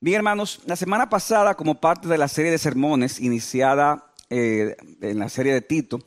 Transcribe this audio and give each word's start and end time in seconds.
Bien, 0.00 0.14
hermanos, 0.14 0.60
la 0.64 0.76
semana 0.76 1.08
pasada, 1.08 1.56
como 1.56 1.80
parte 1.80 2.06
de 2.06 2.18
la 2.18 2.28
serie 2.28 2.52
de 2.52 2.58
sermones 2.58 3.18
iniciada 3.18 4.12
eh, 4.30 4.76
en 5.00 5.18
la 5.18 5.28
serie 5.28 5.52
de 5.52 5.60
Tito, 5.60 5.98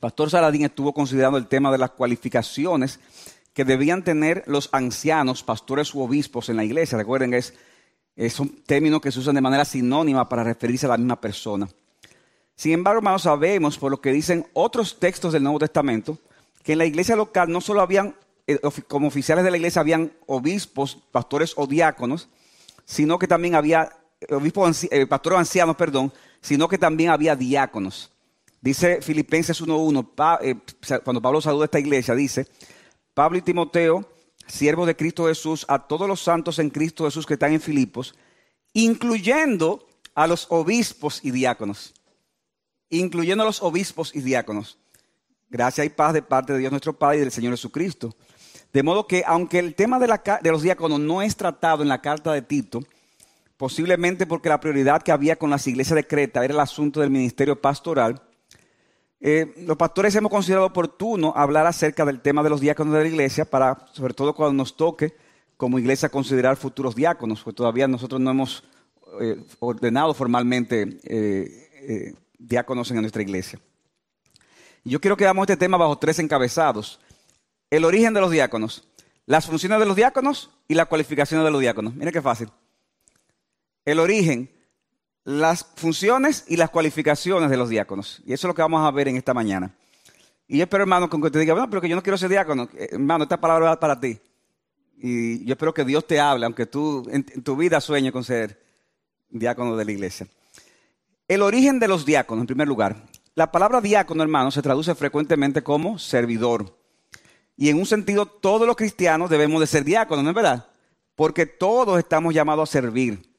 Pastor 0.00 0.30
Saladín 0.30 0.64
estuvo 0.64 0.92
considerando 0.92 1.38
el 1.38 1.46
tema 1.46 1.70
de 1.70 1.78
las 1.78 1.90
cualificaciones 1.92 2.98
que 3.52 3.64
debían 3.64 4.02
tener 4.02 4.42
los 4.48 4.68
ancianos, 4.72 5.44
pastores 5.44 5.94
u 5.94 6.00
obispos 6.00 6.48
en 6.48 6.56
la 6.56 6.64
iglesia. 6.64 6.98
Recuerden 6.98 7.34
es, 7.34 7.54
es 8.16 8.40
un 8.40 8.64
término 8.64 9.00
que 9.00 9.12
se 9.12 9.20
usa 9.20 9.32
de 9.32 9.40
manera 9.40 9.64
sinónima 9.64 10.28
para 10.28 10.42
referirse 10.42 10.86
a 10.86 10.88
la 10.88 10.98
misma 10.98 11.20
persona. 11.20 11.68
Sin 12.56 12.72
embargo, 12.72 12.98
hermanos, 12.98 13.22
sabemos 13.22 13.78
por 13.78 13.92
lo 13.92 14.00
que 14.00 14.10
dicen 14.10 14.44
otros 14.54 14.98
textos 14.98 15.32
del 15.32 15.44
Nuevo 15.44 15.60
Testamento, 15.60 16.18
que 16.64 16.72
en 16.72 16.78
la 16.78 16.86
iglesia 16.86 17.14
local 17.14 17.48
no 17.48 17.60
solo 17.60 17.80
habían, 17.80 18.16
eh, 18.48 18.58
como 18.88 19.06
oficiales 19.06 19.44
de 19.44 19.52
la 19.52 19.56
iglesia, 19.56 19.82
habían 19.82 20.10
obispos, 20.26 20.98
pastores 21.12 21.52
o 21.54 21.68
diáconos, 21.68 22.28
sino 22.84 23.18
que 23.18 23.28
también 23.28 23.54
había, 23.54 23.90
obispos, 24.30 24.86
pastores 25.08 25.38
ancianos, 25.38 25.76
perdón, 25.76 26.12
sino 26.40 26.68
que 26.68 26.78
también 26.78 27.10
había 27.10 27.36
diáconos. 27.36 28.10
Dice 28.60 29.02
Filipenses 29.02 29.62
1.1, 29.62 30.40
eh, 30.42 30.56
cuando 31.04 31.20
Pablo 31.20 31.40
saluda 31.40 31.64
a 31.64 31.66
esta 31.66 31.78
iglesia, 31.78 32.14
dice, 32.14 32.46
Pablo 33.12 33.36
y 33.38 33.42
Timoteo, 33.42 34.08
siervos 34.46 34.86
de 34.86 34.96
Cristo 34.96 35.26
Jesús, 35.26 35.66
a 35.68 35.86
todos 35.86 36.08
los 36.08 36.22
santos 36.22 36.58
en 36.58 36.70
Cristo 36.70 37.04
Jesús 37.04 37.26
que 37.26 37.34
están 37.34 37.52
en 37.52 37.60
Filipos, 37.60 38.14
incluyendo 38.72 39.86
a 40.14 40.26
los 40.26 40.46
obispos 40.50 41.20
y 41.22 41.30
diáconos. 41.30 41.94
Incluyendo 42.88 43.42
a 43.42 43.46
los 43.46 43.62
obispos 43.62 44.14
y 44.14 44.20
diáconos. 44.20 44.78
Gracias 45.50 45.86
y 45.86 45.90
paz 45.90 46.12
de 46.14 46.22
parte 46.22 46.52
de 46.52 46.60
Dios 46.60 46.72
nuestro 46.72 46.98
Padre 46.98 47.18
y 47.18 47.20
del 47.20 47.32
Señor 47.32 47.52
Jesucristo. 47.52 48.14
De 48.74 48.82
modo 48.82 49.06
que, 49.06 49.22
aunque 49.24 49.60
el 49.60 49.76
tema 49.76 50.00
de, 50.00 50.50
los 50.50 50.62
diáconos 50.62 50.98
no 50.98 51.22
es 51.22 51.36
tratado 51.36 51.84
en 51.84 51.88
la 51.88 52.02
carta 52.02 52.32
de 52.32 52.42
Tito, 52.42 52.80
posiblemente 53.56 54.26
porque 54.26 54.48
la 54.48 54.58
prioridad 54.58 55.00
que 55.00 55.12
había 55.12 55.36
con 55.36 55.48
las 55.48 55.64
iglesias 55.68 55.94
de 55.94 56.08
Creta 56.08 56.44
era 56.44 56.54
el 56.54 56.58
asunto 56.58 57.00
del 57.00 57.08
ministerio 57.08 57.62
pastoral, 57.62 58.20
eh, 59.20 59.54
los 59.58 59.76
pastores 59.76 60.16
hemos 60.16 60.32
considerado 60.32 60.66
oportuno 60.66 61.32
hablar 61.36 61.68
acerca 61.68 62.04
del 62.04 62.20
tema 62.20 62.42
de 62.42 62.50
los 62.50 62.60
diáconos 62.60 62.94
de 62.94 63.02
la 63.02 63.08
iglesia, 63.08 63.44
para, 63.44 63.86
sobre 63.92 64.12
todo 64.12 64.34
cuando 64.34 64.54
nos 64.54 64.76
toque 64.76 65.14
como 65.56 65.78
iglesia 65.78 66.08
considerar 66.08 66.56
futuros 66.56 66.96
diáconos, 66.96 67.42
porque 67.42 67.56
todavía 67.56 67.86
nosotros 67.86 68.20
no 68.20 68.32
hemos 68.32 68.64
eh, 69.20 69.40
ordenado 69.60 70.14
formalmente 70.14 70.98
eh, 71.04 72.12
diáconos 72.36 72.90
en 72.90 73.02
nuestra 73.02 73.22
iglesia. 73.22 73.60
Yo 74.82 75.00
quiero 75.00 75.16
que 75.16 75.24
veamos 75.24 75.44
este 75.44 75.56
tema 75.56 75.76
bajo 75.76 75.96
tres 75.96 76.18
encabezados 76.18 76.98
el 77.70 77.84
origen 77.84 78.14
de 78.14 78.20
los 78.20 78.30
diáconos, 78.30 78.88
las 79.26 79.46
funciones 79.46 79.78
de 79.78 79.86
los 79.86 79.96
diáconos 79.96 80.50
y 80.68 80.74
las 80.74 80.86
cualificaciones 80.86 81.44
de 81.44 81.50
los 81.50 81.60
diáconos. 81.60 81.94
Mira 81.94 82.12
qué 82.12 82.22
fácil. 82.22 82.50
El 83.84 83.98
origen, 83.98 84.50
las 85.24 85.66
funciones 85.76 86.44
y 86.48 86.56
las 86.56 86.70
cualificaciones 86.70 87.50
de 87.50 87.56
los 87.56 87.68
diáconos. 87.68 88.22
Y 88.26 88.32
eso 88.32 88.46
es 88.46 88.48
lo 88.48 88.54
que 88.54 88.62
vamos 88.62 88.86
a 88.86 88.90
ver 88.90 89.08
en 89.08 89.16
esta 89.16 89.34
mañana. 89.34 89.74
Y 90.46 90.58
yo 90.58 90.64
espero, 90.64 90.82
hermano, 90.82 91.08
que 91.08 91.30
te 91.30 91.38
diga, 91.38 91.54
bueno, 91.54 91.68
pero 91.70 91.80
que 91.80 91.88
yo 91.88 91.96
no 91.96 92.02
quiero 92.02 92.18
ser 92.18 92.28
diácono. 92.28 92.68
Eh, 92.74 92.88
hermano, 92.92 93.24
esta 93.24 93.40
palabra 93.40 93.66
va 93.66 93.80
para 93.80 93.98
ti. 93.98 94.18
Y 94.98 95.44
yo 95.44 95.52
espero 95.52 95.74
que 95.74 95.84
Dios 95.84 96.06
te 96.06 96.20
hable, 96.20 96.46
aunque 96.46 96.66
tú 96.66 97.06
en, 97.10 97.24
tu 97.24 97.56
vida 97.56 97.80
sueñes 97.80 98.12
con 98.12 98.24
ser 98.24 98.62
diácono 99.30 99.76
de 99.76 99.84
la 99.84 99.92
iglesia. 99.92 100.26
El 101.26 101.42
origen 101.42 101.78
de 101.78 101.88
los 101.88 102.04
diáconos, 102.04 102.42
en 102.42 102.46
primer 102.46 102.68
lugar. 102.68 102.96
La 103.34 103.50
palabra 103.50 103.80
diácono, 103.80 104.22
hermano, 104.22 104.50
se 104.50 104.62
traduce 104.62 104.94
frecuentemente 104.94 105.62
como 105.62 105.98
servidor. 105.98 106.76
Y 107.56 107.68
en 107.68 107.78
un 107.78 107.86
sentido, 107.86 108.26
todos 108.26 108.66
los 108.66 108.76
cristianos 108.76 109.30
debemos 109.30 109.60
de 109.60 109.66
ser 109.66 109.84
diáconos, 109.84 110.24
¿no 110.24 110.30
es 110.30 110.36
verdad? 110.36 110.66
Porque 111.14 111.46
todos 111.46 111.98
estamos 111.98 112.34
llamados 112.34 112.68
a 112.68 112.72
servir. 112.72 113.34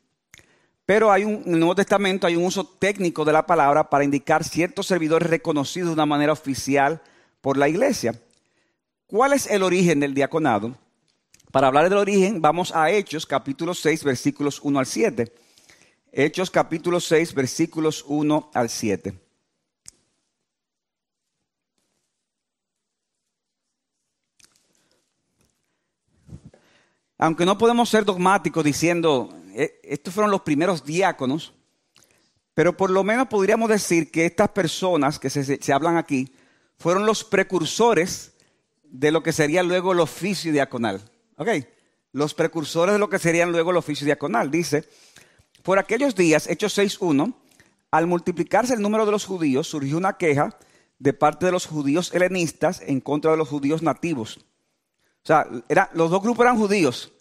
Pero 0.85 1.11
hay 1.11 1.23
un, 1.23 1.43
en 1.45 1.53
el 1.53 1.59
Nuevo 1.59 1.75
Testamento 1.75 2.27
hay 2.27 2.35
un 2.35 2.45
uso 2.45 2.65
técnico 2.65 3.25
de 3.25 3.33
la 3.33 3.45
palabra 3.45 3.89
para 3.89 4.03
indicar 4.03 4.43
ciertos 4.43 4.87
servidores 4.87 5.29
reconocidos 5.29 5.89
de 5.89 5.93
una 5.93 6.05
manera 6.05 6.31
oficial 6.31 7.01
por 7.41 7.57
la 7.57 7.67
iglesia. 7.67 8.19
¿Cuál 9.07 9.33
es 9.33 9.47
el 9.47 9.63
origen 9.63 9.99
del 9.99 10.13
diaconado? 10.13 10.77
Para 11.51 11.67
hablar 11.67 11.89
del 11.89 11.97
origen, 11.97 12.41
vamos 12.41 12.73
a 12.75 12.91
Hechos 12.91 13.25
capítulo 13.25 13.73
6, 13.73 14.03
versículos 14.03 14.59
1 14.61 14.79
al 14.79 14.85
7. 14.85 15.33
Hechos 16.11 16.51
capítulo 16.51 16.99
6, 16.99 17.33
versículos 17.33 18.05
1 18.07 18.51
al 18.53 18.69
7. 18.69 19.24
Aunque 27.17 27.45
no 27.45 27.57
podemos 27.57 27.89
ser 27.89 28.03
dogmáticos 28.03 28.63
diciendo, 28.63 29.29
eh, 29.53 29.79
estos 29.83 30.13
fueron 30.13 30.31
los 30.31 30.41
primeros 30.41 30.83
diáconos, 30.83 31.53
pero 32.53 32.75
por 32.75 32.89
lo 32.89 33.03
menos 33.03 33.27
podríamos 33.27 33.69
decir 33.69 34.11
que 34.11 34.25
estas 34.25 34.49
personas 34.49 35.17
que 35.17 35.29
se, 35.29 35.73
hablan 35.73 35.97
aquí 35.97 36.33
fueron 36.77 37.05
los 37.05 37.23
precursores 37.23 38.33
de 38.83 39.11
lo 39.11 39.23
que 39.23 39.31
sería 39.31 39.63
luego 39.63 39.93
el 39.93 39.99
oficio 40.01 40.51
diaconal. 40.51 41.01
¿Ok? 41.37 41.49
Los 42.11 42.33
precursores 42.33 42.93
de 42.93 42.99
lo 42.99 43.09
que 43.09 43.19
serían 43.19 43.51
luego 43.51 43.71
el 43.71 43.77
oficio 43.77 44.05
diaconal. 44.05 44.51
Dice, 44.51 44.87
por 45.63 45.79
aquellos 45.79 46.15
días, 46.15 46.47
Hechos 46.47 46.77
6.1, 46.77 47.33
al 47.91 48.07
multiplicarse 48.07 48.73
el 48.73 48.81
número 48.81 49.05
de 49.05 49.11
los 49.11 49.25
judíos, 49.25 49.67
surgió 49.67 49.97
una 49.97 50.17
queja 50.17 50.57
de 50.99 51.13
parte 51.13 51.45
de 51.45 51.51
los 51.53 51.65
judíos 51.65 52.13
helenistas 52.13 52.81
en 52.85 52.99
contra 52.99 53.31
de 53.31 53.37
los 53.37 53.49
judíos 53.49 53.81
nativos 53.81 54.45
o 55.25 55.27
sea, 55.27 55.47
los 55.93 56.11
dos 56.11 56.21
grupos 56.21 56.45
eran 56.45 56.55
judíos. 56.55 57.11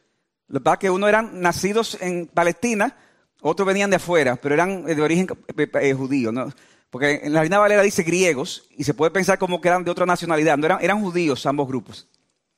Lo 0.48 0.60
que 0.60 0.64
pasa 0.64 0.74
es 0.74 0.80
que 0.80 0.90
uno 0.90 1.08
eran 1.08 1.40
nacidos 1.40 1.96
en 2.02 2.26
Palestina, 2.26 2.98
otros 3.40 3.66
venían 3.66 3.88
de 3.88 3.96
afuera, 3.96 4.36
pero 4.36 4.54
eran 4.54 4.84
de 4.84 5.00
origen 5.00 5.26
eh, 5.56 5.70
eh, 5.80 5.94
judío. 5.94 6.30
¿no? 6.30 6.52
Porque 6.90 7.22
en 7.24 7.32
la 7.32 7.40
Reina 7.40 7.58
Valera 7.58 7.80
dice 7.80 8.02
griegos 8.02 8.68
y 8.76 8.84
se 8.84 8.92
puede 8.92 9.10
pensar 9.10 9.38
como 9.38 9.58
que 9.58 9.68
eran 9.68 9.84
de 9.84 9.90
otra 9.90 10.04
nacionalidad. 10.04 10.58
No 10.58 10.66
eran, 10.66 10.82
eran 10.82 11.00
judíos 11.00 11.46
ambos 11.46 11.66
grupos. 11.66 12.06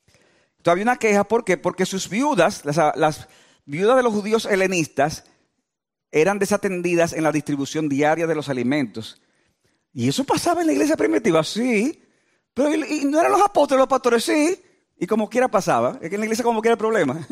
Entonces 0.09 0.73
había 0.73 0.83
una 0.83 0.97
queja, 0.97 1.23
¿por 1.23 1.45
qué? 1.45 1.57
Porque 1.57 1.87
sus 1.87 2.09
viudas, 2.09 2.65
las, 2.65 2.77
las 2.97 3.29
viudas 3.67 3.97
de 3.97 4.03
los 4.03 4.13
judíos 4.13 4.47
helenistas, 4.47 5.27
eran 6.11 6.41
desatendidas 6.41 7.13
en 7.13 7.23
la 7.23 7.31
distribución 7.31 7.89
diaria 7.89 8.27
de 8.27 8.35
los 8.35 8.49
alimentos. 8.49 9.23
Y 9.93 10.09
eso 10.09 10.25
pasaba 10.25 10.63
en 10.63 10.67
la 10.67 10.73
iglesia 10.73 10.97
primitiva, 10.97 11.45
sí. 11.45 12.03
Pero 12.53 12.75
y 12.75 13.05
no 13.05 13.21
eran 13.21 13.31
los 13.31 13.43
apóstoles, 13.43 13.79
los 13.79 13.89
pastores, 13.89 14.25
sí. 14.25 14.61
Y 14.99 15.07
como 15.07 15.29
quiera 15.29 15.49
pasaba, 15.49 15.99
es 16.01 16.09
que 16.09 16.15
en 16.15 16.21
la 16.21 16.27
iglesia 16.27 16.45
como 16.45 16.61
quiera 16.61 16.75
hay 16.75 16.79
problema. 16.79 17.27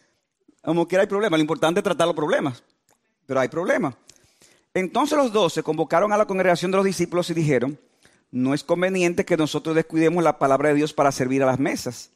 como 0.62 0.88
quiera 0.88 1.02
hay 1.02 1.08
problema. 1.08 1.36
Lo 1.36 1.42
importante 1.42 1.80
es 1.80 1.84
tratar 1.84 2.06
los 2.06 2.16
problemas. 2.16 2.62
Pero 3.26 3.40
hay 3.40 3.48
problemas. 3.48 3.94
Entonces 4.74 5.18
los 5.18 5.32
doce 5.32 5.62
convocaron 5.62 6.12
a 6.12 6.16
la 6.16 6.26
congregación 6.26 6.70
de 6.70 6.78
los 6.78 6.86
discípulos 6.86 7.28
y 7.30 7.34
dijeron, 7.34 7.78
no 8.30 8.54
es 8.54 8.64
conveniente 8.64 9.26
que 9.26 9.36
nosotros 9.36 9.76
descuidemos 9.76 10.24
la 10.24 10.38
palabra 10.38 10.70
de 10.70 10.76
Dios 10.76 10.94
para 10.94 11.12
servir 11.12 11.42
a 11.42 11.46
las 11.46 11.58
mesas. 11.58 12.10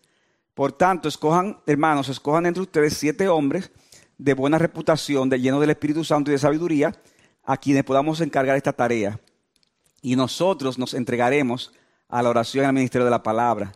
Por 0.55 0.73
tanto, 0.73 1.09
escojan, 1.09 1.59
hermanos, 1.67 2.09
escojan 2.09 2.47
entre 2.47 2.63
ustedes 2.63 2.97
siete 2.97 3.28
hombres 3.28 3.71
de 4.17 4.33
buena 4.33 4.59
reputación, 4.59 5.28
de 5.28 5.39
lleno 5.39 5.61
del 5.61 5.69
Espíritu 5.69 6.03
Santo 6.03 6.31
y 6.31 6.33
de 6.33 6.39
sabiduría, 6.39 6.97
a 7.45 7.59
quienes 7.59 7.84
podamos 7.84 8.23
encargar 8.23 8.57
esta 8.57 8.73
tarea. 8.73 9.21
Y 10.01 10.17
nosotros 10.17 10.78
nos 10.78 10.95
entregaremos 10.95 11.73
a 12.09 12.23
la 12.23 12.31
oración 12.31 12.65
y 12.65 12.69
al 12.69 12.73
ministerio 12.73 13.05
de 13.05 13.11
la 13.11 13.23
palabra. 13.23 13.73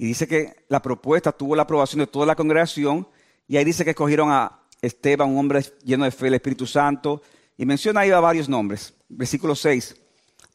Y 0.00 0.06
dice 0.06 0.28
que 0.28 0.64
la 0.68 0.80
propuesta 0.80 1.32
tuvo 1.32 1.56
la 1.56 1.62
aprobación 1.62 1.98
de 1.98 2.06
toda 2.06 2.24
la 2.24 2.36
congregación. 2.36 3.08
Y 3.48 3.56
ahí 3.56 3.64
dice 3.64 3.82
que 3.82 3.90
escogieron 3.90 4.30
a 4.30 4.60
Esteban, 4.80 5.28
un 5.28 5.38
hombre 5.38 5.60
lleno 5.82 6.04
de 6.04 6.12
fe 6.12 6.26
del 6.26 6.34
Espíritu 6.34 6.68
Santo. 6.68 7.20
Y 7.56 7.66
menciona 7.66 8.02
ahí 8.02 8.12
a 8.12 8.20
varios 8.20 8.48
nombres. 8.48 8.94
Versículo 9.08 9.56
6. 9.56 9.96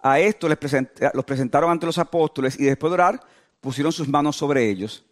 A 0.01 0.17
esto 0.21 0.47
les 0.47 0.57
los 1.13 1.25
presentaron 1.25 1.69
ante 1.69 1.85
los 1.85 1.97
apóstoles 1.97 2.57
y 2.57 2.63
después 2.63 2.89
de 2.89 2.93
orar 2.93 3.19
pusieron 3.59 3.91
sus 3.91 4.07
manos 4.07 4.37
sobre 4.37 4.69
ellos. 4.69 5.03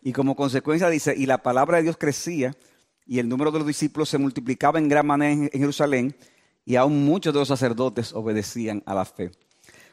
Y 0.00 0.12
como 0.12 0.36
consecuencia 0.36 0.88
dice, 0.88 1.12
y 1.16 1.26
la 1.26 1.38
palabra 1.38 1.78
de 1.78 1.82
Dios 1.82 1.96
crecía 1.96 2.54
y 3.04 3.18
el 3.18 3.28
número 3.28 3.50
de 3.50 3.58
los 3.58 3.66
discípulos 3.66 4.08
se 4.08 4.18
multiplicaba 4.18 4.78
en 4.78 4.88
gran 4.88 5.04
manera 5.04 5.32
en 5.32 5.50
Jerusalén 5.50 6.14
y 6.64 6.76
aún 6.76 7.04
muchos 7.04 7.34
de 7.34 7.40
los 7.40 7.48
sacerdotes 7.48 8.12
obedecían 8.12 8.84
a 8.86 8.94
la 8.94 9.04
fe. 9.04 9.32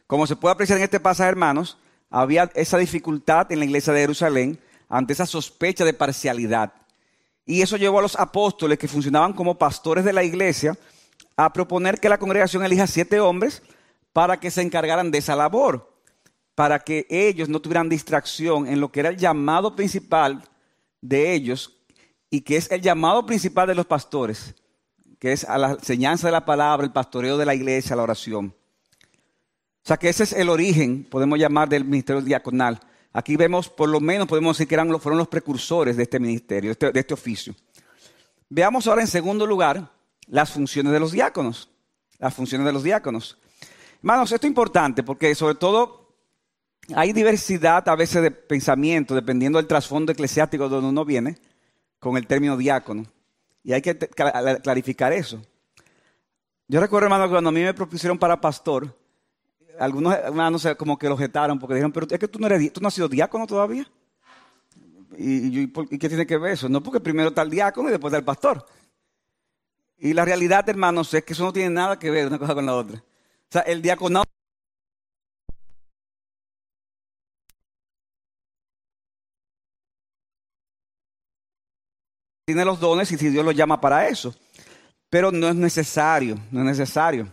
Como 0.06 0.28
se 0.28 0.36
puede 0.36 0.54
apreciar 0.54 0.78
en 0.78 0.84
este 0.84 1.00
pasaje, 1.00 1.30
hermanos, 1.30 1.80
había 2.12 2.52
esa 2.54 2.78
dificultad 2.78 3.52
en 3.52 3.60
la 3.60 3.66
iglesia 3.66 3.94
de 3.94 4.02
Jerusalén 4.02 4.60
ante 4.90 5.14
esa 5.14 5.26
sospecha 5.26 5.86
de 5.86 5.94
parcialidad. 5.94 6.74
Y 7.46 7.62
eso 7.62 7.78
llevó 7.78 8.00
a 8.00 8.04
los 8.04 8.20
apóstoles 8.20 8.78
que 8.78 8.90
funcionaban 8.90 9.34
como 9.34 9.58
pastores 9.58 10.04
de 10.04 10.14
la 10.14 10.24
iglesia 10.24 10.78
a 11.38 11.52
proponer 11.52 12.00
que 12.00 12.10
la 12.10 12.20
congregación 12.20 12.64
elija 12.64 12.86
siete 12.86 13.20
hombres 13.20 13.64
para 14.14 14.40
que 14.40 14.52
se 14.52 14.62
encargaran 14.62 15.10
de 15.10 15.20
esa 15.20 15.36
labor, 15.36 15.90
para 16.54 16.80
que 16.80 17.08
ellos 17.10 17.50
no 17.50 17.62
tuvieran 17.62 17.90
distracción 17.90 18.68
en 18.68 18.82
lo 18.82 18.92
que 18.92 19.00
era 19.00 19.10
el 19.10 19.18
llamado 19.18 19.76
principal 19.76 20.44
de 21.00 21.34
ellos 21.34 21.78
y 22.30 22.42
que 22.42 22.58
es 22.58 22.70
el 22.72 22.82
llamado 22.82 23.26
principal 23.26 23.68
de 23.68 23.76
los 23.76 23.86
pastores, 23.86 24.54
que 25.18 25.32
es 25.32 25.46
a 25.46 25.58
la 25.58 25.72
enseñanza 25.72 26.28
de 26.28 26.34
la 26.34 26.46
palabra, 26.46 26.86
el 26.86 26.92
pastoreo 26.92 27.38
de 27.38 27.46
la 27.46 27.56
iglesia, 27.56 27.96
la 27.96 28.04
oración. 28.04 28.54
O 29.84 29.88
sea 29.88 29.98
que 29.98 30.10
ese 30.10 30.24
es 30.24 30.34
el 30.34 30.50
origen, 30.50 31.04
podemos 31.04 31.40
llamar, 31.40 31.68
del 31.68 31.86
ministerio 31.86 32.22
diaconal. 32.22 32.80
Aquí 33.14 33.36
vemos, 33.36 33.68
por 33.68 33.90
lo 33.90 34.00
menos 34.00 34.28
podemos 34.28 34.56
decir 34.56 34.68
que 34.68 34.76
eran, 34.76 35.00
fueron 35.00 35.18
los 35.18 35.28
precursores 35.28 35.98
de 35.98 36.04
este 36.04 36.20
ministerio, 36.20 36.70
de 36.70 36.74
este, 36.74 36.92
de 36.92 37.00
este 37.00 37.14
oficio. 37.14 37.56
Veamos 38.48 38.86
ahora 38.88 39.02
en 39.02 39.08
segundo 39.08 39.48
lugar 39.48 39.92
las 40.28 40.52
funciones 40.52 40.94
de 40.94 41.00
los 41.00 41.12
diáconos. 41.12 41.70
Las 42.20 42.34
funciones 42.34 42.66
de 42.66 42.74
los 42.74 42.84
diáconos. 42.84 43.38
Hermanos, 43.98 44.32
esto 44.32 44.46
es 44.46 44.50
importante 44.50 45.04
porque 45.04 45.34
sobre 45.36 45.56
todo 45.56 46.16
hay 46.96 47.14
diversidad 47.14 47.88
a 47.90 47.96
veces 47.96 48.22
de 48.22 48.32
pensamiento 48.32 49.16
dependiendo 49.16 49.58
del 49.58 49.68
trasfondo 49.68 50.12
eclesiástico 50.12 50.66
de 50.66 50.76
donde 50.76 50.90
uno 50.90 51.06
viene 51.06 51.38
con 52.00 52.18
el 52.18 52.28
término 52.28 52.56
diácono. 52.56 53.06
Y 53.64 53.74
hay 53.74 53.82
que 53.82 53.98
clarificar 53.98 55.14
eso. 55.14 55.42
Yo 56.68 56.80
recuerdo, 56.80 57.08
hermano, 57.08 57.30
cuando 57.30 57.50
a 57.50 57.54
mí 57.54 57.62
me 57.62 57.74
propusieron 57.74 58.18
para 58.18 58.40
pastor, 58.40 58.98
algunos 59.82 60.14
hermanos 60.14 60.68
como 60.78 60.98
que 60.98 61.10
lo 61.10 61.18
jetaron 61.18 61.58
porque 61.60 61.74
dijeron, 61.74 61.92
pero 61.92 62.06
es 62.10 62.20
que 62.20 62.28
tú 62.28 62.40
no, 62.40 62.46
eres, 62.46 62.72
tú 62.72 62.82
no 62.82 62.88
has 62.88 62.94
sido 62.94 63.10
diácono 63.10 63.48
todavía. 63.48 63.90
¿Y, 65.18 65.68
qué 65.72 66.08
tiene 66.08 66.26
que 66.26 66.38
ver 66.38 66.54
eso? 66.54 66.70
No, 66.70 66.82
porque 66.82 67.00
primero 67.00 67.30
está 67.30 67.42
el 67.42 67.50
diácono 67.50 67.90
y 67.90 67.92
después 67.92 68.12
está 68.12 68.20
el 68.20 68.24
pastor. 68.24 68.66
Y 69.98 70.14
la 70.14 70.24
realidad, 70.24 70.68
hermanos, 70.70 71.14
es 71.14 71.24
que 71.24 71.34
eso 71.34 71.44
no 71.44 71.54
tiene 71.54 71.72
nada 71.72 71.98
que 71.98 72.10
ver 72.12 72.28
una 72.28 72.40
cosa 72.40 72.54
con 72.54 72.66
la 72.66 72.76
otra. 72.76 73.00
O 73.00 73.52
sea, 73.52 73.62
el 73.62 73.82
diaconado 73.82 74.26
tiene 82.46 82.66
los 82.66 82.80
dones 82.80 83.12
y 83.12 83.18
si 83.18 83.30
Dios 83.30 83.44
lo 83.44 83.52
llama 83.52 83.82
para 83.82 84.08
eso. 84.08 84.36
Pero 85.10 85.32
no 85.32 85.50
es 85.50 85.56
necesario, 85.56 86.38
no 86.52 86.62
es 86.62 86.66
necesario. 86.66 87.28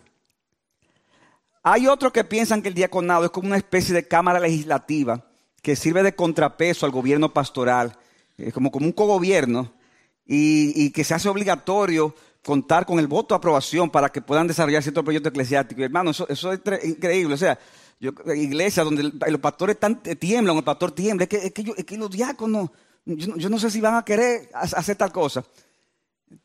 Hay 1.71 1.87
otros 1.87 2.13
que 2.13 2.25
piensan 2.25 2.63
que 2.63 2.69
el 2.69 2.75
diaconado 2.75 3.27
es 3.27 3.31
como 3.31 3.49
una 3.49 3.59
especie 3.59 3.95
de 3.95 4.09
cámara 4.09 4.41
legislativa 4.41 5.23
que 5.61 5.77
sirve 5.77 6.03
de 6.03 6.15
contrapeso 6.15 6.87
al 6.87 6.93
gobierno 6.93 7.35
pastoral, 7.35 7.95
eh, 8.39 8.53
como, 8.53 8.71
como 8.71 8.87
un 8.87 8.93
cogobierno, 8.93 9.75
y, 10.25 10.73
y 10.83 10.91
que 10.93 11.05
se 11.05 11.13
hace 11.13 11.29
obligatorio 11.29 12.15
contar 12.43 12.87
con 12.87 12.99
el 12.99 13.07
voto 13.07 13.35
de 13.35 13.37
aprobación 13.37 13.91
para 13.91 14.09
que 14.09 14.23
puedan 14.23 14.47
desarrollar 14.47 14.83
ciertos 14.83 15.05
proyectos 15.05 15.29
eclesiásticos. 15.29 15.85
Hermano, 15.85 16.13
eso, 16.13 16.27
es 16.27 16.85
increíble. 16.85 17.35
O 17.35 17.37
sea, 17.37 17.59
yo, 18.01 18.13
iglesia 18.35 18.83
donde 18.83 19.03
los 19.03 19.41
pastores 19.41 19.75
están, 19.77 20.03
tiemblan, 20.03 20.57
el 20.57 20.65
pastor 20.65 20.93
tiembla, 20.93 21.25
es 21.25 21.29
que, 21.29 21.53
es 21.77 21.85
que, 21.85 21.99
los 21.99 22.11
diáconos, 22.11 22.71
yo, 23.05 23.51
no 23.51 23.59
sé 23.59 23.71
si 23.71 23.83
van 23.83 23.97
a 23.97 24.07
querer 24.07 24.49
hacer 24.55 24.97
tal 24.97 25.13
cosa. 25.13 25.45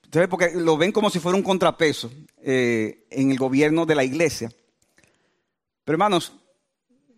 Entonces, 0.04 0.28
porque 0.28 0.52
lo 0.54 0.76
ven 0.76 0.92
como 0.92 1.10
si 1.10 1.20
fuera 1.20 1.38
un 1.38 1.44
contrapeso 1.44 2.12
eh, 2.42 3.06
en 3.10 3.32
el 3.32 3.38
gobierno 3.38 3.86
de 3.86 3.96
la 3.96 4.04
iglesia. 4.04 4.52
Pero 5.84 5.96
hermanos, 5.96 6.34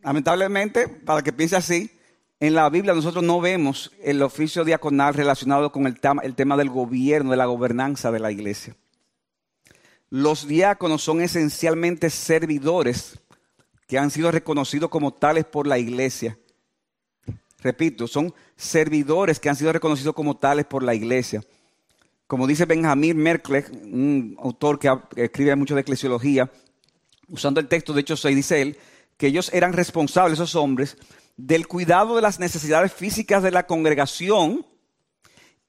lamentablemente, 0.02 0.88
para 0.88 1.22
que 1.22 1.34
piense 1.34 1.56
así, 1.56 1.92
en 2.40 2.54
la 2.54 2.70
Biblia 2.70 2.94
nosotros 2.94 3.24
no 3.24 3.40
vemos 3.40 3.92
el 4.04 4.22
oficio 4.22 4.66
diaconal 4.66 5.14
relacionado 5.14 5.72
con 5.72 5.88
el 5.88 6.00
tema, 6.00 6.22
el 6.24 6.36
tema 6.36 6.58
del 6.58 6.70
gobierno, 6.70 7.32
de 7.32 7.38
la 7.38 7.46
gobernanza 7.46 8.12
de 8.12 8.20
la 8.20 8.32
iglesia. 8.32 8.76
Los 10.10 10.48
diáconos 10.48 11.02
son 11.02 11.22
esencialmente 11.22 12.10
servidores 12.10 13.20
que 13.88 13.98
han 13.98 14.12
sido 14.12 14.32
reconocidos 14.32 14.90
como 14.90 15.14
tales 15.14 15.46
por 15.46 15.68
la 15.68 15.78
iglesia. 15.78 16.38
Repito, 17.60 18.08
son 18.08 18.34
servidores 18.56 19.40
que 19.40 19.50
han 19.50 19.56
sido 19.56 19.74
reconocidos 19.74 20.14
como 20.14 20.38
tales 20.38 20.66
por 20.66 20.84
la 20.84 20.94
iglesia. 20.94 21.42
Como 22.28 22.48
dice 22.48 22.66
Benjamín 22.66 23.18
Merkle, 23.18 23.66
un 23.72 24.36
autor 24.40 24.80
que 24.80 24.92
escribe 25.16 25.56
mucho 25.56 25.76
de 25.76 25.82
eclesiología, 25.82 26.52
usando 27.30 27.60
el 27.60 27.68
texto 27.68 27.94
de 27.94 28.02
Hechos 28.02 28.22
6, 28.22 28.36
dice 28.36 28.62
él, 28.62 28.78
que 29.18 29.28
ellos 29.28 29.52
eran 29.54 29.74
responsables, 29.74 30.40
esos 30.40 30.56
hombres, 30.56 30.98
del 31.38 31.68
cuidado 31.68 32.16
de 32.16 32.22
las 32.22 32.40
necesidades 32.40 32.94
físicas 32.94 33.44
de 33.44 33.52
la 33.52 33.66
congregación 33.66 34.66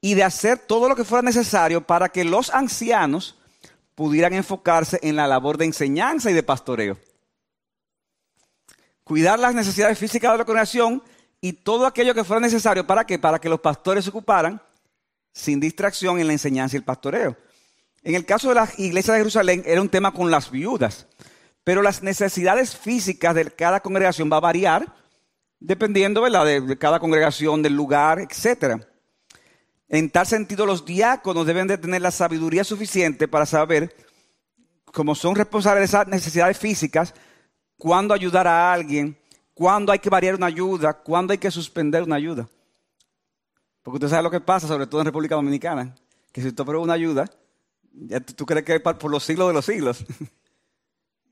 y 0.01 0.13
de 0.13 0.23
hacer 0.23 0.59
todo 0.59 0.87
lo 0.87 0.95
que 0.95 1.03
fuera 1.03 1.21
necesario 1.21 1.85
para 1.85 2.09
que 2.09 2.23
los 2.23 2.49
ancianos 2.51 3.37
pudieran 3.95 4.33
enfocarse 4.33 4.99
en 5.01 5.15
la 5.15 5.27
labor 5.27 5.57
de 5.57 5.65
enseñanza 5.65 6.29
y 6.29 6.33
de 6.33 6.43
pastoreo. 6.43 6.97
Cuidar 9.03 9.39
las 9.39 9.55
necesidades 9.55 9.97
físicas 9.97 10.31
de 10.31 10.37
la 10.37 10.45
congregación 10.45 11.01
y 11.41 11.53
todo 11.53 11.85
aquello 11.85 12.13
que 12.13 12.23
fuera 12.23 12.39
necesario 12.39 12.85
para 12.85 13.05
que 13.05 13.19
para 13.19 13.39
que 13.39 13.49
los 13.49 13.59
pastores 13.59 14.03
se 14.03 14.09
ocuparan 14.09 14.61
sin 15.33 15.59
distracción 15.59 16.19
en 16.19 16.27
la 16.27 16.33
enseñanza 16.33 16.75
y 16.75 16.79
el 16.79 16.83
pastoreo. 16.83 17.37
En 18.03 18.15
el 18.15 18.25
caso 18.25 18.49
de 18.49 18.55
la 18.55 18.69
iglesia 18.77 19.13
de 19.13 19.19
Jerusalén 19.19 19.63
era 19.65 19.81
un 19.81 19.89
tema 19.89 20.13
con 20.13 20.31
las 20.31 20.49
viudas, 20.51 21.07
pero 21.67 21.81
las 21.81 22.01
necesidades 22.01 22.77
físicas 22.77 23.35
de 23.35 23.51
cada 23.51 23.81
congregación 23.81 24.31
va 24.31 24.37
a 24.37 24.39
variar 24.39 24.95
dependiendo 25.59 26.21
De, 26.21 26.77
cada 26.77 26.97
congregación, 26.97 27.61
del 27.61 27.73
lugar, 27.73 28.19
etc. 28.19 28.81
En 29.89 30.09
tal 30.09 30.25
sentido, 30.25 30.65
los 30.65 30.85
diáconos 30.85 31.45
deben 31.45 31.67
de 31.67 31.77
tener 31.77 32.01
la 32.01 32.11
sabiduría 32.11 32.63
suficiente 32.63 33.27
para 33.27 33.45
saber, 33.45 33.93
como 34.93 35.13
son 35.13 35.35
responsables 35.35 35.81
de 35.81 35.85
esas 35.87 36.07
necesidades 36.07 36.57
físicas, 36.57 37.13
cuándo 37.77 38.13
ayudar 38.13 38.47
a 38.47 38.71
alguien, 38.71 39.17
cuándo 39.53 39.91
hay 39.91 39.99
que 39.99 40.09
variar 40.09 40.35
una 40.35 40.45
ayuda, 40.45 40.93
cuándo 40.93 41.33
hay 41.33 41.37
que 41.37 41.51
suspender 41.51 42.01
una 42.01 42.15
ayuda. 42.15 42.47
Porque 43.83 43.97
usted 43.97 44.07
sabe 44.07 44.23
lo 44.23 44.31
que 44.31 44.39
pasa, 44.39 44.69
sobre 44.69 44.87
todo 44.87 45.01
en 45.01 45.07
República 45.07 45.35
Dominicana, 45.35 45.93
que 46.31 46.41
si 46.41 46.53
tú 46.53 46.63
pruebas 46.63 46.85
una 46.85 46.93
ayuda, 46.93 47.29
tú 48.37 48.45
crees 48.45 48.63
que 48.63 48.75
es 48.75 48.81
por 48.81 49.11
los 49.11 49.25
siglos 49.25 49.49
de 49.49 49.53
los 49.53 49.65
siglos. 49.65 50.05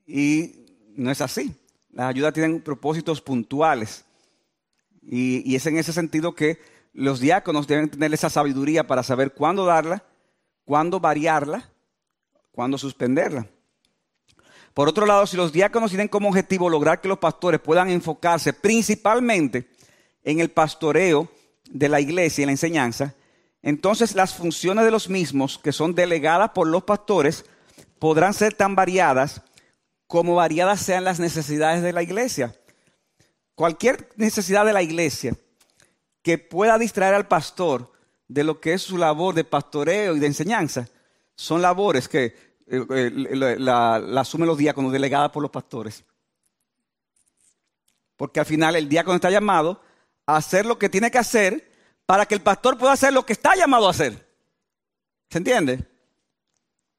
y 0.05 0.65
no 0.95 1.11
es 1.11 1.21
así. 1.21 1.53
Las 1.91 2.09
ayudas 2.09 2.33
tienen 2.33 2.61
propósitos 2.61 3.21
puntuales. 3.21 4.05
Y, 5.01 5.55
es 5.55 5.65
en 5.65 5.77
ese 5.77 5.93
sentido 5.93 6.33
que 6.33 6.59
los 6.93 7.19
diáconos 7.19 7.67
deben 7.67 7.89
tener 7.89 8.13
esa 8.13 8.29
sabiduría 8.29 8.87
para 8.87 9.03
saber 9.03 9.33
cuándo 9.33 9.65
darla, 9.65 10.03
cuándo 10.65 10.99
variarla, 10.99 11.69
cuándo 12.51 12.77
suspenderla. 12.77 13.47
Por 14.73 14.89
otro 14.89 15.05
lado, 15.05 15.25
si 15.25 15.37
los 15.37 15.53
diáconos 15.53 15.91
tienen 15.91 16.07
como 16.07 16.27
objetivo 16.27 16.69
lograr 16.69 16.99
que 16.99 17.07
los 17.07 17.19
pastores 17.19 17.61
puedan 17.61 17.89
enfocarse 17.89 18.51
principalmente 18.51 19.69
en 20.23 20.39
el 20.39 20.49
pastoreo 20.49 21.29
de 21.69 21.87
la 21.87 22.01
iglesia 22.01 22.43
y 22.43 22.45
la 22.45 22.51
enseñanza, 22.51 23.15
entonces 23.61 24.15
las 24.15 24.35
funciones 24.35 24.83
de 24.83 24.91
los 24.91 25.09
mismos, 25.09 25.57
que 25.57 25.71
son 25.71 25.95
delegadas 25.95 26.51
por 26.51 26.67
los 26.67 26.83
pastores, 26.83 27.45
podrán 27.99 28.33
ser 28.33 28.53
tan 28.53 28.75
variadas 28.75 29.41
como 30.07 30.35
variadas 30.35 30.81
sean 30.81 31.03
las 31.03 31.19
necesidades 31.19 31.81
de 31.81 31.93
la 31.93 32.03
iglesia. 32.03 32.55
Cualquier 33.55 34.09
necesidad 34.15 34.65
de 34.65 34.73
la 34.73 34.83
iglesia 34.83 35.35
que 36.21 36.37
pueda 36.37 36.77
distraer 36.77 37.13
al 37.13 37.27
pastor 37.27 37.91
de 38.27 38.43
lo 38.43 38.59
que 38.59 38.73
es 38.73 38.81
su 38.81 38.97
labor 38.97 39.35
de 39.35 39.43
pastoreo 39.43 40.15
y 40.15 40.19
de 40.19 40.27
enseñanza, 40.27 40.87
son 41.35 41.61
labores 41.61 42.07
que 42.07 42.25
eh, 42.67 42.85
eh, 42.89 43.55
la, 43.59 43.95
asumen 44.19 44.47
los 44.47 44.57
diáconos 44.57 44.91
delegadas 44.91 45.31
por 45.31 45.41
los 45.41 45.51
pastores. 45.51 46.03
Porque 48.17 48.39
al 48.39 48.45
final 48.45 48.75
el 48.75 48.89
diácono 48.89 49.15
está 49.15 49.29
llamado 49.29 49.81
a 50.25 50.37
hacer 50.37 50.65
lo 50.65 50.79
que 50.79 50.89
tiene 50.89 51.11
que 51.11 51.17
hacer 51.17 51.69
para 52.05 52.25
que 52.25 52.35
el 52.35 52.41
pastor 52.41 52.77
pueda 52.77 52.93
hacer 52.93 53.13
lo 53.13 53.25
que 53.25 53.33
está 53.33 53.55
llamado 53.55 53.87
a 53.87 53.91
hacer. 53.91 54.25
¿Se 55.29 55.37
entiende? 55.37 55.83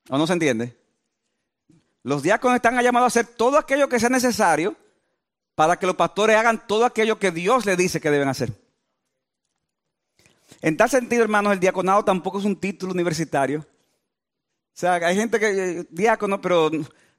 ¿O 0.08 0.18
no 0.18 0.26
se 0.26 0.34
entiende? 0.34 0.76
Los 2.06 2.22
diáconos 2.22 2.54
están 2.54 2.80
llamados 2.80 3.06
a 3.06 3.20
hacer 3.20 3.34
todo 3.34 3.58
aquello 3.58 3.88
que 3.88 3.98
sea 3.98 4.08
necesario 4.08 4.76
para 5.56 5.76
que 5.76 5.88
los 5.88 5.96
pastores 5.96 6.36
hagan 6.36 6.64
todo 6.68 6.84
aquello 6.84 7.18
que 7.18 7.32
Dios 7.32 7.66
les 7.66 7.76
dice 7.76 8.00
que 8.00 8.12
deben 8.12 8.28
hacer. 8.28 8.52
En 10.62 10.76
tal 10.76 10.88
sentido, 10.88 11.24
hermanos, 11.24 11.52
el 11.52 11.58
diaconado 11.58 12.04
tampoco 12.04 12.38
es 12.38 12.44
un 12.44 12.54
título 12.54 12.92
universitario. 12.92 13.58
O 13.58 14.72
sea, 14.72 14.94
hay 14.94 15.16
gente 15.16 15.40
que 15.40 15.50
es 15.50 15.58
eh, 15.58 15.86
diácono, 15.90 16.40
pero 16.40 16.70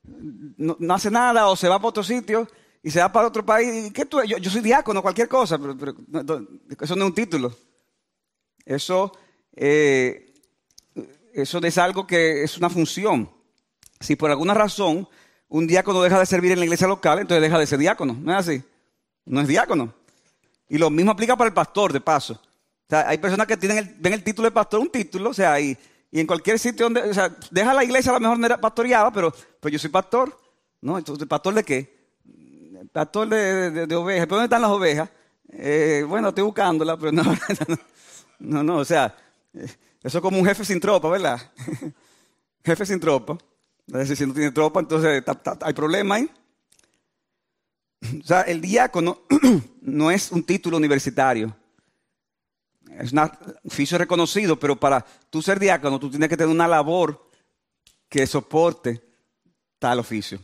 no, 0.06 0.94
hace 0.94 1.12
nada 1.12 1.50
o 1.50 1.58
se 1.58 1.67
va 1.67 1.79
para 1.79 1.89
otro 1.89 2.03
sitio 2.03 2.48
y 2.82 2.89
se 2.89 3.01
va 3.01 3.12
para 3.12 3.27
otro 3.27 3.46
país. 3.46 3.91
¿Qué 3.91 4.06
tú? 4.06 4.24
Yo, 4.24 4.50
soy 4.50 4.62
diácono, 4.62 5.01
cualquier 5.01 5.27
cosa, 5.27 5.60
pero, 5.60 5.75
eso 6.79 6.96
no 6.96 7.03
es 7.03 7.10
un 7.10 7.13
título. 7.13 7.53
Eso, 8.63 9.12
eh, 9.53 10.34
eso 11.34 11.58
es 11.58 11.77
algo 11.77 12.08
que 12.08 12.44
es 12.44 12.58
una 12.58 12.70
función. 12.70 13.36
Si 14.00 14.16
por 14.16 14.30
alguna 14.30 14.54
razón 14.54 15.08
un 15.50 15.68
diácono 15.68 16.01
deja 16.01 16.20
de 16.20 16.25
servir 16.25 16.51
en 16.51 16.60
la 16.60 16.66
iglesia 16.66 16.88
local, 16.88 17.20
entonces 17.20 17.42
deja 17.42 17.58
de 17.58 17.68
ser 17.68 17.80
diácono. 17.80 18.18
¿No 18.20 18.32
es 18.32 18.38
así? 18.38 18.63
No 19.25 19.42
es 19.42 19.48
diácono. 19.48 19.94
Y 20.70 20.77
lo 20.77 20.89
mismo 20.89 21.12
aplica 21.12 21.36
para 21.36 21.48
el 21.48 21.54
pastor, 21.54 21.94
de 21.94 22.01
paso. 22.01 22.34
O 22.34 22.89
sea, 22.89 23.08
hay 23.08 23.18
personas 23.18 23.48
que 23.48 23.58
tienen 23.58 23.96
ven 24.00 24.13
el 24.13 24.24
título 24.24 24.48
de 24.48 24.51
pastor, 24.54 24.80
un 24.80 24.89
título, 24.89 25.30
o 25.30 25.34
sea, 25.34 25.60
y, 25.60 25.77
en 26.12 26.25
cualquier 26.25 26.58
sitio 26.58 26.86
donde, 26.86 27.01
o 27.01 27.13
sea, 27.13 27.36
deja 27.51 27.74
la 27.74 27.84
iglesia 27.84 28.12
a 28.12 28.16
lo 28.16 28.22
mejor 28.22 28.39
no 28.39 28.46
era 28.46 28.60
pastoreada, 28.60 29.12
pero, 29.12 29.34
pero 29.60 29.74
yo 29.74 29.80
soy 29.80 29.89
pastor. 29.89 30.38
¿No? 30.80 30.98
Entonces, 30.98 31.27
¿pastor 31.27 31.54
de 31.56 31.63
qué? 31.63 31.98
Pastor 32.92 33.27
de, 33.27 33.96
ovejas. 33.96 34.25
¿Pero 34.25 34.38
dónde 34.38 34.46
están 34.46 34.62
las 34.62 34.72
ovejas? 34.72 35.10
Eh, 35.50 36.06
bueno, 36.08 36.30
estoy 36.30 36.44
buscándolas, 36.44 36.98
pero 37.00 37.12
no, 37.12 37.24
no, 38.39 38.63
no, 38.63 38.77
o 38.77 38.86
sea, 38.86 39.16
eso 39.54 40.18
es 40.18 40.22
como 40.22 40.38
un 40.38 40.46
jefe 40.46 40.63
sin 40.63 40.80
tropa, 40.80 41.10
¿verdad? 41.10 41.42
jefe 42.63 42.86
sin 42.86 43.00
tropa. 43.00 43.38
Si 43.88 44.25
no 44.25 44.34
tiene 44.34 44.51
tropa, 44.51 44.82
entonces 44.82 45.24
hay 45.62 45.74
problema 45.74 46.15
ahí. 46.15 46.29
O 48.22 48.25
sea, 48.25 48.41
el 48.41 48.60
diácono 48.60 49.22
no 49.82 50.12
es 50.12 50.32
un 50.32 50.44
título 50.44 50.77
universitario. 50.77 51.56
es 53.00 53.13
un 53.13 53.20
oficio 53.63 53.98
reconocido, 53.98 54.60
pero 54.60 54.75
para 54.75 55.06
tú 55.29 55.41
ser 55.41 55.58
diácono, 55.58 56.00
tú 56.00 56.10
tienes 56.10 56.27
que 56.27 56.36
tener 56.36 56.53
una 56.53 56.67
labor 56.67 57.29
que 58.10 58.27
soporte 58.27 59.01
tal 59.79 60.00
oficio. 60.00 60.39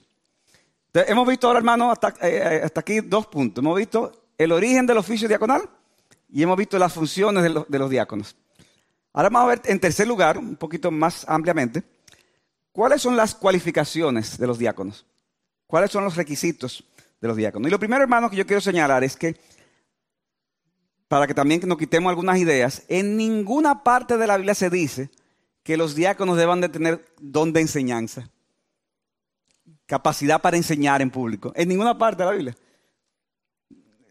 hemos 0.93 1.27
visto 1.27 1.47
ahora, 1.47 1.59
hermano, 1.59 1.91
hasta, 1.91 2.13
eh, 2.21 2.61
hasta, 2.63 2.79
aquí 2.79 3.01
dos 3.01 3.27
puntos. 3.27 3.61
Hemos 3.61 3.77
visto 3.77 4.29
el 4.37 4.53
origen 4.53 4.85
del 4.85 4.97
oficio 4.97 5.27
diaconal 5.27 5.69
y 6.29 6.43
hemos 6.43 6.57
visto 6.57 6.79
las 6.79 6.93
funciones 6.93 7.43
de 7.43 7.79
los 7.79 7.89
diáconos. 7.89 8.37
Ahora 9.11 9.29
vamos 9.29 9.43
a 9.43 9.55
ver, 9.55 9.61
en 9.65 9.79
tercer 9.79 10.07
lugar, 10.07 10.37
un 10.37 10.55
poquito 10.55 10.89
más 10.89 11.25
ampliamente, 11.27 11.83
cuáles 12.73 13.01
son 13.01 13.15
las 13.15 13.33
cualificaciones 13.33 14.37
de 14.37 14.47
los 14.47 14.57
diáconos. 14.57 15.05
¿Cuáles 15.65 15.91
son 15.91 16.03
los 16.03 16.17
requisitos 16.17 16.83
de 17.21 17.27
los 17.29 17.37
diáconos? 17.37 17.67
Y 17.67 17.71
lo 17.71 17.79
primero, 17.79 18.03
hermano, 18.03 18.29
que 18.29 18.35
yo 18.35 18.45
quiero 18.45 18.59
señalar 18.59 19.03
es 19.03 19.15
que 19.15 19.39
para 21.07 21.27
que 21.27 21.33
también 21.33 21.61
nos 21.65 21.77
quitemos 21.77 22.09
algunas 22.09 22.37
ideas, 22.39 22.83
en 22.87 23.15
ninguna 23.15 23.83
parte 23.83 24.17
de 24.17 24.27
la 24.27 24.35
Biblia 24.35 24.55
se 24.55 24.69
dice 24.69 25.09
que 25.61 25.77
los 25.77 25.95
diáconos 25.95 26.37
deban 26.37 26.59
de 26.59 26.69
tener 26.69 27.05
don 27.19 27.53
de 27.53 27.61
enseñanza, 27.61 28.29
capacidad 29.85 30.41
para 30.41 30.57
enseñar 30.57 31.01
en 31.01 31.11
público. 31.11 31.53
En 31.55 31.69
ninguna 31.69 31.97
parte 31.97 32.23
de 32.23 32.29
la 32.29 32.35
Biblia. 32.35 32.57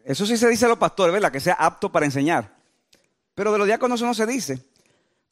Eso 0.05 0.27
sí 0.27 0.37
se 0.37 0.49
dice 0.49 0.65
a 0.65 0.69
los 0.69 0.79
pastores, 0.79 1.13
¿verdad? 1.13 1.33
Que 1.33 1.41
sea 1.41 1.55
apto 1.55 1.91
para 1.91 2.07
enseñar. 2.07 2.57
Pero 3.35 3.53
de 3.53 3.59
los 3.59 3.67
diáconos 3.67 3.99
eso 3.99 4.07
no 4.07 4.15
se 4.15 4.27
dice. 4.27 4.65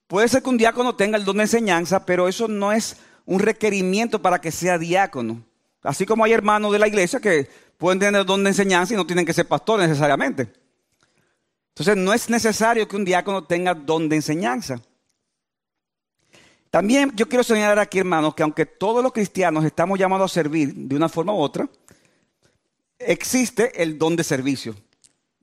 Puede 0.07 0.29
ser 0.29 0.43
que 0.43 0.51
un 0.51 0.59
diácono 0.59 0.97
tenga 0.97 1.17
el 1.17 1.25
don 1.25 1.37
de 1.37 1.45
enseñanza, 1.45 2.05
pero 2.05 2.29
eso 2.29 2.49
no 2.49 2.73
es 2.73 2.97
un 3.31 3.39
requerimiento 3.39 4.21
para 4.21 4.41
que 4.41 4.51
sea 4.51 4.77
diácono. 4.77 5.41
Así 5.83 6.05
como 6.05 6.25
hay 6.25 6.33
hermanos 6.33 6.73
de 6.73 6.81
la 6.81 6.89
iglesia 6.89 7.21
que 7.21 7.49
pueden 7.79 8.01
tener 8.01 8.27
don 8.27 8.43
de 8.43 8.51
enseñanza 8.51 8.93
y 8.93 8.97
no 8.97 9.07
tienen 9.07 9.25
que 9.25 9.33
ser 9.33 9.47
pastores 9.47 9.89
necesariamente. 9.89 10.53
Entonces 11.69 11.97
no 11.97 12.13
es 12.13 12.29
necesario 12.29 12.89
que 12.89 12.97
un 12.97 13.05
diácono 13.05 13.45
tenga 13.45 13.73
don 13.73 14.09
de 14.09 14.17
enseñanza. 14.17 14.83
También 16.71 17.13
yo 17.15 17.29
quiero 17.29 17.45
señalar 17.45 17.79
aquí, 17.79 18.01
hermanos, 18.01 18.35
que 18.35 18.43
aunque 18.43 18.67
todos 18.67 19.01
los 19.01 19.13
cristianos 19.13 19.65
estamos 19.65 19.97
llamados 19.97 20.33
a 20.33 20.35
servir 20.35 20.75
de 20.75 20.97
una 20.97 21.09
forma 21.09 21.33
u 21.33 21.39
otra, 21.39 21.69
existe 22.99 23.81
el 23.81 23.97
don 23.97 24.17
de 24.17 24.25
servicio. 24.25 24.75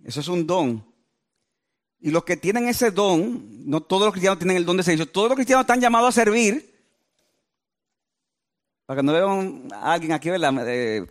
Eso 0.04 0.20
es 0.20 0.28
un 0.28 0.46
don. 0.46 0.86
Y 2.02 2.12
los 2.12 2.26
que 2.26 2.36
tienen 2.36 2.68
ese 2.68 2.92
don, 2.92 3.66
no 3.66 3.80
todos 3.80 4.04
los 4.04 4.12
cristianos 4.12 4.40
tienen 4.40 4.58
el 4.58 4.66
don 4.66 4.76
de 4.76 4.84
servicio, 4.84 5.10
todos 5.10 5.30
los 5.30 5.36
cristianos 5.36 5.64
están 5.64 5.80
llamados 5.80 6.10
a 6.10 6.24
servir. 6.24 6.67
Para 8.88 9.02
que 9.02 9.06
no 9.06 9.12
vean 9.12 9.68
a 9.74 9.94
alguien 9.94 10.14
aquí, 10.14 10.30
¿verdad? 10.30 11.06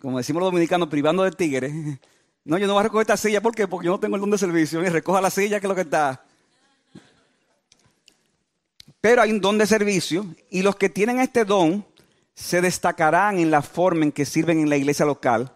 como 0.00 0.16
decimos 0.16 0.40
los 0.40 0.50
dominicanos, 0.50 0.88
privando 0.88 1.22
de 1.22 1.30
tigres. 1.30 1.72
No, 2.42 2.56
yo 2.56 2.66
no 2.66 2.72
voy 2.72 2.80
a 2.80 2.84
recoger 2.84 3.02
esta 3.02 3.18
silla. 3.18 3.42
¿Por 3.42 3.54
qué? 3.54 3.68
Porque 3.68 3.84
yo 3.84 3.92
no 3.92 4.00
tengo 4.00 4.16
el 4.16 4.22
don 4.22 4.30
de 4.30 4.38
servicio. 4.38 4.82
Y 4.82 4.88
recoja 4.88 5.20
la 5.20 5.28
silla, 5.28 5.60
que 5.60 5.66
es 5.66 5.68
lo 5.68 5.74
que 5.74 5.82
está. 5.82 6.24
Pero 8.98 9.20
hay 9.20 9.30
un 9.30 9.42
don 9.42 9.58
de 9.58 9.66
servicio. 9.66 10.24
Y 10.48 10.62
los 10.62 10.74
que 10.74 10.88
tienen 10.88 11.20
este 11.20 11.44
don 11.44 11.84
se 12.34 12.62
destacarán 12.62 13.38
en 13.38 13.50
la 13.50 13.60
forma 13.60 14.04
en 14.04 14.10
que 14.10 14.24
sirven 14.24 14.58
en 14.58 14.70
la 14.70 14.78
iglesia 14.78 15.04
local. 15.04 15.52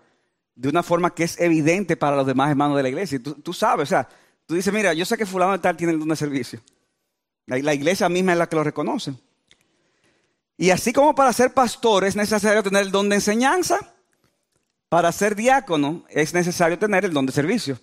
De 0.55 0.69
una 0.69 0.83
forma 0.83 1.15
que 1.15 1.25
es 1.25 1.41
evidente 1.41 1.97
para 1.97 2.17
los 2.17 2.27
demás 2.27 2.51
hermanos 2.51 2.77
de 2.77 2.83
la 2.83 2.91
iglesia. 2.91 3.19
Tú, 3.21 3.33
tú 3.37 3.55
sabes, 3.55 3.85
o 3.85 3.87
sea, 3.89 4.07
tú 4.45 4.55
dices, 4.55 4.73
mira, 4.73 4.93
yo 4.93 5.07
sé 5.07 5.17
que 5.17 5.25
fulano 5.25 5.53
de 5.53 5.61
tal 5.61 5.79
tiene 5.79 5.95
el 5.95 5.99
don 5.99 6.11
de 6.11 6.17
servicio. 6.17 6.61
La 7.47 7.73
iglesia 7.73 8.11
misma 8.11 8.33
es 8.33 8.39
la 8.39 8.47
que 8.47 8.57
lo 8.57 8.63
reconoce. 8.63 9.15
Y 10.57 10.71
así 10.71 10.93
como 10.93 11.15
para 11.15 11.33
ser 11.33 11.53
pastor 11.53 12.05
es 12.05 12.15
necesario 12.15 12.63
tener 12.63 12.83
el 12.83 12.93
don 12.93 13.09
de 13.09 13.17
enseñanza, 13.17 13.95
para 14.89 15.11
ser 15.11 15.35
diácono 15.35 16.05
es 16.09 16.33
necesario 16.33 16.79
tener 16.79 17.05
el 17.05 17.13
don 17.13 17.27
de 17.27 17.33
servicio. 17.33 17.79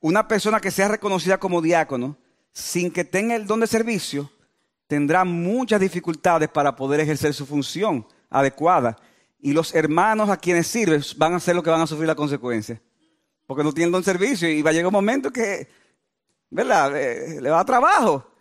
Una 0.00 0.28
persona 0.28 0.60
que 0.60 0.70
sea 0.70 0.88
reconocida 0.88 1.38
como 1.38 1.60
diácono 1.60 2.16
sin 2.52 2.90
que 2.90 3.04
tenga 3.04 3.34
el 3.34 3.46
don 3.46 3.60
de 3.60 3.66
servicio 3.66 4.30
tendrá 4.86 5.24
muchas 5.24 5.80
dificultades 5.80 6.48
para 6.48 6.76
poder 6.76 7.00
ejercer 7.00 7.34
su 7.34 7.46
función 7.46 8.06
adecuada. 8.30 8.96
Y 9.40 9.52
los 9.52 9.74
hermanos 9.74 10.28
a 10.30 10.36
quienes 10.36 10.66
sirve 10.66 11.00
van 11.16 11.34
a 11.34 11.40
ser 11.40 11.54
los 11.54 11.64
que 11.64 11.70
van 11.70 11.80
a 11.80 11.86
sufrir 11.86 12.06
la 12.06 12.14
consecuencia. 12.14 12.80
Porque 13.46 13.64
no 13.64 13.72
tienen 13.72 13.90
don 13.90 14.02
de 14.02 14.04
servicio 14.04 14.48
y 14.48 14.62
va 14.62 14.70
a 14.70 14.72
llegar 14.72 14.86
un 14.86 14.92
momento 14.92 15.32
que, 15.32 15.66
¿verdad? 16.50 16.96
Eh, 16.96 17.40
le 17.40 17.50
va 17.50 17.60
a 17.60 17.64
trabajo. 17.64 18.31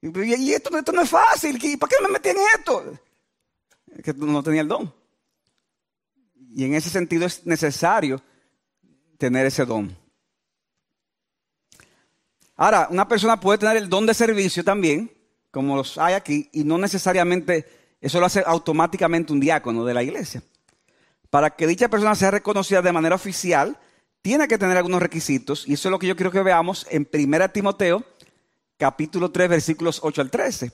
Y, 0.00 0.52
esto, 0.52 0.76
esto, 0.76 0.92
no 0.92 1.02
es 1.02 1.10
fácil. 1.10 1.58
¿Para 1.78 1.90
qué 1.90 1.96
me 2.02 2.12
metí 2.12 2.28
en 2.28 2.36
esto? 2.56 2.98
Es 3.96 4.02
que 4.02 4.14
no 4.14 4.42
tenía 4.42 4.60
el 4.60 4.68
don. 4.68 4.92
Y 6.54 6.64
en 6.64 6.74
ese 6.74 6.88
sentido 6.88 7.26
es 7.26 7.44
necesario 7.46 8.22
tener 9.18 9.46
ese 9.46 9.64
don. 9.64 9.96
Ahora, 12.56 12.88
una 12.90 13.06
persona 13.06 13.38
puede 13.38 13.58
tener 13.58 13.76
el 13.76 13.88
don 13.88 14.06
de 14.06 14.14
servicio 14.14 14.64
también, 14.64 15.12
como 15.50 15.76
los 15.76 15.98
hay 15.98 16.14
aquí, 16.14 16.48
y 16.52 16.64
no 16.64 16.78
necesariamente 16.78 17.66
eso 18.00 18.20
lo 18.20 18.26
hace 18.26 18.42
automáticamente 18.44 19.32
un 19.32 19.40
diácono 19.40 19.84
de 19.84 19.94
la 19.94 20.02
iglesia. 20.02 20.42
Para 21.30 21.50
que 21.50 21.66
dicha 21.66 21.88
persona 21.88 22.14
sea 22.14 22.30
reconocida 22.30 22.82
de 22.82 22.92
manera 22.92 23.14
oficial, 23.14 23.78
tiene 24.22 24.48
que 24.48 24.58
tener 24.58 24.76
algunos 24.76 25.02
requisitos, 25.02 25.68
y 25.68 25.74
eso 25.74 25.88
es 25.88 25.90
lo 25.90 25.98
que 25.98 26.06
yo 26.06 26.16
quiero 26.16 26.32
que 26.32 26.42
veamos 26.42 26.86
en 26.90 27.08
1 27.12 27.50
Timoteo, 27.50 28.04
capítulo 28.78 29.30
3, 29.30 29.48
versículos 29.50 29.98
8 30.02 30.22
al 30.22 30.30
13. 30.30 30.72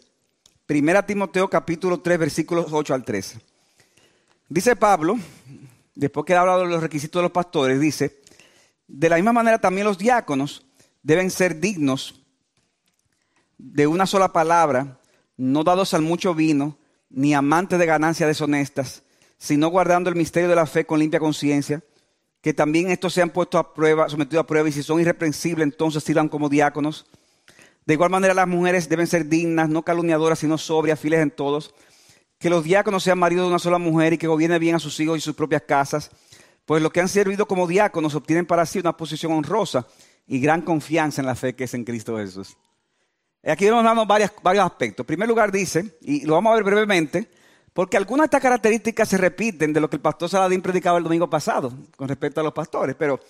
1 0.69 1.05
Timoteo, 1.05 1.49
capítulo 1.49 2.01
3, 2.01 2.19
versículos 2.19 2.67
8 2.71 2.95
al 2.95 3.05
13. 3.05 3.41
Dice 4.49 4.77
Pablo, 4.77 5.19
después 5.95 6.27
que 6.27 6.35
ha 6.35 6.41
hablado 6.41 6.61
de 6.61 6.69
los 6.69 6.83
requisitos 6.83 7.21
de 7.21 7.25
los 7.25 7.33
pastores, 7.33 7.81
dice, 7.81 8.21
de 8.87 9.09
la 9.09 9.17
misma 9.17 9.33
manera 9.33 9.59
también 9.59 9.87
los 9.87 9.97
diáconos 9.97 10.67
deben 11.03 11.31
ser 11.31 11.59
dignos 11.59 12.21
de 13.57 13.87
una 13.87 14.07
sola 14.07 14.33
palabra, 14.33 15.01
no 15.37 15.65
dados 15.65 15.95
al 15.95 16.03
mucho 16.03 16.35
vino, 16.35 16.77
ni 17.09 17.33
amantes 17.33 17.79
de 17.79 17.87
ganancias 17.87 18.29
deshonestas, 18.29 19.03
sino 19.39 19.69
guardando 19.69 20.11
el 20.11 20.17
misterio 20.17 20.49
de 20.49 20.57
la 20.57 20.67
fe 20.67 20.85
con 20.85 20.99
limpia 20.99 21.21
conciencia, 21.21 21.83
que 22.43 22.53
también 22.53 22.91
estos 22.91 23.15
sean 23.15 23.31
puestos 23.31 23.61
a 23.61 23.73
prueba, 23.73 24.11
sometidos 24.11 24.45
a 24.45 24.47
prueba, 24.47 24.69
y 24.69 24.73
si 24.73 24.83
son 24.83 25.01
irreprensibles, 25.01 25.65
entonces 25.65 26.05
sirvan 26.05 26.29
como 26.29 26.51
diáconos. 26.51 27.07
De 27.87 27.95
igual 27.95 28.11
manera, 28.11 28.35
las 28.35 28.49
mujeres 28.49 28.89
deben 28.89 29.07
ser 29.07 29.29
dignas, 29.29 29.69
no 29.69 29.83
calumniadoras, 29.83 30.39
sino 30.39 30.59
sobrias, 30.59 30.99
fieles 30.99 31.21
en 31.21 31.31
todos 31.31 31.75
que 32.45 32.51
los 32.51 32.63
diáconos 32.63 33.03
sean 33.03 33.19
maridos 33.19 33.45
de 33.45 33.49
una 33.49 33.59
sola 33.59 33.79
mujer 33.79 34.13
y 34.13 34.19
que 34.19 34.27
gobiernen 34.27 34.61
bien 34.61 34.75
a 34.75 34.79
sus 34.79 35.01
hijos 35.01 35.17
y 35.17 35.21
sus 35.23 35.35
propias 35.35 35.63
casas, 35.63 36.11
pues 36.67 36.83
los 36.83 36.93
que 36.93 37.01
han 37.01 37.09
servido 37.09 37.47
como 37.47 37.67
diáconos 37.67 38.15
obtienen 38.15 38.45
para 38.45 38.67
sí 38.67 38.79
una 38.79 38.95
posición 38.95 39.33
honrosa 39.33 39.87
y 40.27 40.41
gran 40.41 40.61
confianza 40.61 41.23
en 41.23 41.27
la 41.27 41.37
fe 41.37 41.55
que 41.55 41.65
es 41.65 41.73
en 41.73 41.85
Cristo 41.85 42.19
Jesús. 42.19 42.57
Aquí 43.43 43.69
vamos 43.69 43.85
dando 43.85 44.05
varios 44.05 44.65
aspectos. 44.65 45.05
En 45.05 45.07
primer 45.07 45.27
lugar 45.27 45.53
dice, 45.53 45.97
y 46.03 46.27
lo 46.27 46.35
vamos 46.35 46.53
a 46.53 46.57
ver 46.57 46.65
brevemente, 46.65 47.31
porque 47.73 47.97
algunas 47.97 48.25
de 48.25 48.27
estas 48.27 48.43
características 48.43 49.09
se 49.09 49.17
repiten 49.17 49.73
de 49.73 49.81
lo 49.81 49.89
que 49.89 49.97
el 49.97 50.03
pastor 50.03 50.29
Saladín 50.29 50.61
predicaba 50.61 50.99
el 50.99 51.05
domingo 51.05 51.31
pasado 51.31 51.73
con 51.97 52.09
respecto 52.09 52.41
a 52.41 52.45
los 52.45 52.53
pastores, 52.53 52.95
pero 52.95 53.21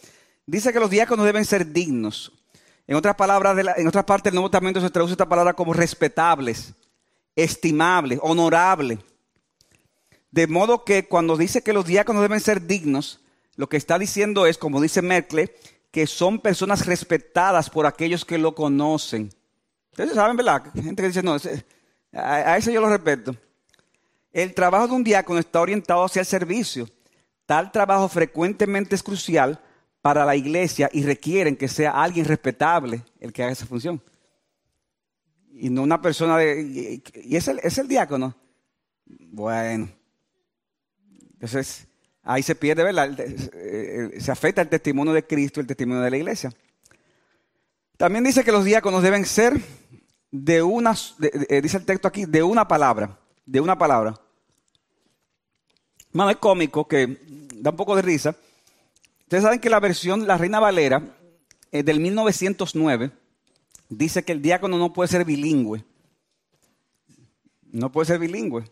dice 0.44 0.72
que 0.72 0.80
los 0.80 0.90
diáconos 0.90 1.24
deben 1.24 1.44
ser 1.44 1.72
dignos. 1.72 2.32
En 2.86 2.96
otras 2.96 3.14
palabras, 3.16 3.56
en 3.76 3.88
otras 3.88 4.04
partes 4.04 4.30
del 4.30 4.34
Nuevo 4.34 4.50
Testamento 4.50 4.80
se 4.80 4.90
traduce 4.90 5.12
esta 5.12 5.28
palabra 5.28 5.54
como 5.54 5.72
respetables 5.72 6.74
estimable, 7.36 8.18
honorable. 8.22 8.98
De 10.30 10.46
modo 10.46 10.84
que 10.84 11.06
cuando 11.06 11.36
dice 11.36 11.62
que 11.62 11.72
los 11.72 11.86
diáconos 11.86 12.22
deben 12.22 12.40
ser 12.40 12.66
dignos, 12.66 13.20
lo 13.56 13.68
que 13.68 13.76
está 13.76 13.98
diciendo 13.98 14.46
es, 14.46 14.58
como 14.58 14.80
dice 14.80 15.02
Merkel, 15.02 15.52
que 15.90 16.06
son 16.06 16.40
personas 16.40 16.86
respetadas 16.86 17.70
por 17.70 17.86
aquellos 17.86 18.24
que 18.24 18.38
lo 18.38 18.54
conocen. 18.54 19.30
Ustedes 19.92 20.14
saben, 20.14 20.36
¿verdad? 20.36 20.64
Gente 20.74 21.02
que 21.02 21.08
dice, 21.08 21.22
no, 21.22 21.36
a 22.12 22.56
eso 22.56 22.70
yo 22.72 22.80
lo 22.80 22.88
respeto. 22.88 23.36
El 24.32 24.54
trabajo 24.54 24.88
de 24.88 24.94
un 24.94 25.04
diácono 25.04 25.38
está 25.38 25.60
orientado 25.60 26.02
hacia 26.04 26.20
el 26.20 26.26
servicio. 26.26 26.88
Tal 27.46 27.70
trabajo 27.70 28.08
frecuentemente 28.08 28.96
es 28.96 29.02
crucial 29.04 29.60
para 30.04 30.26
la 30.26 30.36
iglesia 30.36 30.90
y 30.92 31.02
requieren 31.02 31.56
que 31.56 31.66
sea 31.66 32.02
alguien 32.02 32.26
respetable 32.26 33.02
el 33.20 33.32
que 33.32 33.42
haga 33.42 33.52
esa 33.52 33.64
función 33.64 34.02
y 35.54 35.70
no 35.70 35.82
una 35.82 36.02
persona 36.02 36.36
de... 36.36 37.00
Y 37.22 37.36
es 37.36 37.48
el, 37.48 37.60
es 37.62 37.78
el 37.78 37.86
diácono. 37.86 38.34
Bueno. 39.06 39.88
Entonces, 41.34 41.86
ahí 42.22 42.42
se 42.42 42.54
pierde, 42.54 42.82
¿verdad? 42.82 43.16
Se 44.18 44.32
afecta 44.32 44.62
el 44.62 44.68
testimonio 44.68 45.12
de 45.12 45.26
Cristo, 45.26 45.60
el 45.60 45.66
testimonio 45.66 46.02
de 46.02 46.10
la 46.10 46.16
iglesia. 46.16 46.52
También 47.96 48.24
dice 48.24 48.42
que 48.42 48.52
los 48.52 48.64
diáconos 48.64 49.02
deben 49.02 49.24
ser 49.24 49.60
de 50.30 50.62
una, 50.62 50.94
eh, 51.22 51.62
dice 51.62 51.76
el 51.76 51.84
texto 51.84 52.08
aquí, 52.08 52.24
de 52.24 52.42
una 52.42 52.66
palabra, 52.66 53.16
de 53.46 53.60
una 53.60 53.78
palabra. 53.78 54.20
Mano, 56.12 56.30
es 56.30 56.36
cómico 56.38 56.88
que 56.88 57.20
da 57.54 57.70
un 57.70 57.76
poco 57.76 57.94
de 57.94 58.02
risa. 58.02 58.36
Ustedes 59.34 59.46
saben 59.46 59.58
que 59.58 59.68
la 59.68 59.80
versión, 59.80 60.28
la 60.28 60.38
Reina 60.38 60.60
Valera, 60.60 61.02
eh, 61.72 61.82
del 61.82 61.98
1909, 61.98 63.10
dice 63.88 64.22
que 64.22 64.30
el 64.30 64.40
diácono 64.40 64.78
no 64.78 64.92
puede 64.92 65.08
ser 65.08 65.24
bilingüe. 65.24 65.84
No 67.72 67.90
puede 67.90 68.06
ser 68.06 68.20
bilingüe. 68.20 68.62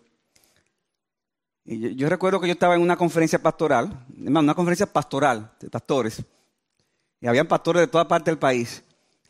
Y 1.64 1.96
yo, 1.96 2.08
recuerdo 2.08 2.40
que 2.40 2.46
yo 2.46 2.52
estaba 2.52 2.76
en 2.76 2.80
una 2.80 2.96
conferencia 2.96 3.40
pastoral, 3.40 4.06
una 4.16 4.54
conferencia 4.54 4.86
pastoral 4.86 5.50
de 5.58 5.68
pastores, 5.68 6.22
y 7.20 7.26
habían 7.26 7.48
pastores 7.48 7.80
de 7.80 7.88
toda 7.88 8.06
parte 8.06 8.30
del 8.30 8.38
país. 8.38 8.84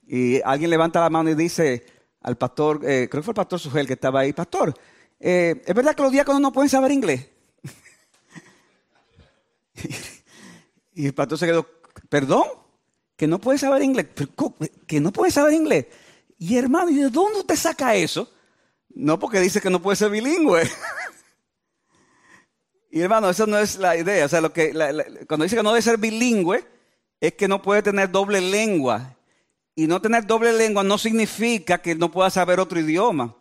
y 0.07 0.39
alguien 0.43 0.69
levanta 0.69 1.01
la 1.01 1.09
mano 1.09 1.31
y 1.31 1.35
dice 1.35 1.87
al 2.21 2.37
pastor, 2.37 2.83
eh, 2.85 3.09
creo 3.11 3.23
que 3.23 3.25
fue 3.25 3.33
el 3.33 3.37
pastor 3.37 3.59
Sugel 3.59 3.87
que 3.87 3.95
estaba 3.95 4.21
ahí, 4.21 4.35
pastor, 4.35 4.75
eh, 5.19 5.63
¿es 5.65 5.75
verdad 5.75 5.95
que 5.95 6.03
los 6.03 6.13
diáconos 6.13 6.43
no 6.43 6.53
pueden 6.53 6.69
saber 6.69 6.93
inglés? 6.93 7.27
y 10.95 11.07
el 11.07 11.15
pastor 11.15 11.39
se 11.39 11.47
quedó, 11.47 11.67
¿perdón? 12.09 12.45
¿Que 13.17 13.27
no 13.27 13.39
puede 13.39 13.59
saber 13.59 13.83
inglés? 13.83 14.07
¿Que 14.87 15.01
no 15.01 15.13
puede 15.13 15.31
saber 15.31 15.55
inglés? 15.55 15.87
Y 16.39 16.57
hermano, 16.57 16.91
¿y 16.91 16.97
de 16.97 17.09
dónde 17.11 17.41
usted 17.41 17.57
saca 17.57 17.95
eso? 17.95 18.31
No 18.95 19.19
porque 19.19 19.41
dice 19.41 19.61
que 19.61 19.71
no 19.71 19.81
puede 19.81 19.97
ser 19.97 20.11
bilingüe. 20.11 20.69
y 22.91 23.01
hermano, 23.01 23.31
eso 23.31 23.47
no 23.47 23.59
es 23.59 23.77
la 23.77 23.97
idea. 23.97 24.27
O 24.27 24.29
sea, 24.29 24.41
lo 24.41 24.53
que, 24.53 24.73
cuando 25.29 25.45
dice 25.45 25.57
que 25.57 25.63
no 25.63 25.71
debe 25.71 25.83
ser 25.83 25.99
bilingüe, 25.99 26.65
es 27.21 27.35
que 27.35 27.49
no 27.49 27.63
puede 27.63 27.83
tener 27.83 28.11
doble 28.11 28.41
lengua. 28.41 29.17
Y 29.75 29.87
no 29.87 30.03
tener 30.03 30.27
doble 30.27 30.53
lengua 30.53 30.83
no 30.83 30.99
significa 30.99 31.79
que 31.79 31.95
no 31.95 32.11
pueda 32.11 32.29
saber 32.29 32.61
otro 32.61 32.81
idioma. 32.81 33.35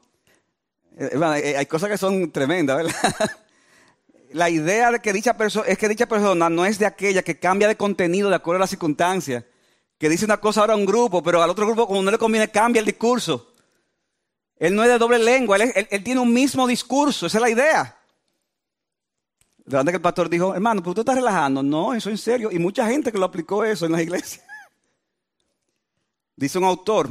Eh, 0.98 1.10
eh, 1.43 1.58
hay 1.58 1.65
cosas 1.65 1.89
que 1.89 1.98
son 1.98 2.31
tremendas, 2.31 2.77
¿verdad? 2.77 3.31
La 4.33 4.50
idea 4.50 4.91
de 4.91 5.00
que 5.00 5.13
dicha 5.13 5.35
persona 5.35 5.67
es 5.67 5.77
que 5.77 5.89
dicha 5.89 6.07
persona 6.07 6.50
no 6.50 6.65
es 6.65 6.79
de 6.79 6.85
aquella 6.85 7.21
que 7.21 7.39
cambia 7.39 7.67
de 7.67 7.75
contenido 7.75 8.29
de 8.29 8.35
acuerdo 8.35 8.57
a 8.57 8.59
las 8.61 8.69
circunstancias, 8.69 9.43
que 9.97 10.09
dice 10.09 10.25
una 10.25 10.38
cosa 10.38 10.61
ahora 10.61 10.73
a 10.73 10.77
un 10.77 10.85
grupo, 10.85 11.21
pero 11.21 11.41
al 11.41 11.50
otro 11.50 11.65
grupo 11.65 11.88
como 11.88 12.01
no 12.01 12.11
le 12.11 12.17
conviene 12.17 12.50
cambia 12.50 12.79
el 12.79 12.85
discurso. 12.85 13.51
Él 14.57 14.75
no 14.75 14.83
es 14.83 14.89
de 14.89 14.97
doble 14.97 15.17
lengua, 15.17 15.57
él, 15.57 16.03
tiene 16.03 16.19
un 16.19 16.31
mismo 16.31 16.67
discurso, 16.67 17.25
esa 17.25 17.39
es 17.39 17.41
la 17.41 17.50
idea. 17.50 17.97
De 19.65 19.83
que 19.85 19.95
el 19.95 20.01
pastor 20.01 20.29
dijo, 20.29 20.53
hermano, 20.53 20.81
pero 20.81 20.93
tú 20.93 21.01
estás 21.01 21.15
relajando. 21.15 21.63
No, 21.63 21.93
eso 21.93 22.09
en 22.09 22.17
serio. 22.17 22.51
Y 22.51 22.59
mucha 22.59 22.85
gente 22.88 23.11
que 23.11 23.17
lo 23.17 23.25
aplicó 23.25 23.63
eso 23.63 23.85
en 23.85 23.93
las 23.93 24.01
iglesias. 24.01 24.43
Dice 26.35 26.57
un 26.57 26.65
autor, 26.65 27.09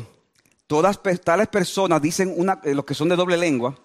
todas 0.67 1.01
tales 1.25 1.49
personas 1.49 2.01
dicen 2.01 2.33
una, 2.37 2.61
eh, 2.63 2.75
los 2.75 2.85
que 2.85 2.95
son 2.95 3.09
de 3.09 3.17
doble 3.17 3.37
lengua, 3.37 3.77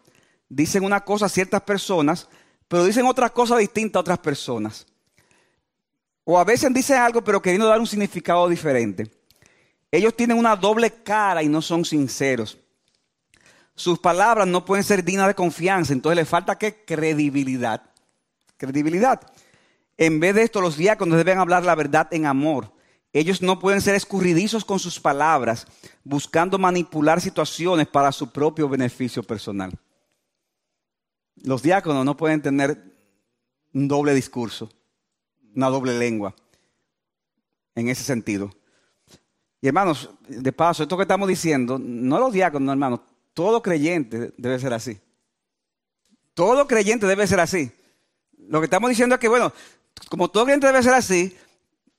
dicen 0.50 0.84
una 0.84 1.02
cosa 1.02 1.26
a 1.26 1.30
ciertas 1.30 1.62
personas, 1.62 2.28
pero 2.68 2.86
dicen 2.86 3.06
otra 3.06 3.30
cosa 3.30 3.58
distinta 3.58 4.00
a 4.00 4.02
otras 4.02 4.20
personas. 4.20 4.86
O 6.24 6.40
a 6.40 6.44
veces 6.44 6.74
dicen 6.74 6.98
algo, 6.98 7.24
pero 7.24 7.42
queriendo 7.42 7.68
dar 7.68 7.80
un 7.80 7.88
significado 7.88 8.50
diferente. 8.50 9.12
Ellos 9.92 10.16
tienen 10.16 10.38
una 10.38 10.56
doble 10.56 10.92
cara 10.92 11.44
y 11.44 11.48
no 11.48 11.62
son 11.62 11.86
sinceros. 11.86 12.58
Sus 13.76 14.00
palabras 14.00 14.48
no 14.48 14.66
pueden 14.66 14.84
ser 14.84 15.04
dignas 15.04 15.28
de 15.28 15.36
confianza, 15.36 15.94
entonces 15.94 16.16
le 16.16 16.26
falta 16.26 16.58
qué? 16.58 16.84
Credibilidad. 16.86 17.82
Credibilidad. 18.58 19.22
En 19.98 20.20
vez 20.20 20.36
de 20.36 20.44
esto, 20.44 20.62
los 20.62 20.78
diáconos 20.78 21.18
deben 21.18 21.40
hablar 21.40 21.64
la 21.64 21.76
verdad 21.76 22.08
en 22.12 22.26
amor. 22.26 22.74
Ellos 23.14 23.42
no 23.42 23.60
pueden 23.60 23.82
ser 23.82 23.96
escurridizos 23.96 24.66
con 24.66 24.80
sus 24.80 25.00
palabras, 25.00 25.68
buscando 26.04 26.58
manipular 26.58 27.22
situaciones 27.22 27.88
para 27.88 28.12
su 28.12 28.30
propio 28.32 28.68
beneficio 28.68 29.24
personal. 29.24 29.72
Los 31.46 31.62
diáconos 31.62 32.04
no 32.04 32.18
pueden 32.18 32.42
tener 32.42 32.82
un 33.72 33.88
doble 33.88 34.16
discurso, 34.16 34.72
una 35.56 35.70
doble 35.70 35.98
lengua, 35.98 36.34
en 37.76 37.88
ese 37.88 38.04
sentido. 38.04 38.50
Y 39.62 39.68
hermanos, 39.68 40.10
de 40.28 40.52
paso, 40.52 40.82
esto 40.82 40.98
que 40.98 41.04
estamos 41.04 41.30
diciendo, 41.30 41.78
no 41.78 42.20
los 42.20 42.34
diáconos, 42.34 42.74
hermanos, 42.74 43.02
todo 43.36 43.62
creyente 43.62 44.34
debe 44.38 44.58
ser 44.58 44.74
así. 44.74 45.00
Todo 46.34 46.68
creyente 46.68 47.06
debe 47.06 47.28
ser 47.28 47.40
así. 47.40 47.72
Lo 48.40 48.60
que 48.60 48.66
estamos 48.66 48.90
diciendo 48.90 49.14
es 49.14 49.22
que, 49.22 49.28
bueno, 49.28 49.54
como 50.10 50.32
todo 50.32 50.46
creyente 50.46 50.66
debe 50.66 50.82
ser 50.82 50.96
así, 50.96 51.38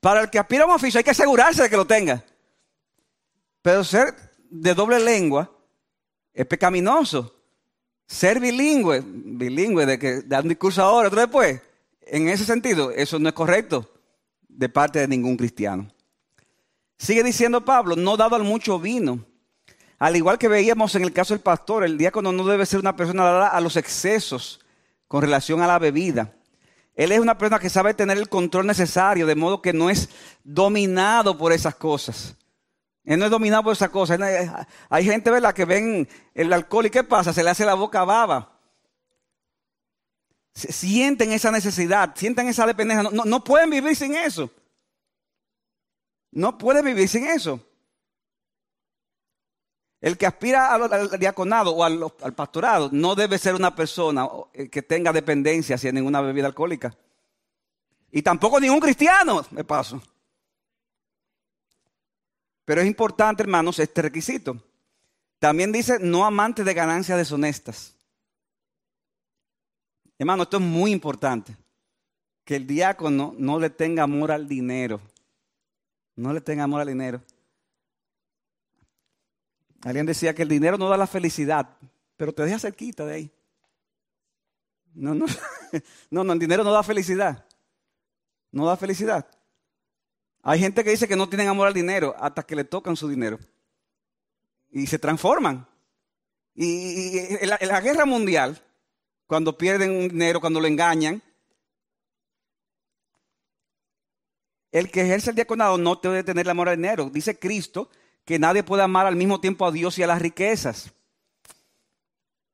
para 0.00 0.22
el 0.22 0.30
que 0.30 0.40
aspira 0.40 0.64
a 0.64 0.66
un 0.66 0.72
oficio 0.72 0.98
hay 0.98 1.04
que 1.04 1.12
asegurarse 1.12 1.62
de 1.62 1.70
que 1.70 1.76
lo 1.76 1.86
tenga. 1.86 2.24
Pero 3.62 3.84
ser 3.84 4.12
de 4.50 4.74
doble 4.74 4.98
lengua 4.98 5.52
es 6.32 6.46
pecaminoso. 6.46 7.35
Ser 8.06 8.40
bilingüe, 8.40 9.02
bilingüe 9.04 9.84
de 9.86 9.98
que 9.98 10.22
dar 10.22 10.42
un 10.42 10.48
discurso 10.48 10.82
ahora, 10.82 11.08
otro 11.08 11.20
después, 11.20 11.60
en 12.06 12.28
ese 12.28 12.44
sentido, 12.44 12.90
eso 12.92 13.18
no 13.18 13.28
es 13.28 13.34
correcto 13.34 13.90
de 14.48 14.68
parte 14.68 15.00
de 15.00 15.08
ningún 15.08 15.36
cristiano. 15.36 15.88
Sigue 16.98 17.22
diciendo 17.22 17.64
Pablo, 17.64 17.96
no 17.96 18.16
dado 18.16 18.36
al 18.36 18.44
mucho 18.44 18.78
vino. 18.78 19.24
Al 19.98 20.16
igual 20.16 20.38
que 20.38 20.48
veíamos 20.48 20.94
en 20.94 21.02
el 21.02 21.12
caso 21.12 21.34
del 21.34 21.42
pastor, 21.42 21.84
el 21.84 21.98
diácono 21.98 22.32
no 22.32 22.44
debe 22.44 22.64
ser 22.64 22.80
una 22.80 22.96
persona 22.96 23.24
dada 23.24 23.48
a 23.48 23.60
los 23.60 23.76
excesos 23.76 24.60
con 25.08 25.22
relación 25.22 25.60
a 25.60 25.66
la 25.66 25.78
bebida. 25.78 26.32
Él 26.94 27.12
es 27.12 27.20
una 27.20 27.36
persona 27.36 27.58
que 27.58 27.68
sabe 27.68 27.92
tener 27.92 28.16
el 28.16 28.28
control 28.28 28.66
necesario, 28.66 29.26
de 29.26 29.34
modo 29.34 29.60
que 29.60 29.72
no 29.72 29.90
es 29.90 30.08
dominado 30.44 31.36
por 31.36 31.52
esas 31.52 31.74
cosas. 31.74 32.34
Él 33.06 33.20
no 33.20 33.24
es 33.24 33.30
dominado 33.30 33.62
por 33.62 33.72
esas 33.72 33.88
cosas. 33.90 34.20
Hay 34.90 35.04
gente, 35.04 35.30
¿verdad?, 35.30 35.54
que 35.54 35.64
ven 35.64 36.08
el 36.34 36.52
alcohol 36.52 36.86
y 36.86 36.90
¿qué 36.90 37.04
pasa? 37.04 37.32
Se 37.32 37.44
le 37.44 37.50
hace 37.50 37.64
la 37.64 37.74
boca 37.74 38.04
baba. 38.04 38.58
Sienten 40.52 41.32
esa 41.32 41.52
necesidad, 41.52 42.14
sienten 42.16 42.48
esa 42.48 42.66
dependencia. 42.66 43.08
No, 43.10 43.24
no 43.24 43.44
pueden 43.44 43.70
vivir 43.70 43.94
sin 43.94 44.16
eso. 44.16 44.50
No 46.32 46.58
pueden 46.58 46.84
vivir 46.84 47.08
sin 47.08 47.26
eso. 47.26 47.60
El 50.00 50.18
que 50.18 50.26
aspira 50.26 50.74
al, 50.74 51.18
diaconado 51.18 51.72
o 51.72 51.84
al, 51.84 52.10
pastorado 52.34 52.90
no 52.92 53.14
debe 53.14 53.38
ser 53.38 53.54
una 53.54 53.74
persona 53.74 54.28
eh, 54.52 54.68
que 54.68 54.82
tenga 54.82 55.12
dependencia 55.12 55.76
hacia 55.76 55.92
ninguna 55.92 56.20
bebida 56.20 56.46
alcohólica. 56.46 56.96
Y 58.10 58.22
tampoco 58.22 58.58
ningún 58.58 58.80
cristiano, 58.80 59.44
me 59.50 59.62
paso. 59.62 60.02
Pero 62.66 62.80
es 62.82 62.86
importante, 62.86 63.44
hermanos, 63.44 63.78
este 63.78 64.02
requisito. 64.02 64.60
También 65.38 65.70
dice 65.72 65.98
no 66.00 66.26
amante 66.26 66.64
de 66.64 66.74
ganancias 66.74 67.16
deshonestas. 67.16 67.94
Hermano, 70.18 70.42
esto 70.42 70.56
es 70.56 70.62
muy 70.62 70.90
importante. 70.90 71.56
Que 72.44 72.56
el 72.56 72.66
diácono 72.66 73.34
no 73.38 73.60
le 73.60 73.70
tenga 73.70 74.02
amor 74.02 74.32
al 74.32 74.48
dinero. 74.48 75.00
No 76.16 76.32
le 76.32 76.40
tenga 76.40 76.64
amor 76.64 76.80
al 76.80 76.88
dinero. 76.88 77.22
Alguien 79.82 80.06
decía 80.06 80.34
que 80.34 80.42
el 80.42 80.48
dinero 80.48 80.76
no 80.76 80.88
da 80.88 80.96
la 80.96 81.06
felicidad, 81.06 81.68
pero 82.16 82.32
te 82.32 82.42
deja 82.42 82.58
cerquita 82.58 83.06
de 83.06 83.14
ahí. 83.14 83.30
No, 84.92 85.14
no, 85.14 85.26
no, 86.10 86.24
no, 86.24 86.32
el 86.32 86.38
dinero 86.40 86.64
no 86.64 86.72
da 86.72 86.82
felicidad. 86.82 87.46
No 88.50 88.66
da 88.66 88.76
felicidad. 88.76 89.28
Hay 90.48 90.60
gente 90.60 90.84
que 90.84 90.90
dice 90.90 91.08
que 91.08 91.16
no 91.16 91.28
tienen 91.28 91.48
amor 91.48 91.66
al 91.66 91.74
dinero 91.74 92.14
hasta 92.20 92.44
que 92.44 92.54
le 92.54 92.62
tocan 92.62 92.94
su 92.94 93.08
dinero. 93.08 93.40
Y 94.70 94.86
se 94.86 94.96
transforman. 94.96 95.66
Y, 96.54 97.18
en, 97.18 97.48
la, 97.48 97.80
guerra 97.80 98.06
mundial, 98.06 98.62
cuando 99.26 99.58
pierden 99.58 99.90
un 99.90 100.08
dinero, 100.08 100.40
cuando 100.40 100.60
lo 100.60 100.68
engañan, 100.68 101.20
el 104.70 104.88
que 104.88 105.00
ejerce 105.00 105.30
el 105.30 105.36
diaconado 105.36 105.78
no 105.78 105.96
debe 105.96 106.22
tener 106.22 106.46
el 106.46 106.50
amor 106.50 106.68
al 106.68 106.76
dinero. 106.76 107.10
Dice 107.10 107.36
Cristo 107.36 107.90
que 108.24 108.38
nadie 108.38 108.62
puede 108.62 108.84
amar 108.84 109.06
al 109.06 109.16
mismo 109.16 109.40
tiempo 109.40 109.66
a 109.66 109.72
Dios 109.72 109.98
y 109.98 110.04
a 110.04 110.06
las 110.06 110.22
riquezas. 110.22 110.92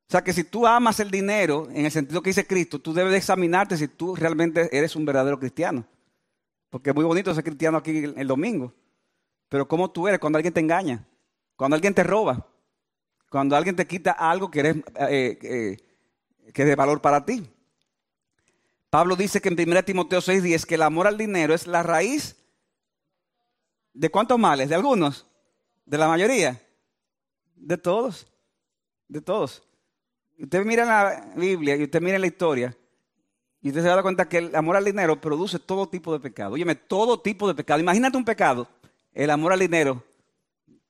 O 0.09 0.13
sea 0.13 0.25
que 0.25 0.33
si 0.33 0.45
tú 0.45 0.67
amas 0.67 0.99
el 0.99 1.11
dinero, 1.11 1.69
en 1.71 1.85
el 1.85 1.93
sentido 1.93 2.23
que 2.23 2.31
dice 2.31 2.47
Cristo, 2.47 2.79
tú 2.79 2.95
debes 2.95 3.15
examinarte 3.15 3.77
si 3.77 3.87
tú 3.87 4.17
realmente 4.17 4.75
eres 4.75 4.97
un 4.97 5.05
verdadero 5.05 5.39
cristiano. 5.39 5.85
Porque 6.73 6.89
es 6.89 6.97
muy 6.97 7.05
bonito 7.05 7.35
ser 7.35 7.45
cristiano 7.45 7.77
aquí 7.77 7.91
el 8.17 8.27
domingo. 8.27 8.73
Pero 9.51 9.69
¿cómo 9.69 9.91
tú 9.91 10.09
eres 10.09 10.19
cuando 10.19 10.39
alguien 10.39 10.55
te 10.55 10.61
engaña? 10.61 11.07
Cuando 11.55 11.75
alguien 11.75 11.93
te 11.93 12.03
roba. 12.03 12.47
Cuando 13.31 13.55
alguien 13.55 13.77
te 13.77 13.87
quita 13.87 14.13
algo 14.13 14.51
que, 14.51 14.61
eres, 14.61 14.77
eh, 15.11 15.39
eh, 15.43 15.77
que 16.51 16.63
es 16.63 16.69
de 16.69 16.75
valor 16.75 17.03
para 17.03 17.27
ti. 17.27 17.47
Pablo 18.89 19.17
dice 19.17 19.43
que 19.43 19.51
en 19.51 19.69
1 19.69 19.85
Timoteo 19.85 20.23
6:10 20.23 20.65
que 20.65 20.77
el 20.77 20.83
amor 20.83 21.07
al 21.07 21.19
dinero 21.19 21.53
es 21.53 21.67
la 21.67 21.83
raíz 21.83 22.37
de 23.93 24.11
cuántos 24.11 24.39
males, 24.39 24.71
de 24.71 24.75
algunos. 24.75 25.27
¿De 25.85 25.99
la 25.99 26.09
mayoría? 26.09 26.59
De 27.55 27.77
todos. 27.77 28.33
De 29.09 29.21
todos. 29.21 29.63
Usted 30.39 30.65
mira 30.65 30.87
la 30.87 31.35
Biblia 31.37 31.77
y 31.77 31.83
usted 31.83 32.01
mira 32.01 32.19
la 32.19 32.29
historia 32.29 32.75
y 33.62 33.68
usted 33.68 33.83
se 33.83 33.88
da 33.88 34.03
cuenta 34.03 34.29
que 34.29 34.38
el 34.38 34.57
amor 34.57 34.77
al 34.77 34.85
dinero 34.85 35.20
produce 35.20 35.61
todo 35.61 35.88
tipo 35.88 36.12
de 36.12 36.18
pecado. 36.18 36.55
Óyeme, 36.55 36.75
todo 36.75 37.20
tipo 37.20 37.46
de 37.46 37.55
pecado. 37.55 37.79
Imagínate 37.79 38.16
un 38.16 38.25
pecado. 38.25 38.68
El 39.14 39.31
amor 39.31 39.53
al 39.53 39.61
dinero 39.61 40.05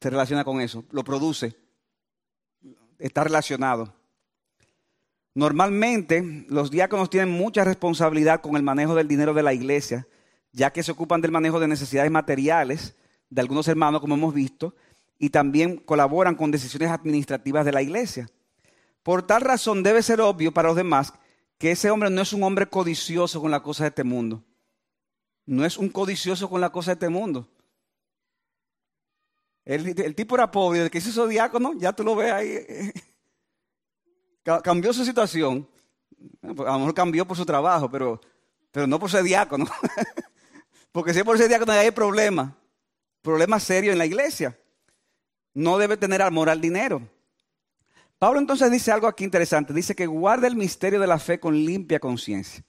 se 0.01 0.09
relaciona 0.09 0.43
con 0.43 0.61
eso, 0.61 0.85
lo 0.91 1.05
produce. 1.05 1.55
Está 2.99 3.25
relacionado. 3.25 3.93
Normalmente 5.35 6.47
los 6.49 6.71
diáconos 6.71 7.11
tienen 7.11 7.31
mucha 7.31 7.63
responsabilidad 7.65 8.41
con 8.41 8.57
el 8.57 8.63
manejo 8.63 8.95
del 8.95 9.09
dinero 9.09 9.35
de 9.35 9.43
la 9.43 9.53
iglesia, 9.53 10.07
ya 10.53 10.73
que 10.73 10.83
se 10.83 10.93
ocupan 10.93 11.21
del 11.21 11.31
manejo 11.31 11.61
de 11.61 11.69
necesidades 11.69 12.11
materiales 12.11 12.97
de 13.29 13.41
algunos 13.41 13.69
hermanos, 13.69 14.01
como 14.01 14.15
hemos 14.15 14.35
visto, 14.35 14.75
y 15.19 15.31
también 15.31 15.77
colaboran 15.77 16.35
con 16.37 16.51
decisiones 16.51 16.91
administrativas 16.91 17.65
de 17.65 17.73
la 17.73 17.83
iglesia. 17.83 18.29
Por 19.03 19.27
tal 19.27 19.43
razón 19.43 19.83
debe 19.83 20.03
ser 20.03 20.21
obvio 20.21 20.53
para 20.53 20.69
los 20.69 20.77
demás 20.77 21.13
que 21.63 21.71
ese 21.71 21.93
hombre 21.93 22.11
no 22.11 22.21
es 22.21 22.33
un 22.33 22.43
hombre 22.43 22.67
codicioso 22.67 23.41
con 23.41 23.53
la 23.53 23.63
cosa 23.63 23.85
de 23.85 23.91
este 23.91 24.03
mundo. 24.03 24.43
No 25.47 25.65
es 25.65 25.79
un 25.79 25.91
codicioso 25.91 26.51
con 26.51 26.61
la 26.61 26.73
cosa 26.73 26.91
de 26.91 26.95
este 26.95 27.09
mundo. 27.09 27.49
El, 29.65 30.17
tipo 30.17 30.35
era 30.35 30.51
pobre, 30.51 30.81
desde 30.81 30.91
que 30.91 31.01
se 31.01 31.11
hizo 31.11 31.29
diácono, 31.29 31.75
ya 31.77 31.93
tú 31.93 32.03
lo 32.03 32.17
ves 32.17 32.33
ahí. 32.33 32.93
cambió 34.65 34.93
su 34.93 35.05
situación. 35.05 35.69
Pues, 36.41 36.69
a 36.69 36.73
lo 36.73 36.79
mejor 36.81 36.95
cambió 36.95 37.25
por 37.25 37.37
su 37.37 37.47
trabajo, 37.47 37.89
pero, 37.89 38.21
pero 38.73 38.89
no 38.89 38.99
por 38.99 39.09
ser 39.09 39.23
diácono. 39.23 39.67
Porque 40.91 41.15
si 41.15 41.23
por 41.23 41.39
ser 41.39 41.47
diácono 41.47 41.71
hay 41.71 41.93
problema. 41.93 42.57
Problema 43.23 43.61
serio 43.61 43.93
en 43.93 43.99
la 43.99 44.07
iglesia. 44.07 44.59
No 45.55 45.79
debe 45.79 45.97
tener 45.97 46.23
amor 46.23 46.51
al 46.51 46.61
dinero. 46.61 47.09
Pablo 48.23 48.39
entonces 48.39 48.71
dice 48.71 48.93
algo 48.93 49.09
aquí 49.09 49.25
interesante. 49.25 49.75
Dice 49.75 49.97
que 49.97 50.07
guarda 50.07 50.47
el 50.47 50.55
misterio 50.55 51.01
de 51.01 51.09
la 51.09 51.19
fe 51.19 51.41
con 51.41 51.57
limpia 51.57 51.99
conciencia. 51.99 52.63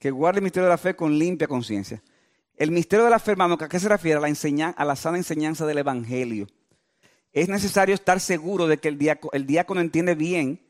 Que 0.00 0.10
guarde 0.10 0.40
el 0.40 0.42
misterio 0.42 0.64
de 0.64 0.70
la 0.70 0.76
fe 0.76 0.96
con 0.96 1.16
limpia 1.16 1.46
conciencia. 1.46 2.02
El 2.56 2.72
misterio 2.72 3.04
de 3.04 3.12
la 3.12 3.20
fe, 3.20 3.30
hermano, 3.30 3.56
¿a 3.60 3.68
qué 3.68 3.78
se 3.78 3.88
refiere? 3.88 4.18
A 4.18 4.28
la, 4.28 4.74
a 4.76 4.84
la 4.84 4.96
sana 4.96 5.18
enseñanza 5.18 5.64
del 5.66 5.78
Evangelio. 5.78 6.48
Es 7.32 7.48
necesario 7.48 7.94
estar 7.94 8.18
seguro 8.18 8.66
de 8.66 8.78
que 8.78 8.88
el 8.88 8.98
diácono, 8.98 9.30
el 9.32 9.46
diácono 9.46 9.80
entiende 9.80 10.16
bien, 10.16 10.60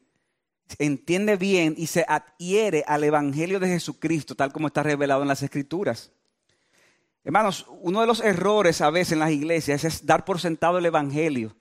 entiende 0.78 1.36
bien 1.36 1.74
y 1.74 1.86
se 1.86 2.04
adhiere 2.06 2.84
al 2.86 3.02
Evangelio 3.02 3.58
de 3.58 3.68
Jesucristo, 3.68 4.34
tal 4.34 4.52
como 4.52 4.66
está 4.66 4.82
revelado 4.82 5.22
en 5.22 5.28
las 5.28 5.42
Escrituras. 5.42 6.12
Hermanos, 7.24 7.64
uno 7.80 8.02
de 8.02 8.08
los 8.08 8.20
errores 8.20 8.82
a 8.82 8.90
veces 8.90 9.12
en 9.12 9.20
las 9.20 9.30
iglesias 9.30 9.84
es 9.84 10.04
dar 10.04 10.26
por 10.26 10.38
sentado 10.38 10.76
el 10.76 10.84
Evangelio. 10.84 11.56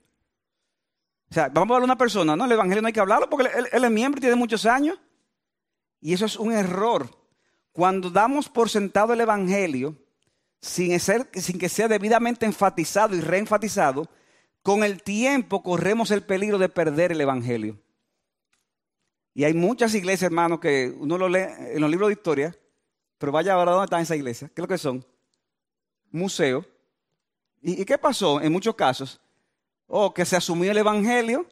O 1.30 1.34
sea, 1.34 1.48
vamos 1.48 1.74
a 1.74 1.76
hablar 1.76 1.82
a 1.82 1.92
una 1.92 1.98
persona, 1.98 2.36
no, 2.36 2.44
el 2.44 2.52
Evangelio 2.52 2.82
no 2.82 2.86
hay 2.86 2.92
que 2.92 3.00
hablarlo 3.00 3.28
porque 3.28 3.48
él, 3.72 3.84
es 3.84 3.90
miembro 3.90 4.18
y 4.18 4.20
tiene 4.20 4.36
muchos 4.36 4.64
años. 4.64 4.98
Y 6.00 6.12
eso 6.12 6.24
es 6.24 6.36
un 6.36 6.52
error. 6.52 7.10
Cuando 7.72 8.10
damos 8.10 8.48
por 8.48 8.70
sentado 8.70 9.12
el 9.12 9.20
Evangelio, 9.20 9.96
sin, 10.60 10.98
sin 11.00 11.58
que 11.58 11.68
sea 11.68 11.88
debidamente 11.88 12.46
enfatizado 12.46 13.14
y 13.14 13.20
reenfatizado, 13.20 14.08
con 14.62 14.82
el 14.82 15.02
tiempo 15.02 15.62
corremos 15.62 16.10
el 16.10 16.22
peligro 16.22 16.58
de 16.58 16.68
perder 16.68 17.12
el 17.12 17.20
Evangelio. 17.20 17.78
Y 19.36 19.44
hay 19.44 19.52
muchas 19.52 19.94
iglesias, 19.94 20.28
hermanos, 20.30 20.60
que 20.60 20.94
uno 20.98 21.18
lo 21.18 21.28
lee 21.28 21.44
en 21.58 21.80
los 21.80 21.90
libros 21.90 22.08
de 22.08 22.14
historia, 22.14 22.56
pero 23.18 23.32
vaya 23.32 23.52
ahora 23.52 23.72
dónde 23.72 23.84
está 23.84 24.00
esa 24.00 24.16
iglesia. 24.16 24.48
¿Qué 24.48 24.60
es 24.60 24.62
lo 24.62 24.68
que 24.68 24.78
son? 24.78 25.04
Museo. 26.10 26.64
¿Y, 27.60 27.84
qué 27.84 27.98
pasó 27.98 28.40
en 28.40 28.50
muchos 28.50 28.74
casos? 28.74 29.20
Oh, 29.86 30.12
que 30.12 30.24
se 30.24 30.36
asumió 30.36 30.70
el 30.70 30.78
Evangelio 30.78 31.46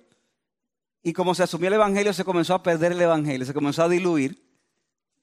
y 1.03 1.13
como 1.13 1.35
se 1.35 1.43
asumió 1.43 1.69
el 1.69 1.75
Evangelio 1.75 2.13
se 2.13 2.25
comenzó 2.25 2.55
a 2.55 2.63
perder 2.63 2.93
el 2.93 3.01
Evangelio, 3.01 3.47
se 3.47 3.55
comenzó 3.55 3.83
a 3.83 3.89
diluir. 3.89 4.43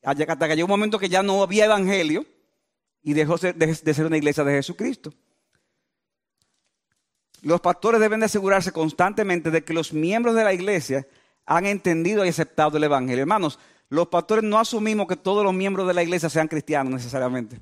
Hasta 0.03 0.47
que 0.47 0.55
llegó 0.55 0.65
un 0.65 0.71
momento 0.71 0.97
que 0.97 1.09
ya 1.09 1.21
no 1.21 1.43
había 1.43 1.65
Evangelio 1.65 2.25
y 3.03 3.13
dejó 3.13 3.37
de 3.37 3.93
ser 3.93 4.05
una 4.05 4.17
iglesia 4.17 4.43
de 4.43 4.53
Jesucristo. 4.53 5.13
Los 7.41 7.59
pastores 7.61 7.99
deben 7.99 8.19
de 8.19 8.27
asegurarse 8.27 8.71
constantemente 8.71 9.49
de 9.49 9.63
que 9.63 9.73
los 9.73 9.93
miembros 9.93 10.35
de 10.35 10.43
la 10.43 10.53
iglesia 10.53 11.07
han 11.45 11.65
entendido 11.65 12.23
y 12.23 12.29
aceptado 12.29 12.77
el 12.77 12.83
Evangelio. 12.83 13.21
Hermanos, 13.21 13.57
los 13.89 14.07
pastores 14.07 14.43
no 14.43 14.59
asumimos 14.59 15.07
que 15.07 15.15
todos 15.15 15.43
los 15.43 15.53
miembros 15.53 15.87
de 15.87 15.93
la 15.93 16.03
iglesia 16.03 16.29
sean 16.29 16.47
cristianos 16.47 16.93
necesariamente. 16.93 17.59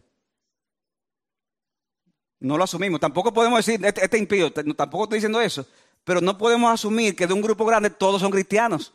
No 2.40 2.58
lo 2.58 2.64
asumimos. 2.64 3.00
Tampoco 3.00 3.34
podemos 3.34 3.66
decir, 3.66 3.86
este, 3.86 4.04
este 4.04 4.18
impío, 4.18 4.52
tampoco 4.52 5.04
estoy 5.04 5.18
diciendo 5.18 5.42
eso. 5.42 5.66
Pero 6.04 6.22
no 6.22 6.38
podemos 6.38 6.72
asumir 6.72 7.16
que 7.16 7.28
de 7.28 7.34
un 7.34 7.42
grupo 7.42 7.66
grande 7.66 7.90
todos 7.90 8.22
son 8.22 8.32
cristianos. 8.32 8.94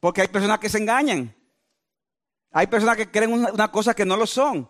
Porque 0.00 0.20
hay 0.20 0.28
personas 0.28 0.58
que 0.58 0.68
se 0.68 0.78
engañan. 0.78 1.34
Hay 2.52 2.68
personas 2.68 2.96
que 2.96 3.10
creen 3.10 3.32
una, 3.32 3.72
cosa 3.72 3.94
que 3.94 4.04
no 4.04 4.16
lo 4.16 4.26
son. 4.26 4.68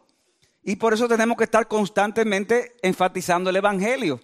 Y 0.63 0.77
por 0.77 0.95
eso 0.95 1.07
tenemos 1.07 1.37
que 1.37 1.45
estar 1.45 1.69
constantemente 1.69 2.77
enfatizando 2.81 3.51
el 3.51 3.57
Evangelio 3.57 4.21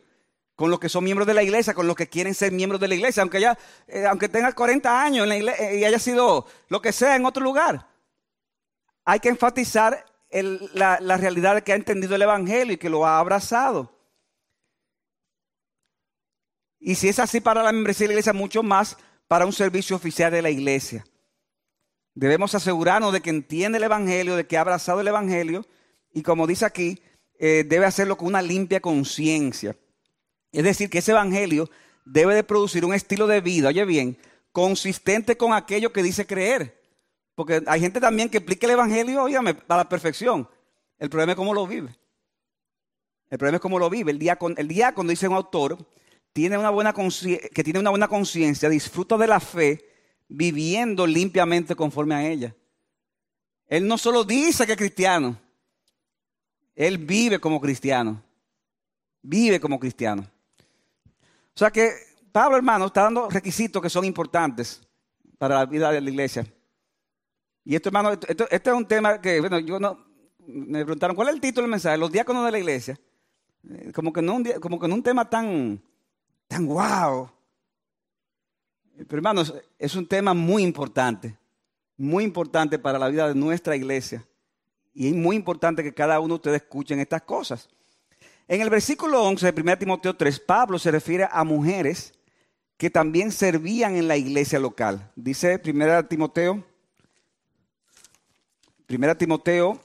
con 0.56 0.70
los 0.70 0.80
que 0.80 0.88
son 0.88 1.04
miembros 1.04 1.26
de 1.26 1.34
la 1.34 1.42
iglesia, 1.42 1.74
con 1.74 1.86
los 1.86 1.96
que 1.96 2.08
quieren 2.08 2.34
ser 2.34 2.52
miembros 2.52 2.80
de 2.80 2.88
la 2.88 2.94
iglesia, 2.94 3.22
aunque, 3.22 3.40
ya, 3.40 3.58
eh, 3.86 4.06
aunque 4.06 4.28
tenga 4.28 4.52
40 4.52 5.02
años 5.02 5.22
en 5.22 5.28
la 5.30 5.36
iglesia, 5.36 5.74
y 5.74 5.84
haya 5.84 5.98
sido 5.98 6.46
lo 6.68 6.82
que 6.82 6.92
sea 6.92 7.16
en 7.16 7.24
otro 7.24 7.42
lugar. 7.42 7.86
Hay 9.04 9.20
que 9.20 9.30
enfatizar 9.30 10.04
la, 10.30 10.98
la 11.00 11.16
realidad 11.16 11.62
que 11.62 11.72
ha 11.72 11.76
entendido 11.76 12.14
el 12.14 12.22
Evangelio 12.22 12.74
y 12.74 12.78
que 12.78 12.90
lo 12.90 13.06
ha 13.06 13.18
abrazado. 13.18 13.96
Y 16.78 16.94
si 16.94 17.08
es 17.08 17.18
así 17.18 17.40
para 17.40 17.62
la 17.62 17.72
membresía 17.72 18.04
de 18.04 18.08
la 18.08 18.14
iglesia, 18.14 18.32
mucho 18.32 18.62
más 18.62 18.96
para 19.28 19.46
un 19.46 19.52
servicio 19.52 19.94
oficial 19.96 20.32
de 20.32 20.42
la 20.42 20.50
iglesia. 20.50 21.04
Debemos 22.14 22.54
asegurarnos 22.54 23.12
de 23.12 23.20
que 23.20 23.30
entiende 23.30 23.78
el 23.78 23.84
Evangelio, 23.84 24.34
de 24.36 24.46
que 24.46 24.56
ha 24.56 24.62
abrazado 24.62 25.00
el 25.00 25.08
Evangelio 25.08 25.64
y 26.12 26.22
como 26.22 26.46
dice 26.46 26.64
aquí, 26.64 27.00
eh, 27.38 27.64
debe 27.66 27.86
hacerlo 27.86 28.16
con 28.16 28.28
una 28.28 28.42
limpia 28.42 28.80
conciencia. 28.80 29.76
Es 30.52 30.64
decir, 30.64 30.90
que 30.90 30.98
ese 30.98 31.12
Evangelio 31.12 31.70
debe 32.04 32.34
de 32.34 32.44
producir 32.44 32.84
un 32.84 32.94
estilo 32.94 33.26
de 33.26 33.40
vida, 33.40 33.68
oye 33.68 33.84
bien, 33.84 34.18
consistente 34.52 35.36
con 35.36 35.52
aquello 35.52 35.92
que 35.92 36.02
dice 36.02 36.26
creer. 36.26 36.79
Porque 37.40 37.62
hay 37.66 37.80
gente 37.80 38.00
también 38.00 38.28
que 38.28 38.36
explica 38.36 38.66
el 38.66 38.72
Evangelio, 38.72 39.22
óyame, 39.22 39.56
a 39.66 39.76
la 39.78 39.88
perfección. 39.88 40.46
El 40.98 41.08
problema 41.08 41.32
es 41.32 41.36
cómo 41.36 41.54
lo 41.54 41.66
vive. 41.66 41.88
El 43.30 43.38
problema 43.38 43.56
es 43.56 43.62
cómo 43.62 43.78
lo 43.78 43.88
vive. 43.88 44.10
El 44.10 44.18
diácono, 44.18 44.54
el 44.58 44.68
diácono 44.68 45.08
dice 45.08 45.26
un 45.26 45.36
autor, 45.36 45.78
tiene 46.34 46.58
una 46.58 46.68
buena 46.68 46.92
que 46.92 47.64
tiene 47.64 47.78
una 47.78 47.88
buena 47.88 48.08
conciencia, 48.08 48.68
disfruta 48.68 49.16
de 49.16 49.26
la 49.26 49.40
fe, 49.40 49.82
viviendo 50.28 51.06
limpiamente 51.06 51.74
conforme 51.74 52.14
a 52.14 52.28
ella. 52.28 52.54
Él 53.68 53.88
no 53.88 53.96
solo 53.96 54.22
dice 54.22 54.66
que 54.66 54.72
es 54.72 54.78
cristiano, 54.78 55.40
él 56.74 56.98
vive 56.98 57.38
como 57.38 57.58
cristiano. 57.58 58.22
Vive 59.22 59.58
como 59.58 59.80
cristiano. 59.80 60.26
O 61.54 61.58
sea 61.58 61.70
que 61.70 61.90
Pablo, 62.32 62.58
hermano, 62.58 62.88
está 62.88 63.04
dando 63.04 63.30
requisitos 63.30 63.80
que 63.80 63.88
son 63.88 64.04
importantes 64.04 64.82
para 65.38 65.54
la 65.54 65.64
vida 65.64 65.90
de 65.90 66.02
la 66.02 66.10
iglesia. 66.10 66.46
Y 67.64 67.74
esto, 67.74 67.88
hermano, 67.88 68.12
esto, 68.12 68.48
es 68.50 68.66
un 68.66 68.86
tema 68.86 69.20
que, 69.20 69.40
bueno, 69.40 69.58
yo 69.58 69.78
no, 69.78 69.98
me 70.46 70.84
preguntaron, 70.84 71.14
¿cuál 71.14 71.28
es 71.28 71.34
el 71.34 71.40
título 71.40 71.62
del 71.62 71.70
mensaje? 71.70 71.98
Los 71.98 72.10
diáconos 72.10 72.44
de 72.44 72.52
la 72.52 72.58
iglesia. 72.58 72.98
Eh, 73.68 73.92
como 73.94 74.12
que 74.12 74.22
no 74.22 74.36
un, 74.36 74.44
como 74.60 74.78
que 74.78 74.88
no 74.88 74.94
un 74.94 75.02
tema 75.02 75.28
tan, 75.28 75.80
tan 76.48 76.66
guau. 76.66 77.30
Pero 78.96 79.16
hermanos, 79.16 79.54
es 79.78 79.94
un 79.94 80.06
tema 80.06 80.34
muy 80.34 80.62
importante, 80.62 81.36
muy 81.96 82.24
importante 82.24 82.78
para 82.78 82.98
la 82.98 83.08
vida 83.08 83.28
de 83.28 83.34
nuestra 83.34 83.76
iglesia. 83.76 84.26
Y 84.92 85.08
es 85.08 85.14
muy 85.14 85.36
importante 85.36 85.82
que 85.82 85.94
cada 85.94 86.20
uno 86.20 86.34
de 86.34 86.36
ustedes 86.36 86.62
escuchen 86.62 86.98
estas 86.98 87.22
cosas. 87.22 87.68
En 88.48 88.60
el 88.60 88.68
versículo 88.68 89.22
11 89.22 89.52
de 89.52 89.62
1 89.62 89.78
Timoteo 89.78 90.16
3, 90.16 90.40
Pablo 90.40 90.78
se 90.78 90.90
refiere 90.90 91.28
a 91.30 91.44
mujeres 91.44 92.12
que 92.76 92.90
también 92.90 93.30
servían 93.30 93.94
en 93.94 94.08
la 94.08 94.16
iglesia 94.16 94.58
local. 94.58 95.12
Dice 95.14 95.60
1 95.64 96.06
Timoteo, 96.06 96.64
1 98.90 99.16
Timoteo 99.16 99.80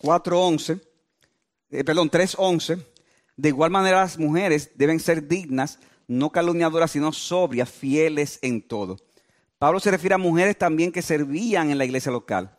4.11, 0.00 0.80
eh, 1.70 1.82
perdón, 1.82 2.10
3.11, 2.10 2.84
de 3.36 3.48
igual 3.48 3.70
manera 3.70 4.02
las 4.02 4.18
mujeres 4.18 4.70
deben 4.74 5.00
ser 5.00 5.26
dignas 5.26 5.78
no 6.06 6.30
calumniadoras, 6.30 6.90
sino 6.90 7.12
sobrias, 7.12 7.70
fieles 7.70 8.38
en 8.42 8.60
todo. 8.60 8.98
Pablo 9.58 9.80
se 9.80 9.90
refiere 9.90 10.14
a 10.14 10.18
mujeres 10.18 10.58
también 10.58 10.92
que 10.92 11.02
servían 11.02 11.70
en 11.70 11.78
la 11.78 11.84
iglesia 11.84 12.12
local. 12.12 12.56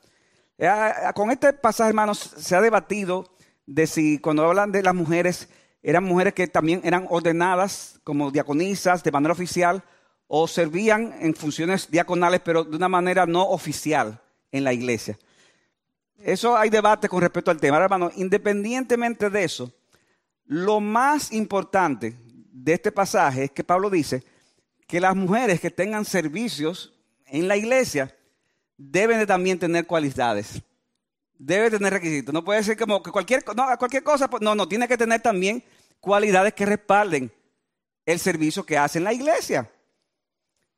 Eh, 0.58 0.70
con 1.14 1.30
este 1.30 1.54
pasaje, 1.54 1.90
hermanos, 1.90 2.18
se 2.36 2.56
ha 2.56 2.62
debatido 2.62 3.32
de 3.66 3.86
si 3.86 4.18
cuando 4.18 4.44
hablan 4.44 4.72
de 4.72 4.82
las 4.82 4.96
mujeres, 4.96 5.50
eran 5.84 6.04
mujeres 6.04 6.34
que 6.34 6.48
también 6.48 6.82
eran 6.84 7.06
ordenadas 7.10 8.00
como 8.04 8.32
diaconisas 8.32 9.04
de 9.04 9.12
manera 9.12 9.34
oficial 9.34 9.84
o 10.32 10.48
servían 10.48 11.16
en 11.20 11.34
funciones 11.34 11.90
diaconales, 11.90 12.42
pero 12.46 12.64
de 12.64 12.78
una 12.78 12.88
manera 12.88 13.26
no 13.26 13.50
oficial 13.50 14.22
en 14.52 14.64
la 14.64 14.72
iglesia. 14.72 15.18
Eso 16.20 16.56
hay 16.56 16.70
debate 16.70 17.10
con 17.10 17.20
respecto 17.20 17.50
al 17.50 17.60
tema. 17.60 17.78
hermano, 17.78 18.12
independientemente 18.16 19.32
de 19.32 19.44
eso, 19.44 19.74
lo 20.46 20.80
más 20.80 21.32
importante 21.32 22.16
de 22.52 22.74
este 22.74 22.92
pasaje 22.92 23.46
es 23.46 23.52
que 23.52 23.64
Pablo 23.64 23.90
dice 23.90 24.24
que 24.86 25.00
las 25.00 25.16
mujeres 25.16 25.60
que 25.60 25.72
tengan 25.72 26.06
servicios 26.06 26.94
en 27.26 27.48
la 27.48 27.58
iglesia 27.58 28.16
deben 28.78 29.18
de 29.18 29.26
también 29.26 29.58
tener 29.58 29.88
cualidades. 29.88 30.62
Debe 31.40 31.72
tener 31.72 31.92
requisitos. 31.92 32.32
No 32.32 32.44
puede 32.44 32.62
ser 32.64 32.78
como 32.78 33.02
que 33.02 33.12
cualquier, 33.12 33.44
no, 33.56 33.66
cualquier 33.80 34.04
cosa, 34.04 34.30
pues, 34.30 34.44
no, 34.44 34.54
no, 34.54 34.68
tiene 34.68 34.88
que 34.88 34.98
tener 34.98 35.22
también 35.22 35.64
cualidades 36.00 36.54
que 36.54 36.68
respalden 36.68 37.32
el 38.06 38.20
servicio 38.20 38.64
que 38.64 38.78
hace 38.78 39.00
en 39.00 39.06
la 39.06 39.14
iglesia. 39.14 39.72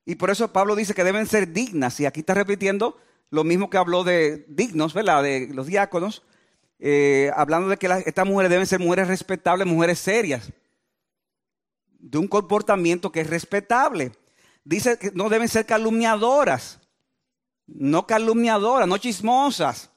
Y 0.06 0.16
por 0.16 0.30
eso 0.30 0.52
Pablo 0.52 0.76
dice 0.76 0.94
que 0.94 1.04
deben 1.04 1.26
ser 1.26 1.52
dignas. 1.54 2.00
Y 2.00 2.06
aquí 2.06 2.22
está 2.22 2.34
repitiendo 2.34 2.98
lo 3.30 3.44
mismo 3.44 3.70
que 3.70 3.78
habló 3.78 4.04
de 4.04 4.46
dignos, 4.48 4.94
¿verdad? 4.94 5.24
De 5.24 5.50
los 5.54 5.68
diáconos. 5.68 6.24
Eh, 6.80 7.32
hablando 7.36 7.70
de 7.70 7.78
que 7.78 7.88
estas 8.06 8.26
mujeres 8.26 8.50
deben 8.50 8.66
ser 8.66 8.80
mujeres 8.80 9.08
respetables, 9.08 9.68
mujeres 9.68 10.00
serias 10.00 10.52
de 12.02 12.18
un 12.18 12.28
comportamiento 12.28 13.12
que 13.12 13.22
es 13.22 13.30
respetable. 13.30 14.12
Dice 14.64 14.98
que 14.98 15.12
no 15.12 15.30
deben 15.30 15.48
ser 15.48 15.66
calumniadoras, 15.66 16.80
no 17.68 18.06
calumniadoras, 18.06 18.88
no 18.88 18.98
chismosas. 18.98 19.90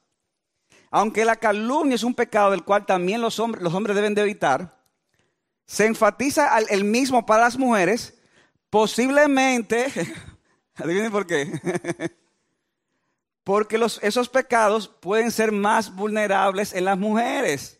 aunque 0.90 1.24
la 1.24 1.36
calumnia 1.36 1.96
es 1.96 2.04
un 2.04 2.14
pecado 2.14 2.52
del 2.52 2.62
cual 2.62 2.86
también 2.86 3.20
los 3.20 3.40
hombres, 3.40 3.64
los 3.64 3.74
hombres 3.74 3.96
deben 3.96 4.14
de 4.14 4.22
evitar, 4.22 4.78
se 5.66 5.86
enfatiza 5.86 6.56
el 6.58 6.84
mismo 6.84 7.26
para 7.26 7.44
las 7.44 7.58
mujeres, 7.58 8.14
posiblemente, 8.74 9.86
adivinen 10.74 11.12
por 11.12 11.24
qué, 11.28 11.48
porque 13.44 13.80
esos 14.02 14.28
pecados 14.28 14.88
pueden 14.88 15.30
ser 15.30 15.52
más 15.52 15.94
vulnerables 15.94 16.74
en 16.74 16.86
las 16.86 16.98
mujeres. 16.98 17.78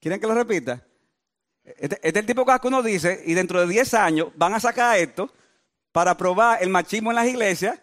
¿Quieren 0.00 0.20
que 0.20 0.26
lo 0.26 0.34
repita? 0.34 0.86
Este, 1.64 1.94
este, 1.94 2.08
es 2.10 2.14
el 2.14 2.26
tipo 2.26 2.44
que 2.44 2.68
uno 2.68 2.82
dice, 2.82 3.22
y 3.24 3.32
dentro 3.32 3.58
de 3.58 3.68
10 3.68 3.94
años 3.94 4.28
van 4.36 4.52
a 4.52 4.60
sacar 4.60 4.98
esto 4.98 5.32
para 5.90 6.14
probar 6.14 6.62
el 6.62 6.68
machismo 6.68 7.10
en 7.10 7.16
las 7.16 7.26
iglesias 7.26 7.80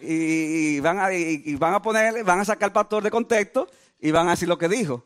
y, 0.00 0.80
van, 0.80 0.98
a, 0.98 1.10
van 1.58 1.74
a 1.74 1.82
poner, 1.82 2.24
van 2.24 2.40
a 2.40 2.46
sacar 2.46 2.68
al 2.68 2.72
pastor 2.72 3.02
de 3.02 3.10
contexto 3.10 3.68
y 4.00 4.10
van 4.10 4.28
a 4.28 4.30
decir 4.30 4.48
lo 4.48 4.56
que 4.56 4.70
dijo. 4.70 5.04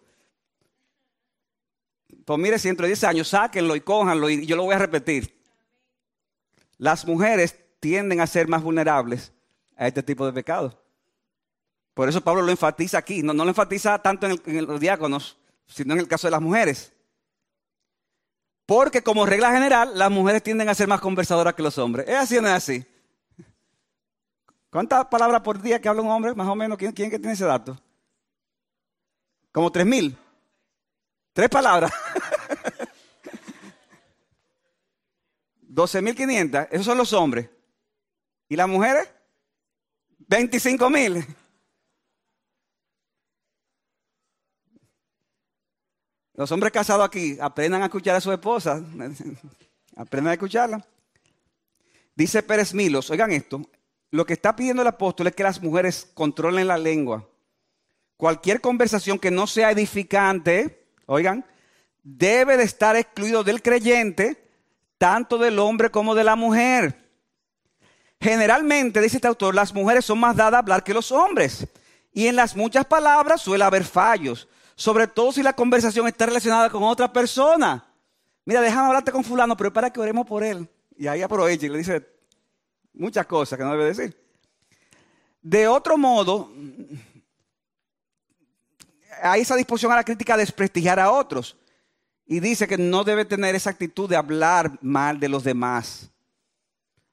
Pues 2.27 2.41
mire, 2.41 2.59
si 2.59 2.67
dentro 2.67 2.85
de 2.85 2.89
10 2.89 3.05
años 3.05 3.29
sáquenlo 3.29 3.77
y 3.77 3.81
cójanlo 3.81 4.29
y 4.29 4.45
yo 4.45 4.57
lo 4.57 4.65
voy 4.65 4.75
a 4.75 4.79
repetir. 4.79 5.41
Las 6.77 7.07
mujeres 7.07 7.57
tienden 7.79 8.21
a 8.21 8.27
ser 8.27 8.49
más 8.49 8.65
vulnerables 8.65 9.33
a 9.77 9.87
este 9.87 10.03
tipo 10.03 10.27
de 10.27 10.33
pecados. 10.33 10.77
Por 11.95 12.09
eso 12.09 12.21
Pablo 12.21 12.43
lo 12.43 12.51
enfatiza 12.51 12.99
aquí. 12.99 13.23
No, 13.23 13.33
lo 13.33 13.49
enfatiza 13.49 13.97
tanto 14.03 14.27
en, 14.27 14.43
en 14.45 14.67
los 14.67 14.81
diáconos, 14.81 15.39
sino 15.69 15.95
en 15.95 16.01
el 16.01 16.09
caso 16.09 16.27
de 16.27 16.33
las 16.33 16.43
mujeres. 16.43 16.93
Porque 18.67 19.03
como 19.03 19.25
regla 19.25 19.53
general, 19.53 19.97
las 19.97 20.11
mujeres 20.11 20.43
tienden 20.43 20.69
a 20.69 20.75
ser 20.75 20.89
más 20.89 21.01
conversadoras 21.01 21.55
que 21.55 21.63
los 21.63 21.79
hombres. 21.79 22.09
¿Es 22.09 22.17
así 22.17 22.37
o 22.37 22.43
no 22.43 22.49
es 22.49 22.55
así? 22.55 22.85
¿Cuántas 24.69 25.07
palabras 25.07 25.43
por 25.43 25.63
día 25.63 25.81
que 25.81 25.89
habla 25.89 26.03
un 26.03 26.11
hombre? 26.11 26.35
Más 26.35 26.49
o 26.49 26.57
menos, 26.57 26.77
¿quién, 26.77 26.91
quién 26.91 27.09
que 27.09 27.21
tiene 27.21 27.35
ese 27.35 27.45
dato? 27.45 27.81
Como 29.53 29.71
tres 29.71 29.87
mil. 29.87 30.19
Tres 31.37 31.51
palabras. 31.51 31.93
12.500, 35.69 36.69
esos 36.71 36.87
son 36.87 36.97
los 36.97 37.13
hombres. 37.13 37.51
¿Y 38.49 38.57
las 38.57 38.67
mujeres? 38.67 39.07
25.000. 40.31 41.27
Los 46.33 46.51
hombres 46.53 46.73
casados 46.73 47.05
aquí 47.05 47.37
aprendan 47.39 47.83
a 47.83 47.85
escuchar 47.85 48.17
a 48.17 48.21
su 48.23 48.33
esposa. 48.33 48.83
aprendan 49.95 50.31
a 50.31 50.35
escucharla. 50.35 50.87
Dice 52.15 52.43
Pérez 52.43 52.73
Milos, 52.73 53.11
oigan 53.11 53.33
esto, 53.33 53.61
lo 54.11 54.25
que 54.25 54.33
está 54.33 54.57
pidiendo 54.57 54.81
el 54.81 54.89
apóstol 54.89 55.27
es 55.27 55.35
que 55.35 55.43
las 55.43 55.63
mujeres 55.63 56.11
controlen 56.15 56.69
la 56.69 56.79
lengua. 56.79 57.29
Cualquier 58.17 58.63
conversación 58.63 59.19
que 59.19 59.31
no 59.31 59.47
sea 59.47 59.71
edificante, 59.71 60.86
oigan, 61.07 61.45
debe 62.03 62.57
de 62.57 62.65
estar 62.65 62.97
excluido 62.97 63.43
del 63.43 63.63
creyente, 63.63 64.49
tanto 64.99 65.39
del 65.39 65.59
hombre 65.59 65.91
como 65.91 66.15
de 66.15 66.25
la 66.25 66.37
mujer. 66.37 66.97
Generalmente, 68.21 69.01
dice 69.01 69.17
este 69.17 69.29
autor, 69.29 69.55
las 69.55 69.75
mujeres 69.75 70.05
son 70.05 70.21
más 70.21 70.37
dadas 70.37 70.55
a 70.55 70.59
hablar 70.59 70.85
que 70.85 70.95
los 70.95 71.11
hombres. 71.11 71.67
Y 72.13 72.29
en 72.29 72.37
las 72.37 72.57
muchas 72.57 72.87
palabras 72.87 73.41
suele 73.43 73.65
haber 73.65 73.85
fallos 73.85 74.49
sobre 74.77 75.07
todo 75.07 75.33
si 75.33 75.43
la 75.43 75.55
conversación 75.55 76.07
está 76.07 76.27
relacionada 76.27 76.71
con 76.71 76.83
otra 76.83 77.13
persona. 77.13 77.85
Mira, 78.45 78.61
déjame 78.61 78.89
hablarte 78.89 79.11
con 79.11 79.25
fulano, 79.25 79.57
pero 79.57 79.73
para 79.73 79.91
que 79.91 79.99
oremos 79.99 80.27
por 80.27 80.45
él. 80.45 80.69
Y 80.97 81.07
ahí 81.09 81.23
aprovecha 81.23 81.67
y 81.67 81.71
le 81.71 81.79
dice 81.79 82.07
muchas 82.93 83.27
cosas 83.27 83.59
que 83.59 83.65
no 83.65 83.73
debe 83.73 83.87
decir. 83.87 84.17
De 85.43 85.67
otro 85.67 85.97
modo, 85.97 86.53
hay 89.23 89.43
esa 89.43 89.57
disposición 89.57 89.93
a 89.93 89.97
la 89.97 90.05
crítica 90.05 90.35
a 90.35 90.39
desprestigiar 90.39 91.01
a 91.01 91.11
otros. 91.11 91.57
Y 92.27 92.41
dice 92.41 92.67
que 92.67 92.77
no 92.77 93.05
debe 93.05 93.25
tener 93.25 93.55
esa 93.55 93.71
actitud 93.71 94.09
de 94.09 94.17
hablar 94.17 94.79
mal 94.83 95.21
de 95.21 95.29
los 95.29 95.45
demás. 95.45 96.11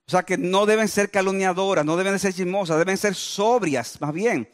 O 0.08 0.12
sea, 0.12 0.24
que 0.24 0.38
no 0.38 0.66
deben 0.66 0.88
ser 0.88 1.12
calumniadoras, 1.12 1.86
no 1.86 1.96
deben 1.96 2.20
ser 2.20 2.34
chismosas, 2.34 2.78
deben 2.78 2.98
ser 2.98 3.16
sobrias, 3.16 4.02
más 4.02 4.14
bien. 4.14 4.50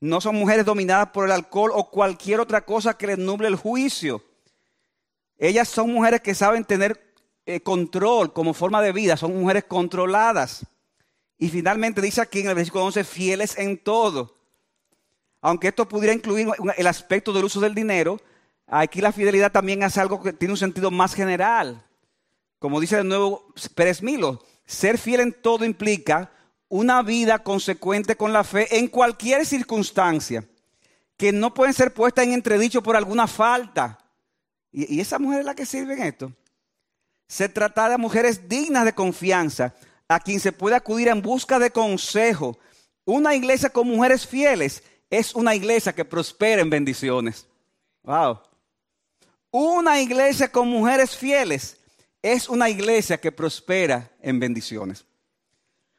No 0.00 0.20
son 0.20 0.36
mujeres 0.36 0.64
dominadas 0.64 1.10
por 1.10 1.26
el 1.26 1.32
alcohol 1.32 1.70
o 1.74 1.90
cualquier 1.90 2.40
otra 2.40 2.64
cosa 2.64 2.96
que 2.96 3.06
les 3.06 3.18
nuble 3.18 3.48
el 3.48 3.56
juicio. 3.56 4.22
Ellas 5.38 5.68
son 5.68 5.92
mujeres 5.92 6.20
que 6.20 6.34
saben 6.34 6.64
tener 6.64 7.14
eh, 7.44 7.60
control 7.60 8.32
como 8.32 8.54
forma 8.54 8.80
de 8.80 8.92
vida, 8.92 9.16
son 9.16 9.38
mujeres 9.38 9.64
controladas. 9.64 10.66
Y 11.38 11.48
finalmente 11.48 12.00
dice 12.00 12.20
aquí 12.20 12.40
en 12.40 12.48
el 12.48 12.54
versículo 12.54 12.84
11, 12.84 13.04
fieles 13.04 13.58
en 13.58 13.76
todo. 13.82 14.35
Aunque 15.46 15.68
esto 15.68 15.88
pudiera 15.88 16.12
incluir 16.12 16.48
el 16.76 16.86
aspecto 16.88 17.32
del 17.32 17.44
uso 17.44 17.60
del 17.60 17.72
dinero, 17.72 18.20
aquí 18.66 19.00
la 19.00 19.12
fidelidad 19.12 19.52
también 19.52 19.84
hace 19.84 20.00
algo 20.00 20.20
que 20.20 20.32
tiene 20.32 20.50
un 20.50 20.58
sentido 20.58 20.90
más 20.90 21.14
general. 21.14 21.86
Como 22.58 22.80
dice 22.80 22.96
de 22.96 23.04
nuevo 23.04 23.54
Pérez 23.76 24.02
Milo, 24.02 24.42
ser 24.64 24.98
fiel 24.98 25.20
en 25.20 25.32
todo 25.32 25.64
implica 25.64 26.32
una 26.68 27.00
vida 27.02 27.44
consecuente 27.44 28.16
con 28.16 28.32
la 28.32 28.42
fe 28.42 28.76
en 28.76 28.88
cualquier 28.88 29.46
circunstancia, 29.46 30.44
que 31.16 31.30
no 31.30 31.54
pueden 31.54 31.74
ser 31.74 31.94
puestas 31.94 32.24
en 32.24 32.32
entredicho 32.32 32.82
por 32.82 32.96
alguna 32.96 33.28
falta. 33.28 34.00
Y, 34.72 34.98
esa 34.98 35.20
mujer 35.20 35.38
es 35.40 35.46
la 35.46 35.54
que 35.54 35.64
sirve 35.64 35.94
en 35.94 36.02
esto. 36.02 36.32
Se 37.28 37.48
trata 37.48 37.88
de 37.88 37.98
mujeres 37.98 38.48
dignas 38.48 38.84
de 38.84 38.96
confianza, 38.96 39.76
a 40.08 40.18
quien 40.18 40.40
se 40.40 40.50
puede 40.50 40.74
acudir 40.74 41.06
en 41.06 41.22
busca 41.22 41.60
de 41.60 41.70
consejo. 41.70 42.58
Una 43.04 43.36
iglesia 43.36 43.70
con 43.70 43.86
mujeres 43.86 44.26
fieles 44.26 44.82
es 45.18 45.34
una 45.34 45.54
iglesia 45.54 45.94
que 45.94 46.04
prospera 46.04 46.62
en 46.62 46.70
bendiciones. 46.70 47.46
Wow. 48.02 48.40
Una 49.50 50.00
iglesia 50.00 50.50
con 50.50 50.68
mujeres 50.68 51.16
fieles 51.16 51.78
es 52.22 52.48
una 52.48 52.68
iglesia 52.68 53.18
que 53.18 53.32
prospera 53.32 54.10
en 54.20 54.38
bendiciones. 54.38 55.04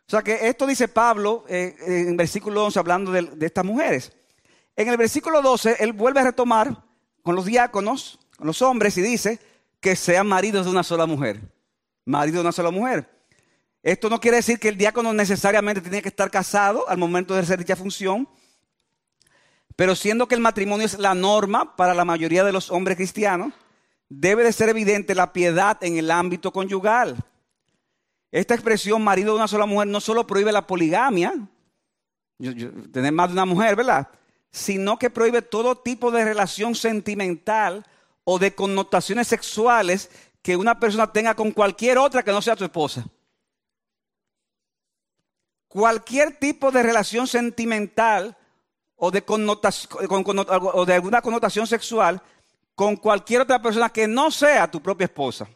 O 0.07 0.11
sea 0.11 0.21
que 0.21 0.47
esto 0.47 0.65
dice 0.65 0.87
Pablo 0.87 1.45
eh, 1.49 1.75
en 1.85 2.15
versículo 2.15 2.65
11 2.65 2.79
hablando 2.79 3.11
de, 3.11 3.23
de, 3.23 3.45
estas 3.45 3.65
mujeres. 3.65 4.11
En 4.75 4.87
el 4.87 4.97
versículo 4.97 5.41
12 5.41 5.77
él 5.79 5.93
vuelve 5.93 6.21
a 6.21 6.25
retomar 6.25 6.83
con 7.23 7.35
los 7.35 7.45
diáconos, 7.45 8.19
con 8.37 8.47
los 8.47 8.61
hombres 8.61 8.97
y 8.97 9.01
dice 9.01 9.39
que 9.79 9.95
sean 9.95 10.27
maridos 10.27 10.65
de 10.65 10.71
una 10.71 10.83
sola 10.83 11.05
mujer. 11.05 11.41
Marido 12.05 12.35
de 12.35 12.41
una 12.41 12.51
sola 12.51 12.71
mujer. 12.71 13.09
Esto 13.83 14.09
no 14.09 14.19
quiere 14.19 14.37
decir 14.37 14.59
que 14.59 14.69
el 14.69 14.77
diácono 14.77 15.13
necesariamente 15.13 15.81
tiene 15.81 16.01
que 16.01 16.09
estar 16.09 16.29
casado 16.29 16.87
al 16.89 16.97
momento 16.97 17.33
de 17.33 17.41
hacer 17.41 17.59
dicha 17.59 17.75
función, 17.75 18.27
pero 19.77 19.95
siendo 19.95 20.27
que 20.27 20.33
el 20.33 20.41
matrimonio 20.41 20.87
es 20.87 20.97
la 20.97 21.13
norma 21.13 21.75
para 21.75 21.93
la 21.93 22.03
mayoría 22.03 22.43
de 22.43 22.51
los 22.51 22.71
hombres 22.71 22.97
cristianos, 22.97 23.53
debe 24.09 24.43
de 24.43 24.51
ser 24.51 24.69
evidente 24.69 25.13
la 25.13 25.31
piedad 25.31 25.77
en 25.81 25.97
el 25.97 26.09
ámbito 26.09 26.51
conyugal. 26.51 27.15
Esta 28.31 28.55
expresión 28.55 29.03
marido 29.03 29.33
de 29.33 29.37
una 29.37 29.47
sola 29.47 29.67
mujer 29.67 29.87
no 29.87 30.01
solo 30.01 30.25
prohíbe 30.25 30.51
la 30.51 30.65
poligamia, 30.65 31.47
tener 32.91 33.11
más 33.11 33.29
de 33.29 33.33
una 33.33 33.45
mujer, 33.45 33.75
¿verdad? 33.75 34.07
Sino 34.51 34.97
que 34.97 35.11
prohíbe 35.11 35.43
todo 35.43 35.77
tipo 35.77 36.09
de 36.09 36.25
relación 36.25 36.73
sentimental 36.73 37.85
o 38.23 38.39
de 38.39 38.55
connotaciones 38.55 39.27
sexuales 39.27 40.09
que 40.41 40.57
una 40.57 40.79
persona 40.79 41.11
tenga 41.11 41.35
con 41.35 41.51
cualquier 41.51 41.99
otra 41.99 42.23
que 42.23 42.31
no 42.31 42.41
sea 42.41 42.55
tu 42.55 42.63
esposa. 42.63 43.05
Cualquier 45.67 46.35
tipo 46.37 46.71
de 46.71 46.81
relación 46.81 47.27
sentimental 47.27 48.36
o 48.97 49.09
de, 49.11 49.23
de 50.85 50.93
alguna 50.93 51.21
connotación 51.21 51.65
sexual 51.65 52.21
con 52.75 52.97
cualquier 52.97 53.41
otra 53.41 53.61
persona 53.61 53.89
que 53.89 54.07
no 54.07 54.29
sea 54.29 54.69
tu 54.69 54.81
propia 54.81 55.05
esposa 55.05 55.47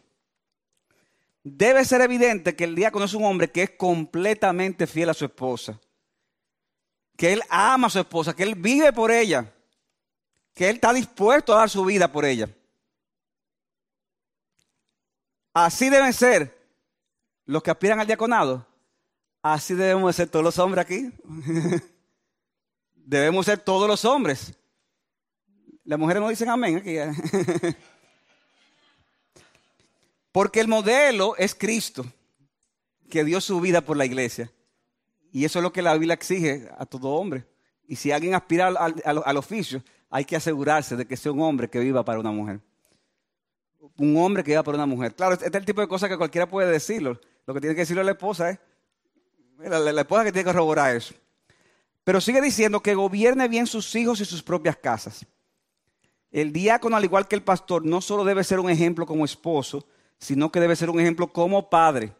debe 1.42 1.84
ser 1.84 2.00
evidente 2.00 2.54
que 2.54 2.64
el 2.64 2.74
diácono 2.74 3.04
es 3.04 3.14
un 3.14 3.24
hombre 3.24 3.50
que 3.50 3.64
es 3.64 3.70
completamente 3.70 4.86
fiel 4.86 5.10
a 5.10 5.14
su 5.14 5.24
esposa, 5.24 5.78
que 7.16 7.32
él 7.32 7.42
ama 7.48 7.88
a 7.88 7.90
su 7.90 7.98
esposa, 7.98 8.34
que 8.34 8.42
él 8.42 8.54
vive 8.54 8.92
por 8.92 9.10
ella, 9.10 9.52
que 10.54 10.68
él 10.68 10.76
está 10.76 10.92
dispuesto 10.92 11.52
a 11.52 11.58
dar 11.58 11.70
su 11.70 11.84
vida 11.84 12.10
por 12.10 12.24
ella. 12.24 12.48
Así 15.54 15.90
deben 15.90 16.12
ser 16.12 16.58
los 17.44 17.62
que 17.62 17.70
aspiran 17.70 18.00
al 18.00 18.06
diaconado. 18.06 18.66
Así 19.42 19.74
debemos 19.74 20.14
ser 20.16 20.28
todos 20.28 20.44
los 20.44 20.58
hombres 20.58 20.84
aquí. 20.84 21.12
debemos 23.04 23.46
ser 23.46 23.58
todos 23.58 23.88
los 23.88 24.04
hombres. 24.04 24.54
Las 25.84 25.98
mujeres 25.98 26.22
no 26.22 26.28
dicen 26.28 26.48
amén 26.48 26.76
aquí. 26.76 26.96
Porque 30.32 30.60
el 30.60 30.68
modelo 30.68 31.36
es 31.36 31.54
Cristo, 31.54 32.06
que 33.10 33.24
dio 33.24 33.40
su 33.40 33.60
vida 33.60 33.82
por 33.82 33.96
la 33.96 34.06
iglesia. 34.06 34.50
Y 35.30 35.44
eso 35.44 35.58
es 35.58 35.62
lo 35.62 35.72
que 35.72 35.82
la 35.82 35.92
Biblia 35.94 36.14
exige 36.14 36.68
a 36.78 36.86
todo 36.86 37.10
hombre. 37.10 37.46
Y 37.86 37.96
si 37.96 38.12
alguien 38.12 38.34
aspira 38.34 38.68
al, 38.68 39.36
oficio, 39.36 39.82
hay 40.08 40.24
que 40.24 40.36
asegurarse 40.36 40.96
de 40.96 41.06
que 41.06 41.16
sea 41.16 41.32
un 41.32 41.40
hombre 41.40 41.68
que 41.68 41.78
viva 41.80 42.04
para 42.04 42.18
una 42.18 42.30
mujer. 42.30 42.60
Un 43.98 44.16
hombre 44.16 44.42
que 44.42 44.52
viva 44.52 44.62
para 44.62 44.76
una 44.76 44.86
mujer. 44.86 45.14
Claro, 45.14 45.34
este 45.34 45.46
es 45.46 45.54
el 45.54 45.64
tipo 45.64 45.80
de 45.80 45.88
cosas 45.88 46.08
que 46.08 46.16
cualquiera 46.16 46.48
puede 46.48 46.70
decirlo. 46.70 47.20
Lo 47.46 47.52
que 47.52 47.60
tiene 47.60 47.74
que 47.74 47.82
decirlo 47.82 48.02
la 48.02 48.12
esposa 48.12 48.50
es, 48.50 48.58
la, 49.58 49.80
la 49.80 50.00
esposa 50.00 50.24
que 50.24 50.32
tiene 50.32 50.44
que 50.44 50.52
corroborar 50.52 50.96
eso. 50.96 51.14
Pero 52.04 52.20
sigue 52.20 52.40
diciendo 52.40 52.80
que 52.80 52.94
gobierne 52.94 53.48
bien 53.48 53.66
sus 53.66 53.94
hijos 53.94 54.20
y 54.20 54.24
sus 54.24 54.42
propias 54.42 54.76
casas. 54.76 55.24
El 56.30 56.52
diácono, 56.52 56.96
al 56.96 57.04
igual 57.04 57.28
que 57.28 57.36
el 57.36 57.42
pastor, 57.42 57.84
no 57.84 58.00
solo 58.00 58.24
debe 58.24 58.42
ser 58.42 58.58
un 58.58 58.70
ejemplo 58.70 59.06
como 59.06 59.24
esposo, 59.24 59.86
sino 60.18 60.50
que 60.50 60.60
debe 60.60 60.76
ser 60.76 60.90
un 60.90 60.98
ejemplo 60.98 61.28
como 61.28 61.68
padre. 61.68 62.12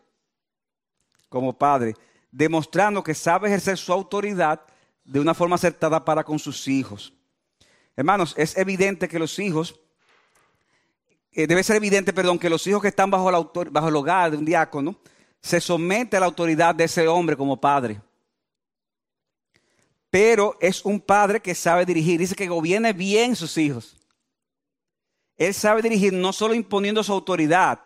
Como 1.29 1.57
padre, 1.57 1.97
demostrando 2.31 3.03
que 3.03 3.15
sabe 3.15 3.49
ejercer 3.49 3.79
su 3.79 3.93
autoridad 3.93 4.61
de 5.05 5.19
una 5.19 5.35
forma 5.35 5.57
acertada 5.57 6.05
para 6.05 6.23
con 6.23 6.39
sus 6.39 6.69
hijos. 6.69 7.13
Hermanos, 7.97 8.35
es 8.37 8.57
evidente 8.57 9.09
que 9.09 9.19
los 9.19 9.39
hijos, 9.39 9.81
eh, 11.33 11.47
debe 11.47 11.65
ser 11.65 11.77
evidente, 11.77 12.13
perdón, 12.13 12.39
que 12.39 12.51
los 12.51 12.67
hijos 12.67 12.83
que 12.83 12.89
están 12.89 13.11
bajo, 13.11 13.53
bajo 13.71 13.89
el 13.89 13.97
hogar 13.97 14.31
de 14.31 14.37
un 14.37 14.45
diácono 14.45 14.97
se 15.41 15.61
someten 15.61 16.19
a 16.19 16.21
la 16.21 16.27
autoridad 16.27 16.75
de 16.75 16.85
ese 16.85 17.09
hombre 17.09 17.37
como 17.37 17.61
padre 17.61 18.01
pero 20.13 20.59
es 20.61 20.85
un 20.85 21.01
padre 21.01 21.41
que 21.41 21.55
sabe 21.55 21.87
dirigir. 21.87 22.21
Dice 22.21 22.35
que 22.35 22.47
gobierne 22.47 22.93
bien 22.93 23.35
sus 23.35 23.57
hijos. 23.57 23.97
Él 25.39 25.55
sabe 25.55 25.81
dirigir 25.81 26.13
no 26.13 26.35
solo 26.35 26.55
imponiendo 26.55 27.03
su 27.03 27.15
autoridad, 27.15 27.81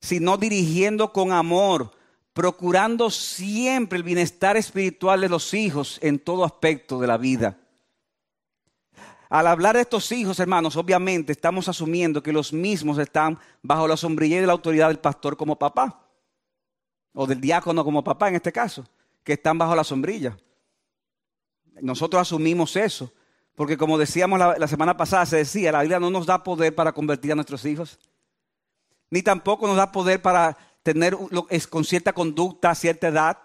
sino 0.00 0.36
dirigiendo 0.36 1.12
con 1.12 1.30
amor, 1.30 1.92
procurando 2.32 3.08
siempre 3.08 3.98
el 3.98 4.02
bienestar 4.02 4.56
espiritual 4.56 5.20
de 5.20 5.28
los 5.28 5.54
hijos 5.54 6.00
en 6.02 6.18
todo 6.18 6.44
aspecto 6.44 6.98
de 6.98 7.06
la 7.06 7.16
vida. 7.16 7.56
Al 9.28 9.46
hablar 9.46 9.76
de 9.76 9.82
estos 9.82 10.10
hijos, 10.10 10.40
hermanos, 10.40 10.74
obviamente 10.74 11.30
estamos 11.30 11.68
asumiendo 11.68 12.20
que 12.20 12.32
los 12.32 12.52
mismos 12.52 12.98
están 12.98 13.38
bajo 13.62 13.86
la 13.86 13.96
sombrilla 13.96 14.40
de 14.40 14.46
la 14.48 14.54
autoridad 14.54 14.88
del 14.88 14.98
pastor 14.98 15.36
como 15.36 15.56
papá, 15.56 16.04
o 17.12 17.28
del 17.28 17.40
diácono 17.40 17.84
como 17.84 18.02
papá 18.02 18.28
en 18.28 18.34
este 18.34 18.50
caso, 18.50 18.84
que 19.22 19.34
están 19.34 19.56
bajo 19.56 19.76
la 19.76 19.84
sombrilla. 19.84 20.36
Nosotros 21.82 22.22
asumimos 22.22 22.76
eso, 22.76 23.12
porque 23.54 23.76
como 23.76 23.98
decíamos 23.98 24.38
la, 24.38 24.68
semana 24.68 24.96
pasada, 24.96 25.26
se 25.26 25.36
decía, 25.36 25.72
la 25.72 25.80
Biblia 25.80 26.00
no 26.00 26.10
nos 26.10 26.26
da 26.26 26.42
poder 26.42 26.74
para 26.74 26.92
convertir 26.92 27.32
a 27.32 27.34
nuestros 27.34 27.64
hijos, 27.64 27.98
ni 29.10 29.22
tampoco 29.22 29.66
nos 29.66 29.76
da 29.76 29.90
poder 29.90 30.22
para 30.22 30.56
tener 30.82 31.16
con 31.68 31.84
cierta 31.84 32.12
conducta 32.12 32.74
cierta 32.74 33.08
edad, 33.08 33.38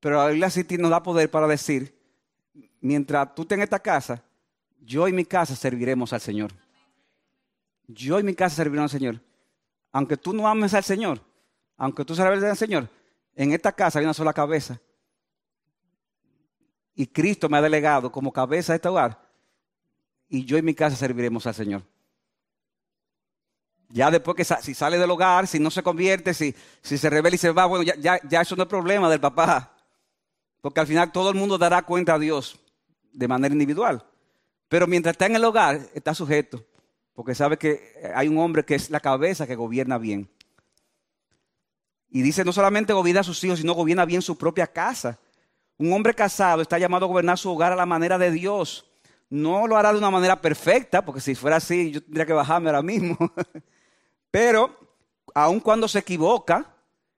pero 0.00 0.16
la 0.16 0.28
Biblia 0.28 0.50
sí 0.50 0.64
nos 0.78 0.90
da 0.90 1.02
poder 1.02 1.30
para 1.30 1.46
decir, 1.46 1.98
mientras 2.80 3.34
tú 3.34 3.42
estés 3.42 3.56
en 3.56 3.62
esta 3.62 3.78
casa, 3.78 4.22
yo 4.80 5.08
y 5.08 5.12
mi 5.12 5.24
casa 5.24 5.56
serviremos 5.56 6.12
al 6.12 6.20
Señor. 6.20 6.52
Yo 7.86 8.18
y 8.20 8.22
mi 8.22 8.34
casa 8.34 8.56
serviremos 8.56 8.92
al 8.92 9.00
Señor. 9.00 9.20
Aunque 9.92 10.16
tú 10.16 10.32
no 10.32 10.46
ames 10.46 10.74
al 10.74 10.84
Señor, 10.84 11.20
aunque 11.76 12.04
tú 12.04 12.14
seas 12.14 12.28
al 12.28 12.56
Señor, 12.56 12.88
en 13.34 13.52
esta 13.52 13.72
casa 13.72 13.98
hay 13.98 14.04
una 14.04 14.14
sola 14.14 14.32
cabeza 14.32 14.80
y 16.98 17.06
Cristo 17.06 17.48
me 17.48 17.56
ha 17.56 17.62
delegado 17.62 18.10
como 18.10 18.32
cabeza 18.32 18.72
de 18.72 18.76
este 18.78 18.88
hogar 18.88 19.20
y 20.28 20.44
yo 20.44 20.58
y 20.58 20.62
mi 20.62 20.74
casa 20.74 20.96
serviremos 20.96 21.46
al 21.46 21.54
Señor. 21.54 21.82
Ya 23.88 24.10
después 24.10 24.36
que 24.36 24.44
si 24.44 24.74
sale 24.74 24.98
del 24.98 25.08
hogar, 25.08 25.46
si 25.46 25.60
no 25.60 25.70
se 25.70 25.84
convierte, 25.84 26.34
si, 26.34 26.52
se 26.82 27.08
revela 27.08 27.36
y 27.36 27.38
se 27.38 27.52
va, 27.52 27.66
bueno, 27.66 27.84
ya, 27.84 28.20
ya, 28.28 28.40
eso 28.40 28.56
no 28.56 28.64
es 28.64 28.68
problema 28.68 29.08
del 29.08 29.20
papá. 29.20 29.76
Porque 30.60 30.80
al 30.80 30.88
final 30.88 31.12
todo 31.12 31.30
el 31.30 31.36
mundo 31.36 31.56
dará 31.56 31.82
cuenta 31.82 32.14
a 32.14 32.18
Dios 32.18 32.58
de 33.12 33.28
manera 33.28 33.52
individual. 33.52 34.04
Pero 34.68 34.88
mientras 34.88 35.12
está 35.12 35.26
en 35.26 35.36
el 35.36 35.44
hogar, 35.44 35.80
está 35.94 36.14
sujeto. 36.14 36.64
Porque 37.14 37.36
sabe 37.36 37.58
que 37.58 38.10
hay 38.12 38.26
un 38.26 38.38
hombre 38.38 38.64
que 38.64 38.74
es 38.74 38.90
la 38.90 38.98
cabeza 38.98 39.46
que 39.46 39.54
gobierna 39.54 39.98
bien. 39.98 40.28
Y 42.10 42.22
dice, 42.22 42.44
no 42.44 42.52
solamente 42.52 42.92
gobierna 42.92 43.20
a 43.20 43.24
sus 43.24 43.42
hijos, 43.44 43.60
sino 43.60 43.72
gobierna 43.74 44.04
bien 44.04 44.20
su 44.20 44.36
propia 44.36 44.66
casa. 44.66 45.16
Un 45.78 45.92
hombre 45.92 46.12
casado 46.12 46.60
está 46.60 46.78
llamado 46.78 47.06
a 47.06 47.08
gobernar 47.08 47.38
su 47.38 47.50
hogar 47.50 47.72
a 47.72 47.76
la 47.76 47.86
manera 47.86 48.18
de 48.18 48.30
Dios. 48.30 48.84
No 49.30 49.66
lo 49.66 49.76
hará 49.76 49.92
de 49.92 49.98
una 49.98 50.10
manera 50.10 50.40
perfecta, 50.40 51.04
porque 51.04 51.20
si 51.20 51.34
fuera 51.34 51.56
así 51.56 51.92
yo 51.92 52.02
tendría 52.02 52.26
que 52.26 52.32
bajarme 52.32 52.68
ahora 52.68 52.82
mismo. 52.82 53.16
Pero 54.30 54.76
aun 55.34 55.60
cuando 55.60 55.86
se 55.88 56.00
equivoca, 56.00 56.74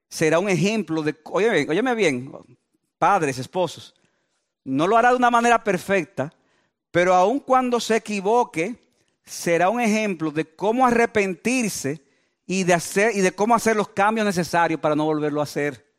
será 0.07 0.39
un 0.39 0.49
ejemplo 0.49 1.01
de, 1.01 1.17
oye, 1.25 1.67
óyeme 1.67 1.95
bien, 1.95 2.31
padres, 2.97 3.39
esposos, 3.39 3.95
no 4.63 4.85
lo 4.85 4.97
hará 4.97 5.09
de 5.09 5.15
una 5.15 5.31
manera 5.31 5.63
perfecta, 5.63 6.31
pero 6.91 7.13
aun 7.13 7.39
cuando 7.39 7.79
se 7.79 7.95
equivoque, 7.95 8.75
será 9.23 9.69
un 9.69 9.79
ejemplo 9.79 10.29
de 10.29 10.55
cómo 10.55 10.85
arrepentirse 10.85 12.03
y 12.45 12.63
de, 12.63 12.73
hacer, 12.73 13.15
y 13.15 13.21
de 13.21 13.31
cómo 13.31 13.55
hacer 13.55 13.75
los 13.75 13.89
cambios 13.89 14.25
necesarios 14.25 14.79
para 14.79 14.95
no 14.95 15.05
volverlo 15.05 15.39
a 15.39 15.45
hacer. 15.45 15.90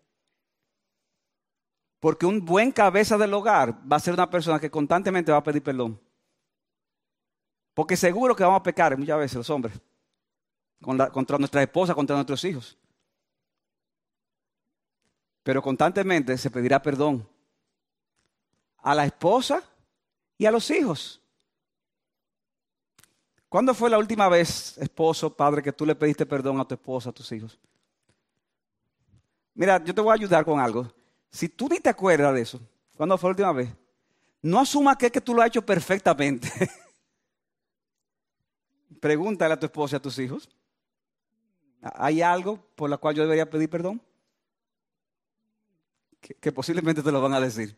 Porque 2.03 2.27
un 2.27 2.45
buen 2.45 2.73
cabeza 2.73 3.17
del 3.17 3.33
hogar 3.33 3.81
va 3.89 3.95
a 3.95 4.01
ser 4.01 4.13
una 4.13 4.29
persona 4.29 4.59
que 4.59 4.69
constantemente 4.69 5.31
va 5.31 5.39
a 5.39 5.43
pedir 5.45 5.63
perdón. 5.63 6.01
Porque 7.75 7.97
seguro 7.97 8.35
que 8.35 8.43
vamos 8.43 8.59
a 8.59 8.63
pecar 8.65 8.99
muchas 8.99 9.17
veces 9.17 9.37
los 9.37 9.51
hombres. 9.51 9.81
contra 10.81 11.39
nuestra 11.39 11.63
esposa, 11.63 11.95
contra 11.95 12.17
nuestros 12.17 12.45
hijos. 12.45 12.77
Pero 15.45 15.63
constantemente 15.63 16.37
se 16.37 16.51
pedirá 16.51 16.83
perdón 16.83 17.25
a 18.79 18.97
la 18.97 19.05
esposa 19.05 19.63
y 20.37 20.45
a 20.45 20.51
los 20.51 20.69
hijos. 20.73 21.21
¿Cuándo 23.49 23.75
fue 23.75 23.89
la 23.89 23.99
última 23.99 24.29
vez, 24.29 24.77
esposo, 24.79 25.33
padre, 25.33 25.63
que 25.63 25.73
tú 25.73 25.87
le 25.87 25.95
pediste 25.95 26.27
perdón 26.27 26.59
a 26.59 26.65
tu 26.65 26.75
esposa, 26.75 27.11
a 27.11 27.13
tus 27.13 27.31
hijos? 27.31 27.61
Mira, 29.55 29.81
yo 29.85 29.95
te 29.95 30.01
voy 30.01 30.11
a 30.11 30.15
ayudar 30.15 30.45
con 30.45 30.59
algo. 30.59 30.93
Si 31.33 31.49
tú 31.49 31.69
ni 31.69 31.81
te 31.81 31.89
acuerdas 31.89 32.35
de 32.35 32.43
eso, 32.43 32.61
¿cuándo 32.95 33.17
fue 33.17 33.29
la 33.29 33.33
última 33.33 33.53
vez? 33.53 33.71
No 34.43 34.61
asuma 34.61 34.99
que 34.99 35.07
es 35.07 35.13
que 35.13 35.21
tú 35.21 35.35
lo 35.35 35.41
has 35.41 35.49
hecho 35.49 35.65
perfectamente. 35.65 36.51
Pregúntale 39.01 39.55
a 39.55 39.59
tu 39.59 39.67
esposa 39.67 39.97
y 39.97 39.99
a 39.99 40.03
tus 40.03 40.19
hijos. 40.19 40.49
¿Hay 41.81 42.21
algo 42.21 42.59
por 42.77 42.91
lo 42.91 43.01
cual 43.01 43.15
yo 43.15 43.23
debería 43.23 43.49
pedir 43.49 43.71
perdón? 43.71 44.01
Que, 46.21 46.53
posiblemente 46.53 47.03
te 47.03 47.11
lo 47.11 47.21
van 47.21 47.33
a 47.33 47.41
decir. 47.41 47.77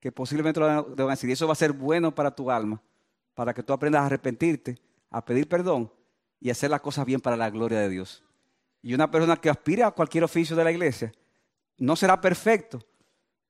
Que 0.00 0.12
posiblemente 0.12 0.60
te 0.60 0.66
lo 0.66 0.84
van 0.84 1.08
a 1.08 1.12
decir. 1.12 1.30
Y 1.30 1.32
eso 1.32 1.46
va 1.46 1.52
a 1.52 1.56
ser 1.56 1.72
bueno 1.72 2.14
para 2.14 2.34
tu 2.34 2.50
alma. 2.50 2.82
Para 3.34 3.54
que 3.54 3.62
tú 3.62 3.72
aprendas 3.72 4.02
a 4.02 4.06
arrepentirte, 4.06 4.78
a 5.10 5.24
pedir 5.24 5.48
perdón 5.48 5.90
y 6.40 6.50
hacer 6.50 6.70
las 6.70 6.82
cosas 6.82 7.06
bien 7.06 7.20
para 7.20 7.36
la 7.36 7.48
gloria 7.48 7.78
de 7.78 7.88
Dios. 7.88 8.22
Y 8.82 8.92
una 8.92 9.10
persona 9.10 9.36
que 9.36 9.48
aspira 9.48 9.86
a 9.86 9.90
cualquier 9.92 10.24
oficio 10.24 10.54
de 10.54 10.64
la 10.64 10.72
iglesia 10.72 11.12
no 11.78 11.96
será 11.96 12.20
perfecto, 12.20 12.80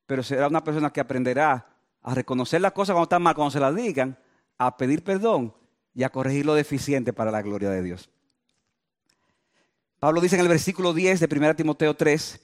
pero 0.07 0.23
será 0.23 0.49
una 0.49 0.65
persona 0.65 0.93
que 0.93 1.01
aprenderá 1.01 1.67
a 2.03 2.15
reconocer 2.15 2.61
las 2.61 2.73
cosas 2.73 2.95
cuando 2.95 3.05
están 3.05 3.23
mal, 3.23 3.35
cuando 3.35 3.51
se 3.51 3.61
las 3.61 3.75
digan, 3.75 4.19
a 4.59 4.77
pedir 4.77 5.03
perdón 5.03 5.55
y 5.95 6.03
a 6.03 6.11
corregir 6.11 6.45
lo 6.45 6.55
deficiente 6.55 7.13
para 7.13 7.31
la 7.31 7.43
gloria 7.43 7.71
de 7.71 7.83
Dios. 7.83 8.11
Pablo 9.99 10.21
dice 10.21 10.37
en 10.37 10.43
el 10.43 10.49
versículo 10.49 10.93
10 10.93 11.21
de 11.21 11.29
1 11.35 11.57
Timoteo 11.57 11.95
3 11.95 12.41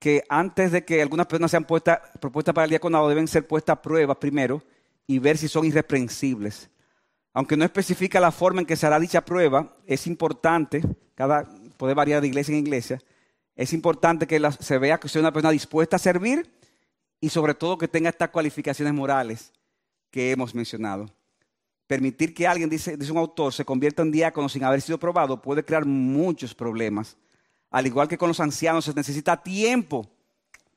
que 0.00 0.24
antes 0.28 0.72
de 0.72 0.84
que 0.84 1.02
algunas 1.02 1.26
personas 1.26 1.50
sean 1.50 1.64
puestas, 1.64 2.00
propuestas 2.20 2.54
para 2.54 2.64
el 2.64 2.70
diaconado 2.70 3.08
deben 3.08 3.28
ser 3.28 3.46
puestas 3.46 3.74
a 3.74 3.82
prueba 3.82 4.18
primero 4.18 4.62
y 5.06 5.18
ver 5.18 5.36
si 5.36 5.46
son 5.46 5.64
irreprensibles. 5.64 6.70
Aunque 7.34 7.56
no 7.56 7.64
especifica 7.64 8.18
la 8.18 8.32
forma 8.32 8.60
en 8.60 8.66
que 8.66 8.76
se 8.76 8.86
hará 8.86 8.98
dicha 8.98 9.24
prueba, 9.24 9.76
es 9.86 10.06
importante, 10.06 10.82
cada, 11.14 11.48
puede 11.76 11.94
variar 11.94 12.20
de 12.20 12.28
iglesia 12.28 12.52
en 12.52 12.60
iglesia, 12.60 13.00
es 13.54 13.72
importante 13.72 14.26
que 14.26 14.40
se 14.60 14.78
vea 14.78 14.98
que 14.98 15.08
sea 15.08 15.20
una 15.20 15.32
persona 15.32 15.52
dispuesta 15.52 15.96
a 15.96 15.98
servir 15.98 16.50
y 17.20 17.28
sobre 17.28 17.54
todo 17.54 17.78
que 17.78 17.88
tenga 17.88 18.10
estas 18.10 18.30
cualificaciones 18.30 18.94
morales 18.94 19.52
que 20.10 20.30
hemos 20.30 20.54
mencionado. 20.54 21.10
Permitir 21.86 22.32
que 22.34 22.46
alguien, 22.46 22.70
dice, 22.70 22.96
un 23.10 23.18
autor, 23.18 23.52
se 23.52 23.64
convierta 23.64 24.02
en 24.02 24.10
diácono 24.10 24.48
sin 24.48 24.64
haber 24.64 24.80
sido 24.80 24.98
probado 24.98 25.40
puede 25.40 25.64
crear 25.64 25.84
muchos 25.84 26.54
problemas. 26.54 27.16
Al 27.70 27.86
igual 27.86 28.08
que 28.08 28.18
con 28.18 28.28
los 28.28 28.40
ancianos, 28.40 28.84
se 28.86 28.94
necesita 28.94 29.42
tiempo 29.42 30.08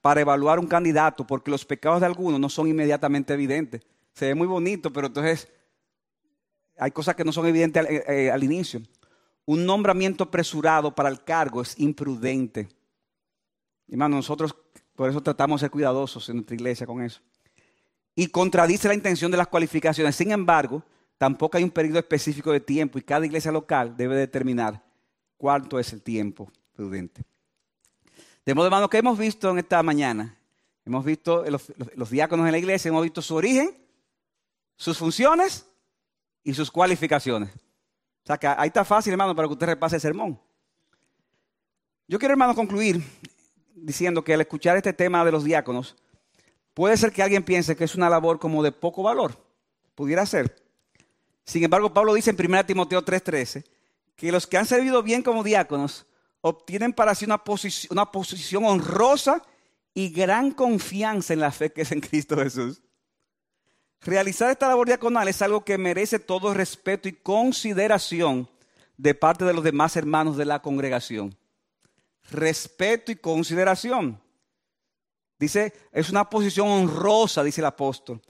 para 0.02 0.22
evaluar 0.22 0.60
un 0.60 0.68
candidato 0.68 1.26
porque 1.26 1.52
los 1.52 1.66
pecados 1.66 2.00
de 2.02 2.06
algunos 2.06 2.40
no 2.40 2.50
son 2.50 2.68
inmediatamente 2.68 3.34
evidentes. 3.34 3.82
Se 4.14 4.28
ve 4.28 4.36
muy 4.36 4.48
bonito, 4.48 4.92
pero 4.92 5.08
entonces 5.08 5.48
hay 6.78 6.92
cosas 6.92 7.16
que 7.16 7.24
no 7.24 7.32
son 7.32 7.48
evidentes 7.48 7.86
al, 7.86 7.88
eh, 7.92 8.32
al 8.32 8.44
inicio. 8.44 8.82
Un 9.46 9.66
nombramiento 9.66 10.24
apresurado 10.24 10.94
para 10.94 11.10
el 11.10 11.24
cargo 11.24 11.62
es 11.62 11.80
imprudente. 11.80 12.68
Hermano, 13.88 14.16
nosotros 14.16 14.56
por 14.96 15.10
eso 15.10 15.22
tratamos 15.22 15.60
de 15.60 15.66
ser 15.66 15.72
cuidadosos 15.72 16.28
en 16.30 16.38
nuestra 16.38 16.56
iglesia 16.56 16.88
con 16.88 17.02
eso. 17.02 17.22
Y 18.16 18.28
contradice 18.28 18.88
la 18.88 18.94
intención 18.94 19.30
de 19.30 19.38
las 19.38 19.48
cualificaciones. 19.48 20.16
Sin 20.16 20.32
embargo, 20.32 20.84
tampoco 21.18 21.58
hay 21.58 21.64
un 21.64 21.72
periodo 21.72 22.00
específico 22.00 22.52
de 22.52 22.62
tiempo 22.62 22.98
y 22.98 23.02
cada 23.02 23.26
iglesia 23.26 23.52
local 23.52 23.96
debe 23.98 24.16
determinar 24.16 24.82
cuánto 25.38 25.80
es 25.80 25.92
el 25.92 26.02
tiempo 26.02 26.50
prudente. 26.74 27.24
De 28.46 28.54
modo, 28.54 28.68
hermano, 28.68 28.90
que 28.90 29.00
hemos 29.00 29.18
visto 29.18 29.50
en 29.50 29.58
esta 29.58 29.84
mañana, 29.84 30.38
hemos 30.86 31.04
visto 31.04 31.44
los, 31.50 31.74
los 31.96 32.10
diáconos 32.10 32.46
en 32.46 32.54
la 32.54 32.58
iglesia, 32.58 32.90
hemos 32.90 33.04
visto 33.04 33.22
su 33.22 33.36
origen, 33.36 33.76
sus 34.78 34.98
funciones 34.98 35.68
y 36.44 36.54
sus 36.54 36.72
cualificaciones. 36.72 37.50
O 38.26 38.28
sea 38.28 38.38
que 38.40 38.48
ahí 38.48 38.68
está 38.68 38.84
fácil, 38.84 39.12
hermano, 39.12 39.36
para 39.36 39.48
que 39.48 39.54
usted 39.54 39.68
repase 39.68 39.98
el 39.98 40.02
sermón. 40.02 40.42
Yo 42.08 42.18
quiero, 42.18 42.34
hermano, 42.34 42.56
concluir 42.56 43.04
diciendo 43.76 44.24
que 44.24 44.34
al 44.34 44.42
escuchar 44.42 44.76
este 44.78 44.94
tema 44.94 45.24
de 45.24 45.32
los 45.32 45.44
diáconos, 45.44 45.96
puede 46.74 46.98
ser 46.98 47.12
que 47.12 47.22
alguien 47.22 47.44
piense 47.44 47.76
que 47.76 47.84
es 47.84 47.94
una 47.94 48.10
labor 48.10 48.40
como 48.40 48.64
de 48.64 48.72
poco 48.72 49.04
valor. 49.04 49.38
Pudiera 49.94 50.26
ser. 50.26 50.56
Sin 51.44 51.64
embargo, 51.64 51.94
Pablo 51.94 52.16
dice 52.16 52.32
en 52.32 52.38
1 52.40 52.66
Timoteo 52.66 53.06
3:13 53.06 53.64
que 54.16 54.32
los 54.32 54.48
que 54.48 54.58
han 54.58 54.66
servido 54.66 55.04
bien 55.04 55.22
como 55.22 55.44
diáconos 55.44 56.08
obtienen 56.42 56.94
para 56.94 57.14
sí 57.14 57.26
una, 57.26 57.44
una 57.92 58.12
posición 58.12 58.66
honrosa 58.66 59.44
y 59.94 60.10
gran 60.10 60.50
confianza 60.50 61.34
en 61.34 61.42
la 61.42 61.52
fe 61.52 61.72
que 61.72 61.84
es 61.84 61.92
en 61.92 62.02
Cristo 62.02 62.36
Jesús. 62.38 62.82
Realizar 64.06 64.52
esta 64.52 64.68
labor 64.68 64.86
diaconal 64.86 65.28
es 65.28 65.42
algo 65.42 65.66
que 65.66 65.80
merece 65.80 66.20
todo 66.20 66.54
respeto 66.54 67.10
y 67.10 67.14
consideración 67.14 68.48
de 68.98 69.16
parte 69.16 69.46
de 69.46 69.54
los 69.54 69.64
demás 69.64 69.96
hermanos 69.96 70.38
de 70.38 70.46
la 70.46 70.62
congregación. 70.62 71.36
Respeto 72.30 73.12
y 73.12 73.16
consideración. 73.16 74.22
Dice, 75.40 75.74
es 75.92 76.12
una 76.12 76.30
posición 76.30 76.68
honrosa, 76.68 77.44
dice 77.44 77.62
el 77.62 77.66
apóstol. 77.66 78.22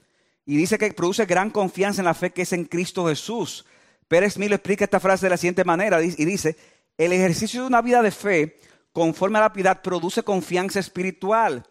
Y 0.46 0.56
dice 0.56 0.78
que 0.78 0.90
produce 0.94 1.26
gran 1.26 1.50
confianza 1.50 2.00
en 2.00 2.06
la 2.06 2.14
fe 2.14 2.30
que 2.30 2.42
es 2.42 2.54
en 2.54 2.64
Cristo 2.64 3.06
Jesús. 3.06 3.66
Pérez 4.08 4.38
Milo 4.38 4.54
explica 4.54 4.84
esta 4.84 4.98
frase 4.98 5.26
de 5.26 5.30
la 5.30 5.36
siguiente 5.36 5.64
manera 5.64 6.02
y 6.02 6.24
dice, 6.24 6.56
el 6.96 7.12
ejercicio 7.12 7.60
de 7.60 7.66
una 7.66 7.82
vida 7.82 8.00
de 8.00 8.12
fe 8.12 8.58
conforme 8.92 9.36
a 9.36 9.42
la 9.42 9.52
piedad 9.52 9.82
produce 9.82 10.22
confianza 10.22 10.80
espiritual. 10.80 11.66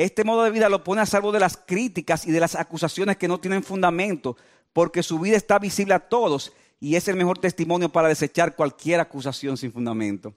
Este 0.00 0.24
modo 0.24 0.44
de 0.44 0.50
vida 0.50 0.70
lo 0.70 0.82
pone 0.82 1.02
a 1.02 1.04
salvo 1.04 1.30
de 1.30 1.40
las 1.40 1.58
críticas 1.58 2.26
y 2.26 2.30
de 2.30 2.40
las 2.40 2.54
acusaciones 2.54 3.18
que 3.18 3.28
no 3.28 3.38
tienen 3.38 3.62
fundamento, 3.62 4.34
porque 4.72 5.02
su 5.02 5.18
vida 5.18 5.36
está 5.36 5.58
visible 5.58 5.92
a 5.92 6.08
todos 6.08 6.54
y 6.80 6.96
es 6.96 7.06
el 7.08 7.16
mejor 7.16 7.36
testimonio 7.36 7.92
para 7.92 8.08
desechar 8.08 8.56
cualquier 8.56 8.98
acusación 9.00 9.58
sin 9.58 9.70
fundamento. 9.70 10.34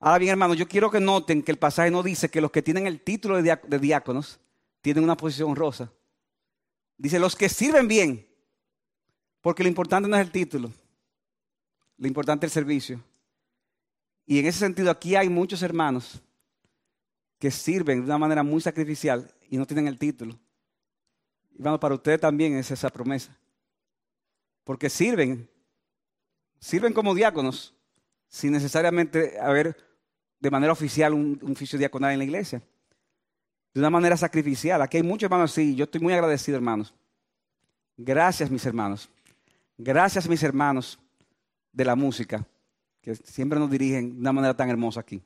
Ahora 0.00 0.18
bien, 0.18 0.32
hermanos, 0.32 0.56
yo 0.56 0.66
quiero 0.66 0.90
que 0.90 0.98
noten 0.98 1.44
que 1.44 1.52
el 1.52 1.58
pasaje 1.58 1.92
no 1.92 2.02
dice 2.02 2.28
que 2.28 2.40
los 2.40 2.50
que 2.50 2.60
tienen 2.60 2.88
el 2.88 3.02
título 3.02 3.40
de 3.40 3.78
diáconos 3.78 4.40
tienen 4.80 5.04
una 5.04 5.16
posición 5.16 5.50
honrosa. 5.50 5.92
Dice 6.98 7.20
los 7.20 7.36
que 7.36 7.48
sirven 7.48 7.86
bien, 7.86 8.26
porque 9.42 9.62
lo 9.62 9.68
importante 9.68 10.08
no 10.08 10.16
es 10.16 10.22
el 10.22 10.32
título, 10.32 10.72
lo 11.98 12.08
importante 12.08 12.46
es 12.46 12.50
el 12.50 12.64
servicio. 12.64 13.00
Y 14.26 14.40
en 14.40 14.46
ese 14.46 14.58
sentido, 14.58 14.90
aquí 14.90 15.14
hay 15.14 15.28
muchos 15.28 15.62
hermanos 15.62 16.20
que 17.38 17.50
sirven 17.50 18.00
de 18.00 18.06
una 18.06 18.18
manera 18.18 18.42
muy 18.42 18.60
sacrificial 18.60 19.32
y 19.48 19.56
no 19.56 19.66
tienen 19.66 19.86
el 19.86 19.98
título. 19.98 20.38
Bueno, 21.56 21.78
para 21.78 21.94
ustedes 21.94 22.20
también 22.20 22.56
es 22.56 22.70
esa 22.70 22.90
promesa. 22.90 23.36
Porque 24.64 24.88
sirven, 24.88 25.48
sirven 26.58 26.92
como 26.92 27.14
diáconos, 27.14 27.74
sin 28.28 28.52
necesariamente 28.52 29.38
haber 29.38 29.76
de 30.40 30.50
manera 30.50 30.72
oficial 30.72 31.14
un, 31.14 31.40
oficio 31.50 31.78
diaconal 31.78 32.12
en 32.12 32.18
la 32.18 32.24
iglesia. 32.24 32.62
De 33.72 33.80
una 33.80 33.90
manera 33.90 34.16
sacrificial. 34.16 34.80
Aquí 34.82 34.96
hay 34.96 35.02
muchos 35.02 35.24
hermanos 35.24 35.52
sí, 35.52 35.74
yo 35.74 35.84
estoy 35.84 36.00
muy 36.00 36.12
agradecido, 36.12 36.56
hermanos. 36.56 36.94
Gracias, 37.96 38.50
mis 38.50 38.64
hermanos. 38.64 39.08
Gracias, 39.76 40.28
mis 40.28 40.42
hermanos 40.42 40.98
de 41.72 41.84
la 41.84 41.96
música 41.96 42.46
que 43.04 43.14
siempre 43.14 43.58
nos 43.58 43.70
dirigen 43.70 44.14
de 44.14 44.20
una 44.20 44.32
manera 44.32 44.56
tan 44.56 44.70
hermosa 44.70 45.00
aquí. 45.00 45.22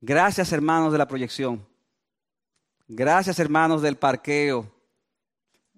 Gracias 0.00 0.52
hermanos 0.52 0.92
de 0.92 0.98
la 0.98 1.08
proyección. 1.08 1.66
Gracias 2.86 3.38
hermanos 3.38 3.82
del 3.82 3.96
parqueo. 3.96 4.70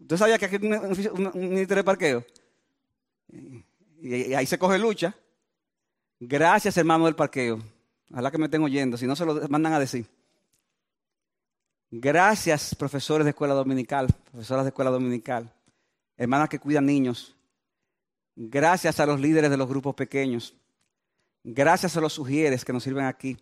¿Usted 0.00 0.16
sabía 0.16 0.38
que 0.38 0.46
aquí 0.46 0.56
hay 0.56 1.10
un, 1.12 1.30
ministerio 1.34 1.82
de 1.82 1.84
parqueo? 1.84 2.24
Y, 4.00 4.34
ahí 4.34 4.46
se 4.46 4.58
coge 4.58 4.78
lucha. 4.78 5.14
Gracias 6.18 6.76
hermanos 6.76 7.06
del 7.06 7.16
parqueo. 7.16 7.60
Ojalá 8.10 8.30
que 8.30 8.38
me 8.38 8.46
estén 8.46 8.62
oyendo, 8.62 8.96
si 8.96 9.06
no 9.06 9.16
se 9.16 9.24
lo 9.24 9.48
mandan 9.48 9.72
a 9.72 9.78
decir. 9.78 10.06
Gracias 11.90 12.74
profesores 12.74 13.24
de 13.24 13.30
escuela 13.30 13.54
dominical, 13.54 14.08
profesoras 14.30 14.64
de 14.64 14.68
escuela 14.68 14.90
dominical, 14.90 15.52
hermanas 16.16 16.48
que 16.48 16.58
cuidan 16.58 16.86
niños, 16.86 17.34
Gracias 18.42 18.98
a 19.00 19.04
los 19.04 19.20
líderes 19.20 19.50
de 19.50 19.56
los 19.58 19.68
grupos 19.68 19.94
pequeños. 19.94 20.54
Gracias 21.44 21.94
a 21.98 22.00
los 22.00 22.14
sugieres 22.14 22.64
que 22.64 22.72
nos 22.72 22.82
sirven 22.82 23.04
aquí. 23.04 23.36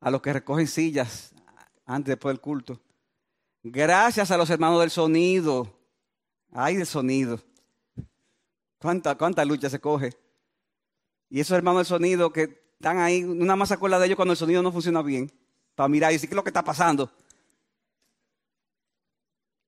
A 0.00 0.10
los 0.10 0.22
que 0.22 0.32
recogen 0.32 0.66
sillas 0.66 1.32
antes 1.86 2.12
después 2.12 2.34
del 2.34 2.40
culto. 2.40 2.80
Gracias 3.62 4.30
a 4.30 4.36
los 4.36 4.48
hermanos 4.50 4.80
del 4.80 4.90
sonido. 4.90 5.74
Ay, 6.52 6.76
del 6.76 6.86
sonido. 6.86 7.40
¿Cuánta, 8.78 9.16
cuánta 9.16 9.44
lucha 9.44 9.68
se 9.68 9.80
coge? 9.80 10.10
Y 11.28 11.40
esos 11.40 11.56
hermanos 11.56 11.80
del 11.80 11.86
sonido 11.86 12.32
que 12.32 12.62
están 12.74 12.98
ahí, 12.98 13.24
una 13.24 13.56
más 13.56 13.72
acuerda 13.72 13.98
de 13.98 14.06
ellos 14.06 14.16
cuando 14.16 14.32
el 14.32 14.38
sonido 14.38 14.62
no 14.62 14.72
funciona 14.72 15.02
bien. 15.02 15.32
Para 15.74 15.88
mirar 15.88 16.12
y 16.12 16.14
decir 16.14 16.28
qué 16.28 16.34
es 16.34 16.36
lo 16.36 16.44
que 16.44 16.50
está 16.50 16.64
pasando. 16.64 17.10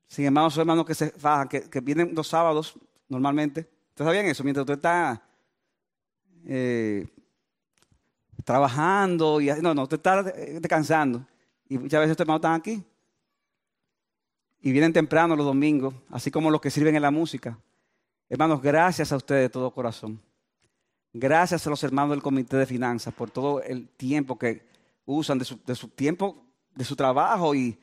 Sin 0.06 0.24
embargo, 0.24 0.50
son 0.50 0.62
hermanos 0.62 0.86
que 0.86 0.94
se 0.94 1.12
bajan, 1.20 1.48
que, 1.48 1.68
que 1.68 1.80
vienen 1.80 2.14
los 2.14 2.28
sábados 2.28 2.74
normalmente 3.08 3.68
¿Ustedes 4.00 4.08
sabían 4.08 4.26
eso? 4.26 4.44
Mientras 4.44 4.62
usted 4.62 4.74
está 4.74 5.22
eh, 6.46 7.06
trabajando, 8.44 9.40
y, 9.40 9.48
no, 9.60 9.74
no, 9.74 9.82
usted 9.82 9.96
está 9.96 10.22
descansando. 10.22 11.26
Y 11.68 11.78
muchas 11.78 12.00
veces 12.00 12.12
estos 12.12 12.24
hermanos 12.24 12.40
están 12.40 12.54
aquí. 12.54 12.84
Y 14.62 14.72
vienen 14.72 14.92
temprano 14.92 15.36
los 15.36 15.46
domingos, 15.46 15.94
así 16.10 16.30
como 16.30 16.50
los 16.50 16.60
que 16.60 16.70
sirven 16.70 16.96
en 16.96 17.02
la 17.02 17.10
música. 17.10 17.58
Hermanos, 18.28 18.60
gracias 18.60 19.12
a 19.12 19.16
ustedes 19.16 19.42
de 19.42 19.48
todo 19.48 19.70
corazón. 19.70 20.20
Gracias 21.12 21.66
a 21.66 21.70
los 21.70 21.82
hermanos 21.82 22.10
del 22.10 22.22
Comité 22.22 22.56
de 22.56 22.66
Finanzas 22.66 23.12
por 23.12 23.30
todo 23.30 23.62
el 23.62 23.88
tiempo 23.88 24.38
que 24.38 24.62
usan 25.04 25.38
de 25.38 25.44
su, 25.44 25.88
tiempo, 25.88 26.46
de 26.74 26.84
su 26.84 26.94
trabajo 26.94 27.54
y, 27.54 27.78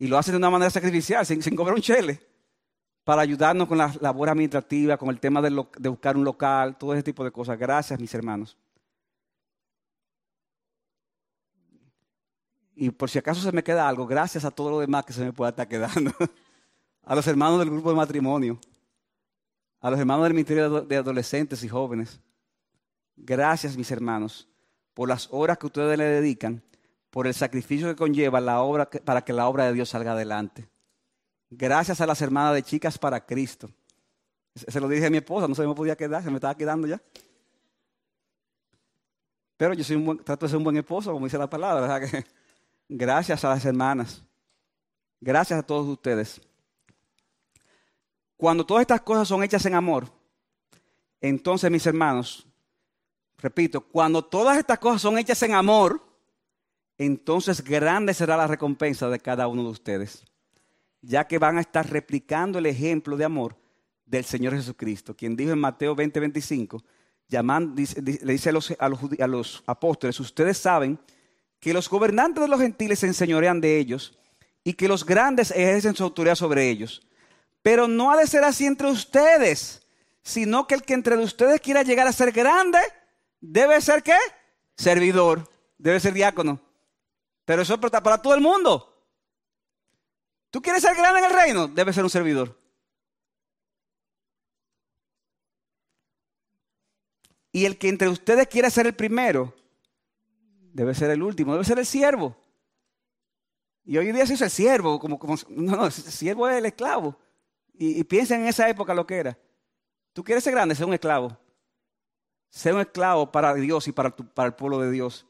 lo 0.00 0.18
hacen 0.18 0.32
de 0.32 0.38
una 0.38 0.50
manera 0.50 0.70
sacrificial, 0.70 1.24
sin, 1.24 1.40
cobrar 1.56 1.74
un 1.74 1.80
chele 1.80 2.20
para 3.04 3.22
ayudarnos 3.22 3.68
con 3.68 3.78
la 3.78 3.94
labor 4.00 4.28
administrativa, 4.28 4.96
con 4.98 5.08
el 5.08 5.20
tema 5.20 5.40
de, 5.40 5.50
buscar 5.88 6.16
un 6.16 6.24
local, 6.24 6.76
todo 6.76 6.92
ese 6.92 7.02
tipo 7.02 7.24
de 7.24 7.30
cosas. 7.30 7.58
Gracias, 7.58 7.98
mis 8.00 8.12
hermanos. 8.12 8.56
Y 12.76 12.90
por 12.90 13.08
si 13.08 13.18
acaso 13.18 13.40
se 13.40 13.52
me 13.52 13.62
queda 13.62 13.88
algo, 13.88 14.06
gracias 14.06 14.44
a 14.44 14.50
todo 14.50 14.70
lo 14.70 14.80
demás 14.80 15.04
que 15.04 15.12
se 15.12 15.24
me 15.24 15.32
pueda 15.32 15.50
estar 15.50 15.68
quedando. 15.68 16.12
a 17.04 17.14
los 17.14 17.26
hermanos 17.26 17.58
del 17.60 17.70
grupo 17.70 17.90
de 17.90 17.96
matrimonio, 17.96 18.58
a 19.80 19.90
los 19.90 20.00
hermanos 20.00 20.24
del 20.24 20.34
Ministerio 20.34 20.80
de 20.80 20.96
Adolescentes 20.96 21.62
y 21.62 21.68
Jóvenes. 21.68 22.20
Gracias, 23.16 23.76
mis 23.76 23.90
hermanos, 23.90 24.48
por 24.92 25.08
las 25.08 25.28
horas 25.30 25.58
que 25.58 25.66
ustedes 25.66 25.96
le 25.96 26.04
dedican, 26.04 26.62
por 27.10 27.26
el 27.26 27.34
sacrificio 27.34 27.86
que 27.86 27.94
conlleva 27.94 28.40
la 28.40 28.60
obra 28.60 28.90
para 28.90 29.22
que 29.22 29.32
la 29.32 29.46
obra 29.46 29.66
de 29.66 29.72
Dios 29.72 29.90
salga 29.90 30.12
adelante. 30.12 30.68
Gracias 31.50 32.00
a 32.00 32.06
las 32.06 32.20
hermanas 32.22 32.54
de 32.54 32.62
Chicas 32.62 32.98
para 32.98 33.24
Cristo. 33.24 33.70
Se 34.54 34.80
lo 34.80 34.88
dije 34.88 35.06
a 35.06 35.10
mi 35.10 35.18
esposa, 35.18 35.46
no 35.46 35.54
se 35.54 35.66
me 35.66 35.74
podía 35.74 35.96
quedar, 35.96 36.22
se 36.22 36.30
me 36.30 36.36
estaba 36.36 36.56
quedando 36.56 36.88
ya. 36.88 37.00
Pero 39.56 39.74
yo 39.74 39.84
soy 39.84 39.96
un 39.96 40.18
trato 40.24 40.46
de 40.46 40.50
ser 40.50 40.58
un 40.58 40.64
buen 40.64 40.76
esposo, 40.76 41.12
como 41.12 41.26
dice 41.26 41.38
la 41.38 41.48
palabra. 41.48 42.00
gracias 42.88 43.44
a 43.44 43.50
las 43.50 43.64
hermanas. 43.64 44.22
Gracias 45.20 45.58
a 45.58 45.62
todos 45.62 45.86
ustedes. 45.88 46.40
Cuando 48.36 48.66
todas 48.66 48.82
estas 48.82 49.00
cosas 49.00 49.28
son 49.28 49.42
hechas 49.42 49.64
en 49.66 49.74
amor, 49.74 50.12
entonces 51.20 51.70
mis 51.70 51.86
hermanos, 51.86 52.46
repito, 53.38 53.80
cuando 53.80 54.24
todas 54.24 54.58
estas 54.58 54.78
cosas 54.78 55.00
son 55.00 55.18
hechas 55.18 55.42
en 55.42 55.54
amor, 55.54 56.02
entonces 56.98 57.62
grande 57.62 58.12
será 58.12 58.36
la 58.36 58.46
recompensa 58.46 59.08
de 59.08 59.18
cada 59.18 59.48
uno 59.48 59.62
de 59.62 59.70
ustedes 59.70 60.24
ya 61.06 61.26
que 61.26 61.38
van 61.38 61.58
a 61.58 61.60
estar 61.60 61.88
replicando 61.88 62.58
el 62.58 62.66
ejemplo 62.66 63.16
de 63.16 63.24
amor 63.24 63.56
del 64.06 64.24
Señor 64.24 64.54
Jesucristo, 64.54 65.14
quien 65.14 65.36
dijo 65.36 65.52
en 65.52 65.58
Mateo 65.58 65.94
20, 65.94 66.20
25, 66.20 66.82
le 67.28 68.32
dice 68.32 68.50
a 68.50 68.52
los, 68.52 68.74
a 68.78 69.26
los 69.26 69.62
apóstoles, 69.66 70.18
ustedes 70.20 70.58
saben 70.58 70.98
que 71.64 71.72
los 71.72 71.88
gobernantes 71.88 72.42
de 72.42 72.48
los 72.48 72.60
gentiles 72.60 72.98
se 72.98 73.06
enseñorean 73.06 73.58
de 73.58 73.78
ellos 73.78 74.18
y 74.64 74.74
que 74.74 74.86
los 74.86 75.06
grandes 75.06 75.50
ejercen 75.50 75.96
su 75.96 76.04
autoridad 76.04 76.34
sobre 76.34 76.68
ellos. 76.68 77.00
Pero 77.62 77.88
no 77.88 78.10
ha 78.10 78.18
de 78.18 78.26
ser 78.26 78.44
así 78.44 78.66
entre 78.66 78.90
ustedes, 78.90 79.80
sino 80.22 80.66
que 80.66 80.74
el 80.74 80.82
que 80.82 80.92
entre 80.92 81.16
ustedes 81.16 81.62
quiera 81.62 81.82
llegar 81.82 82.06
a 82.06 82.12
ser 82.12 82.32
grande, 82.32 82.80
debe 83.40 83.80
ser 83.80 84.02
qué? 84.02 84.18
Servidor, 84.76 85.50
debe 85.78 86.00
ser 86.00 86.12
diácono. 86.12 86.60
Pero 87.46 87.62
eso 87.62 87.72
es 87.72 87.80
para 87.80 88.20
todo 88.20 88.34
el 88.34 88.42
mundo. 88.42 89.02
¿Tú 90.50 90.60
quieres 90.60 90.82
ser 90.82 90.94
grande 90.94 91.20
en 91.20 91.24
el 91.24 91.32
reino? 91.32 91.66
Debes 91.66 91.94
ser 91.94 92.04
un 92.04 92.10
servidor. 92.10 92.60
Y 97.52 97.64
el 97.64 97.78
que 97.78 97.88
entre 97.88 98.10
ustedes 98.10 98.48
quiera 98.48 98.68
ser 98.68 98.86
el 98.86 98.94
primero, 98.94 99.54
debe 100.74 100.94
ser 100.94 101.10
el 101.10 101.22
último, 101.22 101.52
debe 101.52 101.64
ser 101.64 101.78
el 101.78 101.86
siervo. 101.86 102.36
Y 103.84 103.96
hoy 103.96 104.08
en 104.08 104.16
día 104.16 104.26
se 104.26 104.34
usa 104.34 104.46
el 104.46 104.50
siervo, 104.50 104.98
como, 104.98 105.18
como 105.18 105.36
no, 105.48 105.76
no, 105.76 105.86
el 105.86 105.92
siervo 105.92 106.48
es 106.48 106.56
el 106.56 106.66
esclavo. 106.66 107.18
Y, 107.72 108.02
piensa 108.04 108.34
en 108.34 108.46
esa 108.46 108.68
época 108.68 108.92
lo 108.92 109.06
que 109.06 109.16
era. 109.16 109.38
Tú 110.12 110.22
quieres 110.22 110.44
ser 110.44 110.52
grande, 110.52 110.74
ser 110.74 110.86
un 110.86 110.94
esclavo. 110.94 111.36
Ser 112.50 112.74
un 112.74 112.80
esclavo 112.80 113.30
para 113.30 113.54
Dios 113.54 113.88
y 113.88 113.92
para, 113.92 114.14
para 114.14 114.48
el 114.48 114.54
pueblo 114.54 114.80
de 114.80 114.90
Dios. 114.90 115.26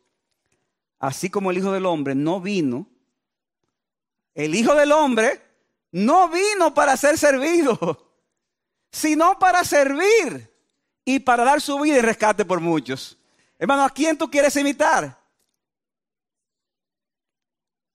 Así 0.98 1.30
como 1.30 1.50
el 1.50 1.58
Hijo 1.58 1.72
del 1.72 1.86
Hombre 1.86 2.14
no 2.14 2.40
vino 2.40 2.88
El 4.34 4.54
Hijo 4.54 4.74
del 4.74 4.92
Hombre 4.92 5.42
no 5.92 6.28
vino 6.28 6.74
para 6.74 6.96
ser 6.96 7.16
servido, 7.16 8.10
sino 8.90 9.38
para 9.38 9.62
servir 9.62 10.52
y 11.04 11.20
para 11.20 11.44
dar 11.44 11.60
su 11.60 11.78
vida 11.78 11.98
y 11.98 12.00
rescate 12.00 12.44
por 12.44 12.58
muchos. 12.58 13.16
Hermano, 13.58 13.84
¿a 13.84 13.90
quién 13.90 14.18
tú 14.18 14.28
quieres 14.28 14.56
imitar? 14.56 15.23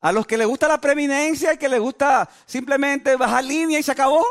¿A 0.02 0.12
los 0.12 0.26
que 0.26 0.38
les 0.38 0.48
gusta 0.48 0.68
la 0.68 0.80
preeminencia 0.80 1.54
y 1.54 1.58
que 1.58 1.68
les 1.68 1.80
gusta 1.80 2.30
simplemente 2.46 3.16
bajar 3.16 3.44
línea 3.44 3.80
y 3.80 3.84
se 3.84 3.92
acabó? 3.92 4.24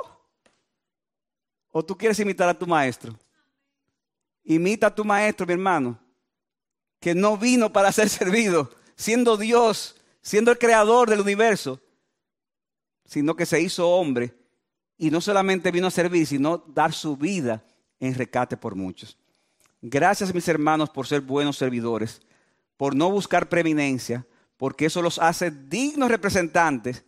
¿O 1.70 1.84
tú 1.84 1.96
quieres 1.96 2.18
imitar 2.20 2.48
a 2.48 2.58
tu 2.58 2.66
maestro? 2.66 3.14
Imita 4.44 4.86
a 4.86 4.94
tu 4.94 5.04
maestro, 5.04 5.46
mi 5.46 5.52
hermano, 5.52 5.98
que 6.98 7.14
no 7.14 7.36
vino 7.36 7.70
para 7.72 7.92
ser 7.92 8.08
servido, 8.08 8.70
siendo 8.96 9.36
Dios, 9.36 9.96
siendo 10.22 10.50
el 10.50 10.58
creador 10.58 11.10
del 11.10 11.20
universo, 11.20 11.80
sino 13.04 13.36
que 13.36 13.46
se 13.46 13.60
hizo 13.60 13.88
hombre 13.88 14.34
y 14.96 15.10
no 15.10 15.20
solamente 15.20 15.70
vino 15.70 15.86
a 15.86 15.90
servir, 15.90 16.26
sino 16.26 16.58
dar 16.58 16.92
su 16.92 17.16
vida 17.16 17.62
en 18.00 18.14
rescate 18.14 18.56
por 18.56 18.74
muchos. 18.74 19.18
Gracias, 19.80 20.34
mis 20.34 20.48
hermanos, 20.48 20.90
por 20.90 21.06
ser 21.06 21.20
buenos 21.20 21.56
servidores, 21.56 22.20
por 22.76 22.96
no 22.96 23.10
buscar 23.10 23.48
preeminencia, 23.48 24.26
porque 24.58 24.86
eso 24.86 25.00
los 25.00 25.18
hace 25.18 25.50
dignos 25.50 26.10
representantes 26.10 27.04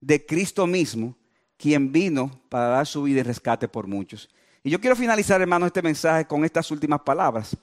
de 0.00 0.26
Cristo 0.26 0.66
mismo, 0.66 1.16
quien 1.56 1.92
vino 1.92 2.42
para 2.48 2.68
dar 2.68 2.86
su 2.86 3.04
vida 3.04 3.20
en 3.20 3.26
rescate 3.26 3.68
por 3.68 3.86
muchos. 3.86 4.28
Y 4.64 4.70
yo 4.70 4.80
quiero 4.80 4.96
finalizar, 4.96 5.40
hermanos, 5.40 5.68
este 5.68 5.82
mensaje 5.82 6.26
con 6.26 6.44
estas 6.44 6.70
últimas 6.70 7.00
palabras. 7.02 7.56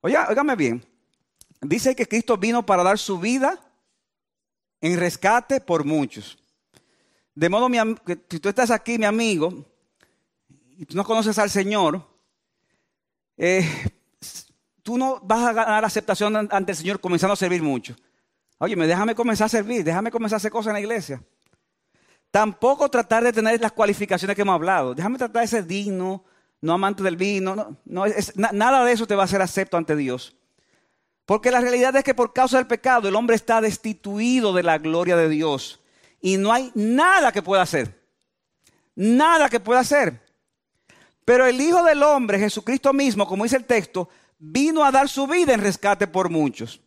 Oye, 0.00 0.16
óigame 0.16 0.56
bien. 0.56 0.84
Dice 1.60 1.94
que 1.94 2.06
Cristo 2.06 2.36
vino 2.36 2.64
para 2.64 2.82
dar 2.82 2.98
su 2.98 3.18
vida 3.18 3.60
en 4.80 4.98
rescate 4.98 5.60
por 5.60 5.84
muchos. 5.84 6.38
De 7.34 7.48
modo 7.48 7.68
que 8.04 8.18
si 8.30 8.38
tú 8.38 8.48
estás 8.48 8.70
aquí, 8.70 8.98
mi 8.98 9.04
amigo, 9.04 9.64
y 10.78 10.86
tú 10.86 10.96
no 10.96 11.04
conoces 11.04 11.38
al 11.38 11.50
Señor, 11.50 12.06
eh, 13.36 13.68
tú 14.82 14.98
no 14.98 15.20
vas 15.20 15.48
a 15.48 15.52
ganar 15.52 15.84
aceptación 15.84 16.36
ante 16.36 16.72
el 16.72 16.78
Señor 16.78 17.00
comenzando 17.00 17.32
a 17.32 17.36
servir 17.36 17.62
mucho. 17.62 17.96
Oye, 18.62 18.76
déjame 18.76 19.16
comenzar 19.16 19.46
a 19.46 19.48
servir, 19.48 19.82
déjame 19.82 20.12
comenzar 20.12 20.36
a 20.36 20.38
hacer 20.38 20.52
cosas 20.52 20.68
en 20.68 20.74
la 20.74 20.80
iglesia. 20.80 21.20
Tampoco 22.30 22.88
tratar 22.88 23.24
de 23.24 23.32
tener 23.32 23.60
las 23.60 23.72
cualificaciones 23.72 24.36
que 24.36 24.42
hemos 24.42 24.54
hablado. 24.54 24.94
Déjame 24.94 25.18
tratar 25.18 25.42
de 25.42 25.48
ser 25.48 25.66
digno, 25.66 26.24
no 26.60 26.72
amante 26.72 27.02
del 27.02 27.16
vino. 27.16 27.76
No, 27.84 28.04
nada 28.52 28.84
de 28.84 28.92
eso 28.92 29.04
te 29.04 29.16
va 29.16 29.24
a 29.24 29.26
ser 29.26 29.42
acepto 29.42 29.76
ante 29.76 29.96
Dios. 29.96 30.36
Porque 31.26 31.50
la 31.50 31.60
realidad 31.60 31.96
es 31.96 32.04
que 32.04 32.14
por 32.14 32.32
causa 32.32 32.58
del 32.58 32.68
pecado 32.68 33.08
el 33.08 33.16
hombre 33.16 33.34
está 33.34 33.60
destituido 33.60 34.52
de 34.52 34.62
la 34.62 34.78
gloria 34.78 35.16
de 35.16 35.28
Dios. 35.28 35.80
Y 36.20 36.36
no 36.36 36.52
hay 36.52 36.70
nada 36.76 37.32
que 37.32 37.42
pueda 37.42 37.62
hacer. 37.62 38.00
Nada 38.94 39.48
que 39.48 39.58
pueda 39.58 39.80
hacer. 39.80 40.20
Pero 41.24 41.46
el 41.46 41.60
Hijo 41.60 41.82
del 41.82 42.04
Hombre, 42.04 42.38
Jesucristo 42.38 42.92
mismo, 42.92 43.26
como 43.26 43.42
dice 43.42 43.56
el 43.56 43.64
texto, 43.64 44.08
vino 44.38 44.84
a 44.84 44.92
dar 44.92 45.08
su 45.08 45.26
vida 45.26 45.52
en 45.52 45.60
rescate 45.60 46.06
por 46.06 46.30
muchos. 46.30 46.80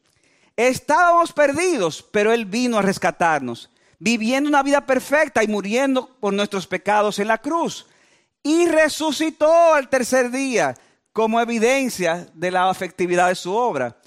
Estábamos 0.57 1.33
perdidos, 1.33 2.01
pero 2.11 2.31
Él 2.31 2.45
vino 2.45 2.77
a 2.77 2.81
rescatarnos, 2.81 3.69
viviendo 3.99 4.49
una 4.49 4.63
vida 4.63 4.85
perfecta 4.85 5.43
y 5.43 5.47
muriendo 5.47 6.07
por 6.19 6.33
nuestros 6.33 6.65
pecados 6.65 7.19
en 7.19 7.27
la 7.27 7.37
cruz. 7.37 7.87
Y 8.41 8.67
resucitó 8.67 9.73
al 9.73 9.89
tercer 9.89 10.31
día 10.31 10.75
como 11.11 11.41
evidencia 11.41 12.27
de 12.33 12.51
la 12.51 12.69
afectividad 12.69 13.29
de 13.29 13.35
su 13.35 13.53
obra. 13.53 13.97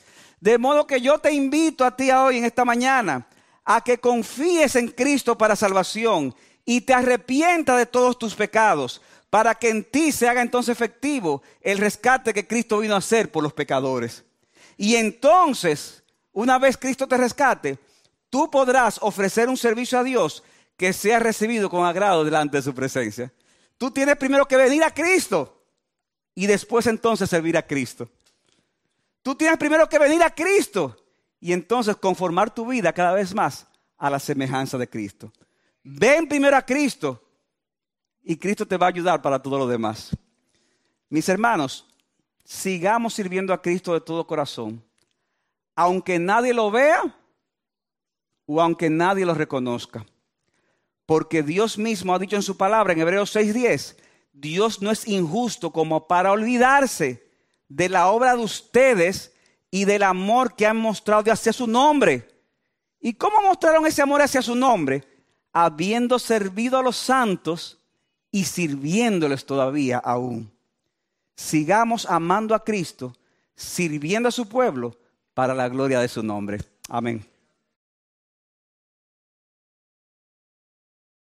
De 0.40 0.56
modo 0.58 0.86
que 0.86 1.00
yo 1.00 1.18
te 1.18 1.32
invito 1.32 1.84
a 1.84 1.96
ti 1.96 2.10
hoy 2.10 2.38
en 2.38 2.44
esta 2.44 2.64
mañana 2.64 3.26
a 3.64 3.82
que 3.82 3.98
confíes 3.98 4.76
en 4.76 4.88
Cristo 4.88 5.36
para 5.36 5.56
salvación 5.56 6.34
y 6.64 6.82
te 6.82 6.94
arrepientas 6.94 7.76
de 7.76 7.86
todos 7.86 8.18
tus 8.18 8.34
pecados 8.34 9.02
para 9.30 9.54
que 9.54 9.68
en 9.68 9.84
ti 9.84 10.12
se 10.12 10.28
haga 10.28 10.42
entonces 10.42 10.72
efectivo 10.72 11.42
el 11.60 11.78
rescate 11.78 12.32
que 12.32 12.46
Cristo 12.46 12.78
vino 12.78 12.94
a 12.94 12.98
hacer 12.98 13.30
por 13.30 13.42
los 13.42 13.52
pecadores. 13.52 14.24
Y 14.76 14.96
entonces, 14.96 16.02
una 16.38 16.56
vez 16.56 16.76
Cristo 16.76 17.08
te 17.08 17.16
rescate, 17.16 17.80
tú 18.30 18.48
podrás 18.48 18.98
ofrecer 19.02 19.48
un 19.48 19.56
servicio 19.56 19.98
a 19.98 20.04
Dios 20.04 20.44
que 20.76 20.92
sea 20.92 21.18
recibido 21.18 21.68
con 21.68 21.84
agrado 21.84 22.24
delante 22.24 22.58
de 22.58 22.62
su 22.62 22.72
presencia. 22.72 23.32
Tú 23.76 23.90
tienes 23.90 24.16
primero 24.16 24.46
que 24.46 24.56
venir 24.56 24.84
a 24.84 24.94
Cristo 24.94 25.64
y 26.36 26.46
después 26.46 26.86
entonces 26.86 27.28
servir 27.28 27.56
a 27.56 27.66
Cristo. 27.66 28.08
Tú 29.20 29.34
tienes 29.34 29.58
primero 29.58 29.88
que 29.88 29.98
venir 29.98 30.22
a 30.22 30.32
Cristo 30.32 30.96
y 31.40 31.52
entonces 31.52 31.96
conformar 31.96 32.54
tu 32.54 32.68
vida 32.68 32.92
cada 32.92 33.14
vez 33.14 33.34
más 33.34 33.66
a 33.96 34.08
la 34.08 34.20
semejanza 34.20 34.78
de 34.78 34.88
Cristo. 34.88 35.32
Ven 35.82 36.28
primero 36.28 36.56
a 36.56 36.62
Cristo 36.62 37.20
y 38.22 38.36
Cristo 38.36 38.64
te 38.64 38.76
va 38.76 38.86
a 38.86 38.90
ayudar 38.90 39.20
para 39.20 39.42
todo 39.42 39.58
lo 39.58 39.66
demás. 39.66 40.16
Mis 41.08 41.28
hermanos, 41.28 41.84
sigamos 42.44 43.14
sirviendo 43.14 43.52
a 43.52 43.60
Cristo 43.60 43.92
de 43.92 44.00
todo 44.00 44.24
corazón, 44.24 44.84
aunque 45.78 46.18
nadie 46.18 46.52
lo 46.52 46.72
vea 46.72 47.16
o 48.46 48.60
aunque 48.60 48.90
nadie 48.90 49.24
lo 49.24 49.32
reconozca. 49.32 50.04
Porque 51.06 51.44
Dios 51.44 51.78
mismo 51.78 52.12
ha 52.12 52.18
dicho 52.18 52.34
en 52.34 52.42
su 52.42 52.56
palabra 52.56 52.92
en 52.92 53.00
Hebreos 53.00 53.30
6:10, 53.32 53.96
Dios 54.32 54.82
no 54.82 54.90
es 54.90 55.06
injusto 55.06 55.70
como 55.70 56.08
para 56.08 56.32
olvidarse 56.32 57.30
de 57.68 57.88
la 57.88 58.08
obra 58.08 58.34
de 58.34 58.42
ustedes 58.42 59.32
y 59.70 59.84
del 59.84 60.02
amor 60.02 60.56
que 60.56 60.66
han 60.66 60.78
mostrado 60.78 61.30
hacia 61.30 61.52
su 61.52 61.68
nombre. 61.68 62.28
¿Y 62.98 63.12
cómo 63.12 63.40
mostraron 63.40 63.86
ese 63.86 64.02
amor 64.02 64.20
hacia 64.20 64.42
su 64.42 64.56
nombre? 64.56 65.04
Habiendo 65.52 66.18
servido 66.18 66.76
a 66.76 66.82
los 66.82 66.96
santos 66.96 67.78
y 68.32 68.46
sirviéndoles 68.46 69.46
todavía 69.46 69.98
aún. 69.98 70.52
Sigamos 71.36 72.04
amando 72.04 72.56
a 72.56 72.64
Cristo, 72.64 73.14
sirviendo 73.54 74.28
a 74.28 74.32
su 74.32 74.48
pueblo 74.48 74.96
para 75.38 75.54
la 75.54 75.68
gloria 75.68 76.00
de 76.00 76.08
su 76.08 76.20
nombre. 76.20 76.58
Amén. 76.88 77.24